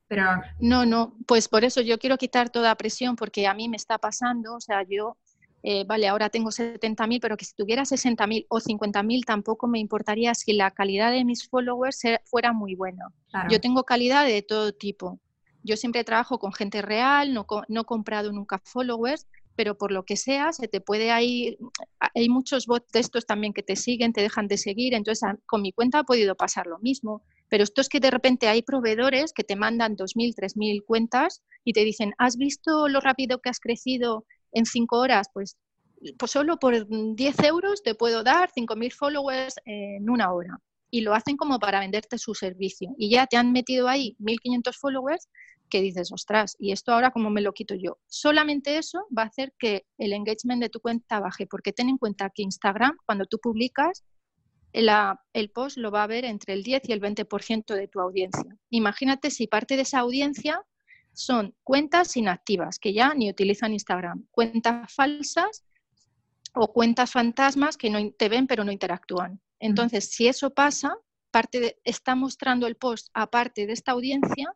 Pero... 0.08 0.24
No, 0.60 0.86
no, 0.86 1.16
pues 1.26 1.48
por 1.48 1.64
eso 1.64 1.82
yo 1.82 1.98
quiero 1.98 2.18
quitar 2.18 2.50
toda 2.50 2.76
presión 2.76 3.16
porque 3.16 3.48
a 3.48 3.54
mí 3.54 3.70
me 3.70 3.78
está 3.78 3.98
pasando, 3.98 4.56
o 4.56 4.62
sea, 4.62 4.84
yo, 4.88 5.18
eh, 5.64 5.84
vale, 5.86 6.08
ahora 6.08 6.30
tengo 6.30 6.50
70.000, 6.50 7.20
pero 7.22 7.36
que 7.36 7.46
si 7.46 7.56
tuviera 7.56 7.84
60.000 7.84 8.46
o 8.50 8.60
50.000 8.60 9.26
tampoco 9.26 9.68
me 9.68 9.80
importaría 9.80 10.34
si 10.36 10.54
la 10.54 10.72
calidad 10.72 11.12
de 11.12 11.26
mis 11.26 11.48
followers 11.48 12.02
fuera 12.26 12.54
muy 12.54 12.76
buena. 12.76 13.06
Yo 13.50 13.60
tengo 13.60 13.84
calidad 13.84 14.26
de 14.26 14.42
todo 14.42 14.74
tipo. 14.74 15.20
Yo 15.64 15.76
siempre 15.76 16.06
trabajo 16.06 16.40
con 16.40 16.54
gente 16.54 16.82
real, 16.82 17.34
no, 17.34 17.46
no 17.68 17.82
he 17.82 17.86
comprado 17.86 18.32
nunca 18.32 18.62
followers, 18.64 19.28
pero 19.58 19.78
por 19.78 19.92
lo 19.92 20.06
que 20.06 20.16
sea, 20.16 20.54
se 20.54 20.70
te 20.70 20.80
puede 20.80 21.12
ahí, 21.12 21.58
hay 22.00 22.30
muchos 22.30 22.68
bots 22.68 22.90
de 22.94 23.00
estos 23.00 23.26
también 23.26 23.52
que 23.54 23.64
te 23.64 23.76
siguen, 23.76 24.14
te 24.14 24.22
dejan 24.22 24.48
de 24.48 24.58
seguir, 24.58 24.94
entonces 24.94 25.28
con 25.46 25.64
mi 25.64 25.74
cuenta 25.74 26.00
ha 26.00 26.04
podido 26.04 26.36
pasar 26.36 26.68
lo 26.68 26.78
mismo 26.80 27.24
Pero 27.50 27.64
esto 27.64 27.82
es 27.82 27.90
que 27.90 28.00
de 28.00 28.12
repente 28.12 28.48
hay 28.48 28.62
proveedores 28.62 29.34
que 29.34 29.44
te 29.44 29.56
mandan 29.56 29.96
2.000, 29.96 30.34
3.000 30.36 30.84
cuentas 30.86 31.42
y 31.64 31.74
te 31.74 31.84
dicen, 31.84 32.14
¿has 32.18 32.38
visto 32.38 32.88
lo 32.88 33.00
rápido 33.00 33.40
que 33.40 33.50
has 33.50 33.60
crecido 33.60 34.26
en 34.52 34.66
cinco 34.66 35.00
horas? 35.00 35.28
Pues, 35.34 35.58
pues 36.18 36.32
solo 36.32 36.58
por 36.58 36.88
10 36.88 37.44
euros 37.44 37.84
te 37.84 37.96
puedo 37.96 38.24
dar 38.24 38.52
5.000 38.52 38.94
followers 38.94 39.56
en 39.66 40.10
una 40.10 40.32
hora. 40.34 40.60
Y 40.90 41.02
lo 41.02 41.14
hacen 41.14 41.36
como 41.36 41.60
para 41.60 41.82
venderte 41.82 42.18
su 42.18 42.34
servicio. 42.34 42.94
Y 42.98 43.10
ya 43.10 43.28
te 43.28 43.36
han 43.36 43.52
metido 43.52 43.90
ahí 43.90 44.16
1.500 44.20 44.78
followers 44.80 45.28
que 45.70 45.82
dices, 45.82 46.12
ostras, 46.12 46.56
¿y 46.60 46.72
esto 46.72 46.94
ahora 46.94 47.12
cómo 47.12 47.30
me 47.30 47.42
lo 47.42 47.54
quito 47.54 47.76
yo? 47.76 47.98
Solamente 48.08 48.78
eso 48.78 49.06
va 49.16 49.24
a 49.24 49.28
hacer 49.28 49.54
que 49.60 49.86
el 49.98 50.14
engagement 50.14 50.62
de 50.62 50.70
tu 50.70 50.80
cuenta 50.80 51.20
baje, 51.20 51.46
porque 51.46 51.74
ten 51.74 51.90
en 51.90 51.98
cuenta 51.98 52.32
que 52.34 52.44
Instagram, 52.44 52.96
cuando 53.06 53.26
tú 53.26 53.38
publicas, 53.40 54.04
el 54.74 55.50
post 55.50 55.78
lo 55.78 55.92
va 55.92 56.04
a 56.04 56.08
ver 56.08 56.26
entre 56.26 56.54
el 56.54 56.64
10 56.64 56.90
y 56.90 56.94
el 56.94 57.02
20% 57.02 57.74
de 57.74 57.88
tu 57.88 58.00
audiencia. 58.00 58.58
Imagínate 58.70 59.32
si 59.32 59.48
parte 59.48 59.76
de 59.76 59.82
esa 59.84 60.00
audiencia 60.00 60.62
son 61.14 61.56
cuentas 61.64 62.16
inactivas, 62.16 62.78
que 62.78 62.94
ya 62.94 63.14
ni 63.14 63.30
utilizan 63.30 63.74
Instagram, 63.74 64.28
cuentas 64.30 64.94
falsas 64.94 65.66
o 66.54 66.72
cuentas 66.72 67.12
fantasmas 67.12 67.76
que 67.78 67.90
no 67.90 68.12
te 68.12 68.30
ven 68.30 68.46
pero 68.46 68.64
no 68.64 68.72
interactúan. 68.72 69.42
Entonces, 69.60 70.10
si 70.12 70.28
eso 70.28 70.54
pasa, 70.54 70.96
parte 71.32 71.80
está 71.84 72.16
mostrando 72.16 72.68
el 72.68 72.76
post 72.76 73.10
a 73.14 73.28
parte 73.28 73.66
de 73.66 73.74
esta 73.74 73.94
audiencia 73.94 74.54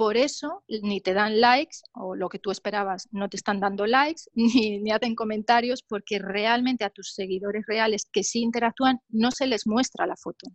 por 0.00 0.16
eso 0.16 0.64
ni 0.66 1.02
te 1.02 1.12
dan 1.12 1.42
likes 1.42 1.80
o 1.92 2.16
lo 2.16 2.30
que 2.30 2.38
tú 2.38 2.50
esperabas, 2.50 3.06
no 3.12 3.28
te 3.28 3.36
están 3.36 3.60
dando 3.60 3.86
likes 3.86 4.22
ni, 4.34 4.90
hacen 4.90 5.14
comentarios 5.14 5.82
porque 5.82 6.18
realmente 6.18 6.86
a 6.86 6.88
tus 6.88 7.12
seguidores 7.12 7.66
reales 7.66 8.06
que 8.10 8.24
sí 8.24 8.40
interactúan 8.40 9.00
no 9.10 9.30
se 9.30 9.46
les 9.46 9.66
muestra 9.66 10.06
la 10.06 10.16
foto. 10.16 10.48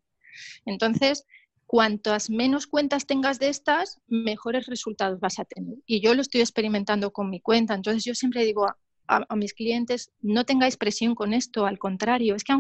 Entonces, 0.66 1.26
cuantas 1.68 2.32
menos 2.32 2.66
cuentas 2.66 3.06
tengas 3.06 3.38
de 3.38 3.50
estas, 3.50 4.00
mejores 4.08 4.66
resultados 4.66 5.20
vas 5.20 5.38
a 5.38 5.46
tener. 5.46 5.76
Y 5.86 6.02
yo 6.02 6.16
lo 6.16 6.24
estoy 6.24 6.42
experimentando 6.42 7.14
con 7.14 7.30
mi 7.30 7.40
cuenta. 7.40 7.76
Entonces, 7.76 8.04
yo 8.04 8.16
siempre 8.16 8.44
digo 8.46 8.66
a, 9.08 9.36
mis 9.36 9.54
clientes, 9.54 10.12
no 10.22 10.46
tengáis 10.46 10.76
presión 10.76 11.14
con 11.14 11.36
esto, 11.36 11.68
al 11.68 11.78
contrario, 11.78 12.34
es 12.34 12.44
que 12.44 12.56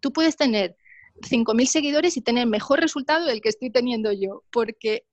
tú 0.00 0.12
puedes 0.12 0.36
tener 0.36 0.76
5.000 1.22 1.64
seguidores 1.64 2.18
y 2.18 2.20
tener 2.20 2.46
mejor 2.46 2.80
resultado 2.80 3.24
del 3.24 3.40
que 3.40 3.48
estoy 3.48 3.70
teniendo 3.70 4.12
yo, 4.12 4.42
porque 4.50 5.06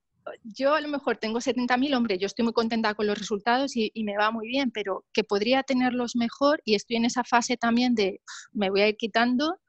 yo 0.43 0.73
a 0.73 0.81
lo 0.81 0.87
mejor 0.87 1.17
tengo 1.17 1.39
70.000, 1.39 1.95
hombre, 1.95 2.17
yo 2.17 2.27
estoy 2.27 2.43
muy 2.43 2.53
contenta 2.53 2.93
con 2.93 3.07
los 3.07 3.17
resultados 3.17 3.75
y, 3.75 3.91
me 4.03 4.17
va 4.17 4.31
muy 4.31 4.47
bien, 4.47 4.71
pero 4.71 5.05
que 5.13 5.23
podría 5.23 5.63
tenerlos 5.63 6.15
mejor 6.15 6.61
y 6.65 6.75
estoy 6.75 6.97
en 6.97 7.05
esa 7.05 7.23
fase 7.23 7.57
también 7.57 7.95
de 7.95 8.21
me 8.51 8.69
voy 8.69 8.81
a 8.81 8.89
ir 8.89 8.97
quitando 8.97 9.59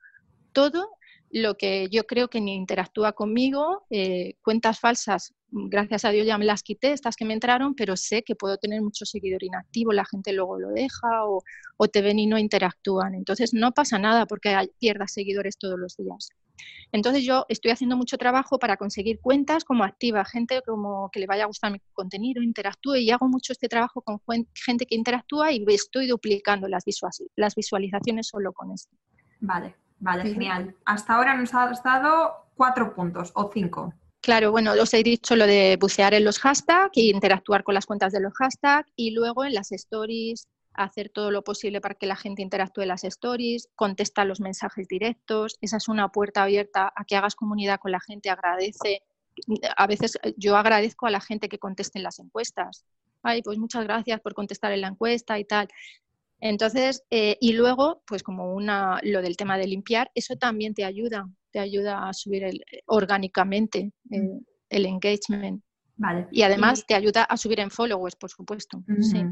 todo 0.53 0.89
lo 1.31 1.57
que 1.57 1.89
yo 1.91 2.05
creo 2.05 2.29
que 2.29 2.41
ni 2.41 2.55
interactúa 2.55 3.13
conmigo, 3.13 3.87
eh, 3.91 4.35
cuentas 4.43 4.79
falsas, 4.79 5.35
gracias 5.51 6.05
a 6.05 6.11
Dios 6.11 6.27
ya 6.27 6.39
me 6.39 6.45
las 6.45 6.63
quité, 6.63 6.93
estas 6.93 7.17
que 7.17 7.25
me 7.25 7.35
entraron, 7.35 7.75
pero 7.75 7.97
sé 7.97 8.23
que 8.23 8.37
puedo 8.37 8.57
tener 8.57 8.83
mucho 8.83 9.05
seguidor 9.05 9.43
inactivo, 9.43 9.93
la 9.93 10.05
gente 10.05 10.33
luego 10.33 10.61
lo 10.61 10.71
deja 10.71 11.25
o, 11.27 11.43
o 11.77 11.89
te 11.89 12.03
ven 12.03 12.19
y 12.21 12.27
no 12.27 12.39
interactúan. 12.39 13.15
Entonces 13.15 13.53
no 13.53 13.73
pasa 13.73 13.99
nada 13.99 14.27
porque 14.27 14.57
pierdas 14.79 15.13
seguidores 15.13 15.59
todos 15.59 15.79
los 15.79 15.97
días. 15.97 16.31
Entonces 16.93 17.25
yo 17.25 17.45
estoy 17.49 17.71
haciendo 17.73 17.97
mucho 17.97 18.19
trabajo 18.19 18.59
para 18.59 18.77
conseguir 18.77 19.21
cuentas 19.21 19.65
como 19.65 19.85
activa, 19.85 20.25
gente 20.25 20.63
como 20.65 21.11
que 21.11 21.21
le 21.21 21.27
vaya 21.27 21.45
a 21.45 21.47
gustar 21.47 21.73
mi 21.73 21.81
contenido, 21.93 22.43
interactúe 22.43 22.97
y 22.97 23.11
hago 23.11 23.29
mucho 23.29 23.53
este 23.53 23.69
trabajo 23.69 24.03
con 24.03 24.21
gente 24.55 24.87
que 24.87 24.95
interactúa 24.95 25.53
y 25.53 25.65
estoy 25.69 26.07
duplicando 26.07 26.69
las, 26.69 26.85
las 27.37 27.55
visualizaciones 27.55 28.29
solo 28.29 28.53
con 28.53 28.71
esto. 28.71 28.97
Vale, 29.41 29.75
vale, 29.99 30.23
genial. 30.23 30.75
Hasta 30.85 31.15
ahora 31.15 31.37
nos 31.37 31.53
has 31.55 31.83
dado 31.83 32.47
cuatro 32.55 32.95
puntos 32.95 33.33
o 33.35 33.51
cinco. 33.53 33.93
Claro, 34.21 34.53
bueno, 34.53 34.73
os 34.81 34.95
he 34.95 35.03
dicho 35.03 35.37
lo 35.37 35.47
de 35.47 35.77
bucear 35.79 36.15
en 36.15 36.25
los 36.25 36.39
hashtags 36.39 36.97
e 36.97 37.11
interactuar 37.11 37.63
con 37.63 37.75
las 37.75 37.85
cuentas 37.85 38.11
de 38.13 38.21
los 38.21 38.33
hashtags 38.33 38.91
y 38.97 39.11
luego 39.11 39.45
en 39.45 39.53
las 39.53 39.71
stories 39.71 40.49
hacer 40.75 41.09
todo 41.09 41.31
lo 41.31 41.43
posible 41.43 41.81
para 41.81 41.95
que 41.95 42.07
la 42.07 42.17
gente 42.17 42.43
interactúe 42.43 42.83
en 42.83 42.89
las 42.89 43.05
stories, 43.05 43.69
contesta 43.75 44.25
los 44.25 44.41
mensajes 44.41 44.89
directos, 44.89 45.57
esa 45.61 45.77
es 45.77 45.89
una 45.89 46.09
puerta 46.09 46.43
abierta 46.43 46.93
a 46.95 47.05
que 47.05 47.17
hagas 47.17 47.35
comunidad 47.35 47.79
con 47.79 47.93
la 47.93 48.01
gente, 48.01 48.31
agradece. 48.31 49.03
A 49.77 49.87
veces 49.87 50.19
eh, 50.23 50.35
yo 50.37 50.57
agradezco 50.57 51.07
a 51.07 51.11
la 51.11 51.21
gente 51.21 51.49
que 51.49 51.59
conteste 51.59 51.99
en 51.99 52.05
las 52.05 52.19
encuestas. 52.19 52.85
Ay, 53.23 53.43
pues 53.43 53.59
muchas 53.59 53.85
gracias 53.85 54.21
por 54.21 54.35
contestar 54.35 54.73
en 54.73 54.83
la 54.83 54.89
encuesta 54.89 55.39
y 55.39 55.45
tal. 55.45 55.69
Entonces, 56.41 57.03
eh, 57.11 57.39
y 57.41 57.55
luego, 57.55 58.03
pues 58.07 58.23
como 58.23 58.53
una, 58.53 59.01
lo 59.03 59.23
del 59.23 59.37
tema 59.37 59.57
de 59.57 59.67
limpiar, 59.67 60.11
eso 60.15 60.37
también 60.37 60.75
te 60.75 60.85
ayuda, 60.85 61.27
te 61.51 61.59
ayuda 61.59 62.09
a 62.09 62.13
subir 62.13 62.45
el, 62.45 62.63
orgánicamente 62.87 63.93
mm. 64.05 64.39
el 64.69 64.87
engagement. 64.87 65.63
Vale. 65.97 66.27
Y 66.33 66.43
además 66.43 66.85
te 66.87 66.95
ayuda 66.95 67.23
a 67.23 67.37
subir 67.37 67.61
en 67.61 67.71
followers, 67.71 68.17
por 68.17 68.31
supuesto. 68.31 68.83
Sí. 69.01 69.25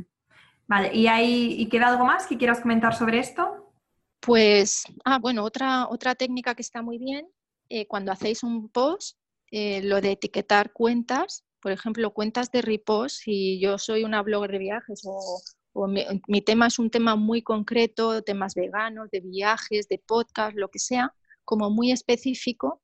Vale, 0.67 0.95
¿y, 0.95 1.07
hay, 1.07 1.61
¿y 1.61 1.69
queda 1.69 1.89
algo 1.89 2.05
más 2.05 2.27
que 2.27 2.39
quieras 2.39 2.61
comentar 2.61 2.95
sobre 2.95 3.19
esto? 3.19 3.75
Pues, 4.21 4.85
ah, 5.05 5.19
bueno, 5.19 5.45
otra, 5.45 5.89
otra 5.89 6.15
técnica 6.15 6.55
que 6.55 6.63
está 6.63 6.83
muy 6.83 6.99
bien, 6.99 7.27
eh, 7.69 7.87
cuando 7.87 8.13
hacéis 8.13 8.43
un 8.43 8.69
post, 8.69 9.19
eh, 9.51 9.83
lo 9.83 10.01
de 10.01 10.13
etiquetar 10.13 10.73
cuentas, 10.73 11.45
por 11.61 11.73
ejemplo, 11.73 12.13
cuentas 12.13 12.51
de 12.51 12.63
repost, 12.63 13.23
si 13.23 13.61
yo 13.61 13.79
soy 13.79 14.05
una 14.05 14.23
blogger 14.23 14.53
de 14.53 14.59
viajes 14.59 15.03
o, 15.05 15.87
mi, 15.87 16.05
mi, 16.29 16.43
tema 16.43 16.67
es 16.67 16.79
un 16.79 16.91
tema 16.91 17.17
muy 17.17 17.43
concreto, 17.43 18.23
temas 18.23 18.55
veganos, 18.55 19.11
de 19.11 19.21
viajes, 19.21 19.89
de 19.89 19.99
podcast, 19.99 20.55
lo 20.55 20.69
que 20.69 20.79
sea, 20.79 21.15
como 21.45 21.71
muy 21.71 21.93
específico, 21.93 22.82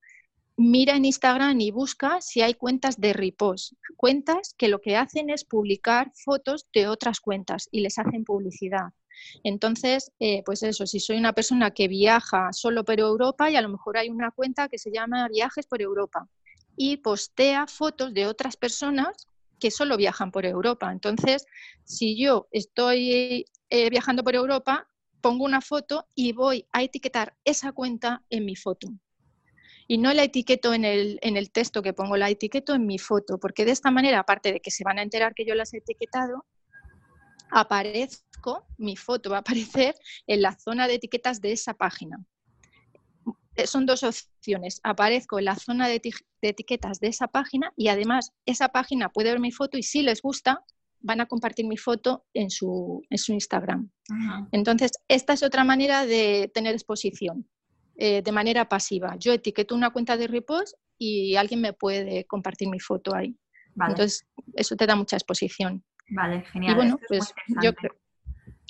mira 0.59 0.97
en 0.97 1.05
Instagram 1.05 1.61
y 1.61 1.71
busca 1.71 2.21
si 2.21 2.43
hay 2.43 2.55
cuentas 2.55 3.01
de 3.01 3.13
repost, 3.13 3.75
cuentas 3.97 4.55
que 4.59 4.67
lo 4.67 4.81
que 4.81 4.97
hacen 4.97 5.31
es 5.31 5.45
publicar 5.45 6.11
fotos 6.17 6.67
de 6.75 6.89
otras 6.89 7.21
cuentas 7.21 7.69
y 7.71 7.81
les 7.81 7.97
hacen 7.97 8.25
publicidad. 8.25 8.93
Entonces, 9.45 10.11
eh, 10.19 10.43
pues 10.45 10.65
eso, 10.65 10.85
si 10.85 10.99
soy 10.99 11.17
una 11.17 11.33
persona 11.33 11.71
que 11.71 11.87
viaja 11.87 12.53
solo 12.53 12.85
por 12.85 12.99
Europa 12.99 13.49
y 13.49 13.55
a 13.55 13.63
lo 13.63 13.69
mejor 13.69 13.99
hay 13.99 14.09
una 14.09 14.33
cuenta 14.33 14.69
que 14.69 14.79
se 14.79 14.91
llama 14.91 15.29
Viajes 15.29 15.67
por 15.67 15.81
Europa 15.81 16.29
y 16.77 16.97
postea 16.99 17.69
fotos 17.69 18.13
de 18.13 18.27
otras 18.27 18.57
personas 18.57 19.29
que 19.61 19.71
solo 19.71 19.97
viajan 19.97 20.33
por 20.33 20.45
Europa. 20.45 20.91
Entonces, 20.91 21.47
si 21.85 22.21
yo 22.21 22.49
estoy 22.51 23.45
eh, 23.71 23.91
viajando 23.91 24.25
por 24.25 24.35
Europa, 24.35 24.89
pongo 25.21 25.45
una 25.45 25.61
foto 25.61 26.09
y 26.17 26.33
voy 26.33 26.67
a 26.73 26.83
etiquetar 26.83 27.37
esa 27.45 27.71
cuenta 27.71 28.25
en 28.29 28.45
mi 28.45 28.57
foto 28.57 28.89
y 29.89 29.97
no 29.97 30.13
la 30.13 30.23
etiqueto 30.23 30.75
en 30.75 30.85
el, 30.85 31.19
en 31.23 31.39
el 31.39 31.51
texto 31.51 31.83
que 31.83 31.95
pongo, 31.95 32.19
la 32.19 32.29
etiqueto 32.29 32.75
en 32.75 32.87
mi 32.87 32.99
foto, 32.99 33.39
porque 33.39 33.65
de 33.65 33.73
esta 33.73 33.91
manera, 33.91 34.21
aparte 34.21 34.53
de 34.53 34.61
que 34.61 34.71
se 34.71 34.85
van 34.85 34.99
a 34.99 35.03
enterar 35.03 35.35
que 35.35 35.47
yo 35.47 35.55
las 35.55 35.73
he 35.73 35.79
etiquetado, 35.79 36.45
aparezco, 37.51 38.67
mi 38.77 38.97
foto 38.97 39.31
va 39.31 39.39
a 39.39 39.41
aparecer 39.41 39.95
en 40.27 40.43
la 40.43 40.57
zona 40.59 40.87
de 40.87 40.95
etiquetas 40.95 41.41
de 41.41 41.53
esa 41.53 41.73
página. 41.73 42.23
Eh, 43.57 43.67
son 43.67 43.87
dos 43.87 44.03
opciones. 44.03 44.81
Aparezco 44.85 45.39
en 45.39 45.47
la 45.47 45.57
zona 45.57 45.89
de, 45.89 46.01
etiquetas 46.43 47.01
de 47.01 47.09
esa 47.09 47.29
página 47.29 47.73
y 47.75 47.89
además 47.89 48.33
esa 48.45 48.69
página 48.69 49.09
puede 49.09 49.31
ver 49.31 49.41
mi 49.41 49.53
foto 49.53 49.79
y 49.79 49.83
si 49.83 50.03
les 50.03 50.21
gusta, 50.21 50.65
van 51.01 51.23
a 51.23 51.27
compartir 51.27 51.67
mi 51.67 51.79
foto 51.79 52.27
en 52.35 52.51
su, 52.51 53.03
en 53.09 53.19
su 53.19 53.33
Instagram. 53.33 53.91
Entonces, 54.53 54.91
esta 55.09 55.33
es 55.33 55.43
otra 55.43 55.65
manera 55.65 56.05
de 56.05 56.51
tener 56.53 56.75
exposición. 56.75 57.49
Eh, 58.01 58.23
de 58.23 58.31
manera 58.31 58.69
pasiva. 58.69 59.17
Yo 59.19 59.33
etiqueto 59.33 59.75
una 59.75 59.91
cuenta 59.91 60.17
de 60.17 60.29
repost 60.29 60.77
y 60.97 61.35
alguien 61.35 61.61
me 61.61 61.73
puede 61.73 62.25
compartir 62.27 62.69
mi 62.69 62.79
foto 62.79 63.13
ahí. 63.13 63.37
Entonces, 63.75 64.25
eso 64.55 64.77
te 64.77 64.87
da 64.87 64.95
mucha 64.95 65.17
exposición. 65.17 65.85
Vale, 66.11 66.43
genial. 66.43 66.73
Y 66.73 66.77
bueno, 66.77 67.01
pues 67.09 67.35
yo 67.61 67.75
creo. 67.75 67.97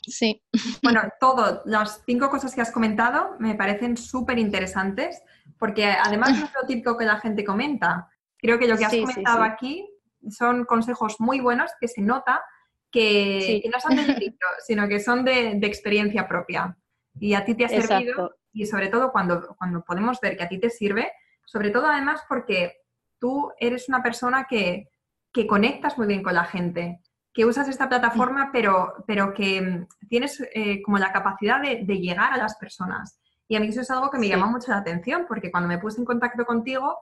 Sí. 0.07 0.43
Bueno, 0.83 1.03
todo, 1.21 1.61
las 1.67 2.03
cinco 2.07 2.31
cosas 2.31 2.55
que 2.55 2.63
has 2.63 2.73
comentado 2.73 3.37
me 3.39 3.55
parecen 3.55 3.99
súper 3.99 4.39
interesantes, 4.39 5.23
porque 5.59 5.85
además 5.85 6.31
no 6.39 6.47
es 6.47 6.53
lo 6.59 6.67
típico 6.67 6.97
que 6.97 7.05
la 7.05 7.21
gente 7.21 7.45
comenta. 7.45 8.09
Creo 8.39 8.59
que 8.59 8.67
lo 8.67 8.79
que 8.79 8.87
has 8.87 8.97
comentado 8.97 9.43
aquí 9.43 9.87
son 10.31 10.65
consejos 10.65 11.17
muy 11.19 11.41
buenos 11.41 11.71
que 11.79 11.89
se 11.89 12.01
nota 12.01 12.43
que, 12.91 13.63
no 13.71 13.79
son 13.79 13.97
de 13.97 14.03
libro, 14.19 14.49
sino 14.67 14.89
que 14.89 15.01
son 15.01 15.23
de, 15.23 15.51
experiencia 15.65 16.27
propia. 16.27 16.79
Y 17.21 17.35
a 17.35 17.45
ti 17.45 17.55
te 17.55 17.67
ha 17.67 17.69
servido 17.69 18.39
y 18.59 18.67
sobre 18.67 18.89
todo 18.89 19.13
cuando, 19.13 19.55
cuando 19.57 19.85
podemos 19.85 20.21
ver 20.21 20.37
que 20.37 20.43
a 20.43 20.49
ti 20.49 20.59
te 20.59 20.71
sirve, 20.71 21.13
sobre 21.45 21.71
todo 21.71 21.87
además 21.87 22.23
porque 22.29 22.79
tú 23.21 23.53
eres 23.59 23.89
una 23.89 24.03
persona 24.03 24.47
que, 24.49 24.89
que 25.33 25.47
conectas 25.47 25.97
muy 25.97 26.09
bien 26.09 26.23
con 26.23 26.35
la 26.35 26.45
gente, 26.45 27.01
que 27.33 27.45
usas 27.45 27.69
esta 27.69 27.89
plataforma, 27.89 28.51
pero, 28.53 29.05
pero 29.07 29.33
que 29.33 29.61
mm, 29.63 30.09
tienes 30.09 30.43
eh, 30.53 30.83
como 30.83 30.99
la 30.99 31.13
capacidad 31.13 31.63
de, 31.63 31.85
llegar 31.85 32.33
a 32.33 32.37
las 32.37 32.57
personas. 32.57 33.21
Y 33.47 33.55
a 33.55 33.61
mí 33.61 33.69
eso 33.69 33.81
es 33.81 33.91
algo 33.93 34.11
que 34.11 34.19
me 34.19 34.29
llama 34.29 34.47
mucho 34.47 34.73
la 34.73 34.79
atención, 34.79 35.25
porque 35.29 35.53
cuando 35.53 35.69
me 35.69 35.79
puse 35.79 36.01
en 36.01 36.05
contacto 36.05 36.45
contigo, 36.45 36.99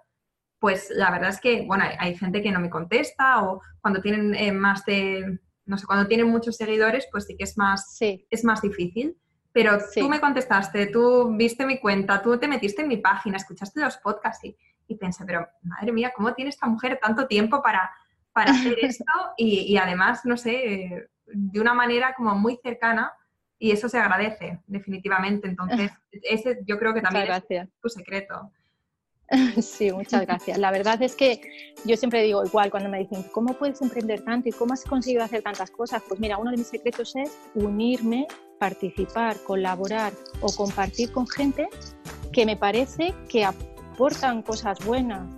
pues 0.58 0.90
la 0.90 1.10
verdad 1.10 1.30
es 1.30 1.40
que, 1.40 1.64
bueno, 1.66 1.84
hay, 1.98 2.14
gente 2.16 2.42
que 2.42 2.52
no 2.52 2.60
me 2.60 2.68
contesta 2.68 3.44
o 3.44 3.62
cuando 3.80 4.02
tienen 4.02 4.34
eh, 4.34 4.52
más 4.52 4.84
de, 4.84 5.40
no 5.64 5.78
sé, 5.78 5.86
cuando 5.86 6.06
tienen 6.06 6.28
muchos 6.28 6.56
seguidores, 6.56 7.08
pues 7.10 7.24
sí 7.24 7.36
que 7.36 7.44
es 7.44 7.56
más, 7.56 7.96
Es 8.00 8.44
más 8.44 8.60
difícil. 8.60 9.16
Pero 9.56 9.78
tú 9.94 10.06
me 10.10 10.20
contestaste, 10.20 10.88
tú 10.88 11.34
viste 11.34 11.64
mi 11.64 11.78
cuenta, 11.78 12.20
tú 12.20 12.38
te 12.38 12.46
metiste 12.46 12.82
en 12.82 12.88
mi 12.88 12.98
página, 12.98 13.38
escuchaste 13.38 13.80
los 13.80 13.96
podcasts 13.96 14.44
y, 14.44 14.54
y 14.86 14.96
pensé, 14.96 15.24
pero 15.24 15.48
madre 15.62 15.92
mía, 15.92 16.12
¿cómo 16.14 16.34
tiene 16.34 16.50
esta 16.50 16.66
mujer 16.66 16.98
tanto 17.00 17.26
tiempo 17.26 17.62
para, 17.62 17.90
para 18.34 18.50
hacer 18.50 18.76
esto? 18.82 19.10
Y, 19.38 19.74
además, 19.78 20.26
no 20.26 20.36
sé, 20.36 21.08
de 21.24 21.58
una 21.58 21.72
manera 21.72 22.12
como 22.14 22.34
muy 22.34 22.58
cercana 22.62 23.14
y 23.58 23.70
eso 23.70 23.88
se 23.88 23.98
agradece, 23.98 24.60
definitivamente. 24.66 25.48
Entonces, 25.48 25.90
ese 26.12 26.58
yo 26.66 26.78
creo 26.78 26.92
que 26.92 27.00
también 27.00 27.26
es 27.30 27.68
tu 27.80 27.88
secreto. 27.88 28.52
Sí, 29.62 29.90
muchas 29.92 30.22
gracias. 30.22 30.58
La 30.58 30.70
verdad 30.70 31.00
es 31.02 31.14
que 31.14 31.40
yo 31.84 31.96
siempre 31.96 32.22
digo 32.22 32.44
igual 32.44 32.70
cuando 32.70 32.88
me 32.88 32.98
dicen, 32.98 33.24
¿cómo 33.32 33.54
puedes 33.54 33.80
emprender 33.82 34.22
tanto 34.22 34.48
y 34.48 34.52
cómo 34.52 34.74
has 34.74 34.84
conseguido 34.84 35.24
hacer 35.24 35.42
tantas 35.42 35.70
cosas? 35.70 36.02
Pues 36.06 36.20
mira, 36.20 36.38
uno 36.38 36.50
de 36.50 36.56
mis 36.56 36.68
secretos 36.68 37.14
es 37.16 37.36
unirme, 37.54 38.26
participar, 38.58 39.36
colaborar 39.44 40.12
o 40.40 40.52
compartir 40.54 41.12
con 41.12 41.26
gente 41.26 41.68
que 42.32 42.46
me 42.46 42.56
parece 42.56 43.14
que 43.28 43.44
aportan 43.44 44.42
cosas 44.42 44.78
buenas 44.84 45.28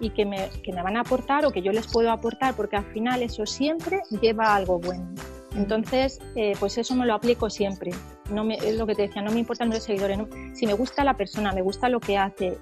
y 0.00 0.10
que 0.10 0.24
me, 0.24 0.50
que 0.62 0.72
me 0.72 0.82
van 0.82 0.96
a 0.96 1.00
aportar 1.00 1.46
o 1.46 1.50
que 1.50 1.62
yo 1.62 1.72
les 1.72 1.86
puedo 1.86 2.10
aportar, 2.10 2.54
porque 2.54 2.76
al 2.76 2.84
final 2.92 3.22
eso 3.22 3.46
siempre 3.46 4.02
lleva 4.20 4.48
a 4.48 4.56
algo 4.56 4.78
bueno. 4.78 5.08
Entonces, 5.54 6.18
eh, 6.34 6.52
pues 6.60 6.76
eso 6.76 6.94
me 6.94 7.06
lo 7.06 7.14
aplico 7.14 7.48
siempre. 7.48 7.92
No 8.30 8.44
me, 8.44 8.56
es 8.56 8.76
lo 8.76 8.86
que 8.86 8.94
te 8.94 9.02
decía, 9.02 9.22
no 9.22 9.30
me 9.30 9.40
importa 9.40 9.64
el 9.64 9.70
número 9.70 9.80
de 9.80 9.86
seguidores. 9.86 10.18
Si 10.58 10.66
me 10.66 10.74
gusta 10.74 11.04
la 11.04 11.14
persona, 11.16 11.52
me 11.52 11.62
gusta 11.62 11.88
lo 11.88 12.00
que 12.00 12.18
hace, 12.18 12.58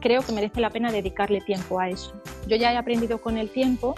creo 0.00 0.22
que 0.22 0.32
merece 0.32 0.60
la 0.60 0.70
pena 0.70 0.90
dedicarle 0.90 1.40
tiempo 1.40 1.78
a 1.78 1.88
eso. 1.88 2.12
Yo 2.46 2.56
ya 2.56 2.72
he 2.72 2.76
aprendido 2.76 3.20
con 3.20 3.36
el 3.36 3.50
tiempo, 3.50 3.94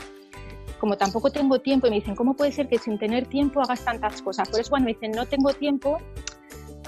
como 0.79 0.97
tampoco 0.97 1.31
tengo 1.31 1.61
tiempo, 1.61 1.87
y 1.87 1.91
me 1.91 1.97
dicen, 1.97 2.15
¿cómo 2.15 2.35
puede 2.35 2.53
ser 2.53 2.69
que 2.69 2.79
sin 2.79 2.99
tener 2.99 3.27
tiempo 3.27 3.61
hagas 3.61 3.85
tantas 3.85 4.21
cosas? 4.23 4.49
Por 4.49 4.61
eso 4.61 4.71
cuando 4.71 4.87
me 4.87 4.95
dicen, 4.95 5.13
no 5.13 5.27
tengo 5.27 5.53
tiempo, 5.55 5.99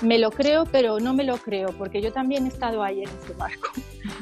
me 0.02 0.18
lo 0.18 0.30
creo, 0.30 0.64
pero 0.64 1.00
no 1.00 1.14
me 1.14 1.24
lo 1.24 1.36
creo, 1.38 1.68
porque 1.76 2.00
yo 2.00 2.12
también 2.12 2.44
he 2.44 2.48
estado 2.48 2.82
ahí 2.82 3.02
en 3.02 3.08
ese 3.08 3.32
barco. 3.34 3.70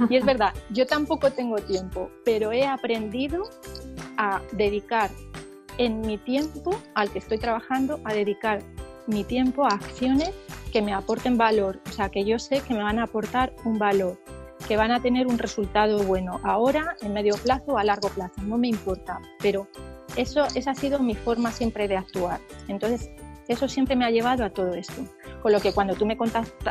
Y 0.09 0.17
es 0.17 0.25
verdad, 0.25 0.55
yo 0.71 0.87
tampoco 0.87 1.31
tengo 1.31 1.57
tiempo, 1.57 2.11
pero 2.25 2.53
he 2.53 2.67
aprendido 2.67 3.49
a 4.17 4.41
dedicar 4.53 5.11
en 5.79 6.01
mi 6.01 6.19
tiempo 6.19 6.77
al 6.95 7.11
que 7.11 7.19
estoy 7.21 7.39
trabajando 7.39 8.01
a 8.05 8.13
dedicar 8.13 8.63
mi 9.09 9.25
tiempo 9.25 9.65
a 9.65 9.69
acciones 9.69 10.33
que 10.73 10.83
me 10.83 10.95
aporten 10.95 11.37
valor, 11.37 11.81
o 11.89 11.93
sea, 11.93 12.11
que 12.11 12.25
yo 12.25 12.39
sé 12.39 12.61
que 12.61 12.75
me 12.75 12.83
van 12.83 12.99
a 12.99 13.05
aportar 13.05 13.55
un 13.65 13.79
valor, 13.79 14.19
que 14.67 14.77
van 14.77 14.93
a 14.93 15.01
tener 15.01 15.27
un 15.27 15.39
resultado 15.39 16.03
bueno 16.05 16.41
ahora, 16.45 16.97
en 17.01 17.15
medio 17.15 17.35
plazo 17.37 17.73
o 17.73 17.79
a 17.79 17.85
largo 17.85 18.11
plazo, 18.11 18.41
no 18.43 18.59
me 18.59 18.69
importa, 18.69 19.19
pero 19.41 19.67
eso, 20.17 20.47
esa 20.55 20.73
ha 20.73 20.75
sido 20.75 20.99
mi 20.99 21.15
forma 21.15 21.51
siempre 21.51 21.89
de 21.89 21.97
actuar. 21.97 22.41
Entonces, 22.69 23.11
eso 23.49 23.67
siempre 23.67 23.97
me 23.97 24.05
ha 24.05 24.11
llevado 24.11 24.45
a 24.45 24.51
todo 24.51 24.75
esto. 24.75 25.05
Con 25.43 25.53
lo 25.53 25.61
que 25.61 25.73
cuando 25.73 25.95
tú 25.95 26.05
me, 26.05 26.19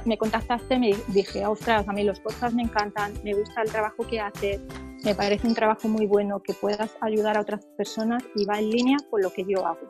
me 0.05 0.17
contactaste 0.17 0.77
me 0.77 0.95
dije, 1.07 1.45
ostras, 1.45 1.87
a 1.87 1.93
mí 1.93 2.03
los 2.03 2.19
podcasts 2.19 2.55
me 2.55 2.61
encantan, 2.61 3.13
me 3.23 3.33
gusta 3.33 3.63
el 3.63 3.71
trabajo 3.71 4.05
que 4.05 4.19
haces, 4.19 4.61
me 5.03 5.15
parece 5.15 5.47
un 5.47 5.55
trabajo 5.55 5.87
muy 5.87 6.05
bueno 6.05 6.39
que 6.39 6.53
puedas 6.53 6.91
ayudar 7.01 7.37
a 7.37 7.41
otras 7.41 7.65
personas 7.77 8.23
y 8.35 8.45
va 8.45 8.59
en 8.59 8.69
línea 8.69 8.97
con 9.09 9.21
lo 9.21 9.31
que 9.31 9.43
yo 9.43 9.65
hago. 9.65 9.87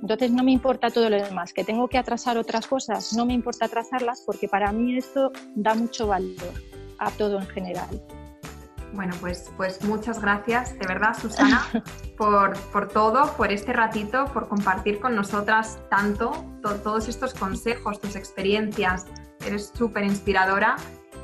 Entonces 0.00 0.30
no 0.30 0.44
me 0.44 0.52
importa 0.52 0.90
todo 0.90 1.10
lo 1.10 1.16
demás, 1.16 1.52
que 1.52 1.64
tengo 1.64 1.88
que 1.88 1.98
atrasar 1.98 2.38
otras 2.38 2.66
cosas, 2.66 3.12
no 3.14 3.26
me 3.26 3.34
importa 3.34 3.66
atrasarlas 3.66 4.22
porque 4.24 4.48
para 4.48 4.72
mí 4.72 4.96
esto 4.96 5.32
da 5.54 5.74
mucho 5.74 6.06
valor 6.06 6.52
a 6.98 7.10
todo 7.10 7.40
en 7.40 7.46
general. 7.48 7.88
Bueno, 8.92 9.14
pues, 9.20 9.50
pues 9.56 9.84
muchas 9.84 10.20
gracias, 10.20 10.78
de 10.78 10.86
verdad, 10.86 11.16
Susana, 11.20 11.66
por, 12.16 12.56
por 12.72 12.88
todo, 12.88 13.32
por 13.36 13.52
este 13.52 13.72
ratito, 13.72 14.24
por 14.32 14.48
compartir 14.48 14.98
con 14.98 15.14
nosotras 15.14 15.78
tanto, 15.90 16.32
todos 16.62 17.08
estos 17.08 17.34
consejos, 17.34 18.00
tus 18.00 18.16
experiencias. 18.16 19.06
Eres 19.44 19.72
súper 19.74 20.04
inspiradora 20.04 20.76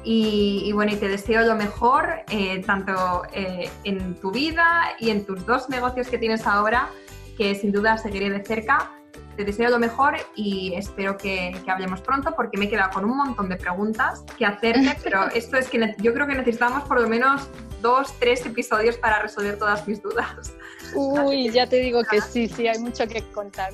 y, 0.05 0.70
bueno, 0.72 0.93
y 0.93 0.97
te 0.97 1.09
deseo 1.09 1.43
lo 1.47 1.57
mejor, 1.57 2.22
eh, 2.29 2.62
tanto 2.64 3.22
eh, 3.33 3.70
en 3.85 4.14
tu 4.16 4.31
vida 4.31 4.91
y 4.99 5.09
en 5.11 5.25
tus 5.25 5.47
dos 5.47 5.70
negocios 5.70 6.09
que 6.09 6.18
tienes 6.18 6.47
ahora, 6.47 6.91
que 7.37 7.55
sin 7.55 7.72
duda 7.72 7.97
seguiré 7.99 8.30
de 8.30 8.45
cerca. 8.45 8.91
Te 9.37 9.45
deseo 9.45 9.68
lo 9.68 9.80
mejor 9.80 10.14
y 10.37 10.74
espero 10.74 11.16
que, 11.16 11.57
que 11.64 11.70
hablemos 11.70 12.01
pronto 12.01 12.35
porque 12.37 12.57
me 12.57 12.66
he 12.66 12.68
quedado 12.68 12.91
con 12.91 13.05
un 13.05 13.16
montón 13.16 13.49
de 13.49 13.57
preguntas 13.57 14.24
que 14.39 14.47
hacerte, 14.47 14.97
pero 15.03 15.28
esto 15.28 15.57
es 15.57 15.68
que 15.68 15.95
yo 15.99 16.14
creo 16.14 16.26
que 16.26 16.35
necesitamos 16.35 16.85
por 16.85 17.01
lo 17.01 17.09
menos 17.09 17.49
dos, 17.82 18.14
tres 18.18 18.47
episodios 18.47 18.97
para 18.97 19.20
resolver 19.20 19.59
todas 19.59 19.87
mis 19.87 20.03
dudas. 20.03 20.55
Uy, 20.95 21.51
ya 21.51 21.68
te 21.68 21.76
digo 21.76 22.03
que 22.05 22.20
sí, 22.20 22.49
sí, 22.49 22.68
hay 22.68 22.78
mucho 22.78 23.07
que 23.07 23.22
contar. 23.32 23.72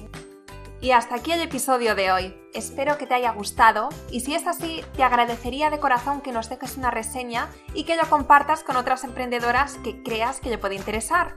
Y 0.83 0.93
hasta 0.93 1.17
aquí 1.17 1.33
el 1.33 1.43
episodio 1.43 1.95
de 1.95 2.11
hoy. 2.11 2.35
Espero 2.55 2.97
que 2.97 3.07
te 3.07 3.15
haya 3.15 3.33
gustado 3.33 3.91
y 4.11 4.21
si 4.21 4.35
es 4.35 4.47
así, 4.47 4.83
te 4.97 5.03
agradecería 5.03 5.69
de 5.69 5.79
corazón 5.79 6.23
que 6.23 6.33
nos 6.33 6.49
dejes 6.49 6.79
una 6.79 6.91
reseña 6.91 7.49
y 7.75 7.85
que 7.85 7.97
lo 7.97 8.09
compartas 8.09 8.65
con 8.65 8.77
otras 8.77 9.05
emprendedoras 9.05 9.77
que 9.85 10.03
creas 10.03 10.41
que 10.41 10.49
le 10.49 10.59
puede 10.59 10.77
interesar. 10.77 11.37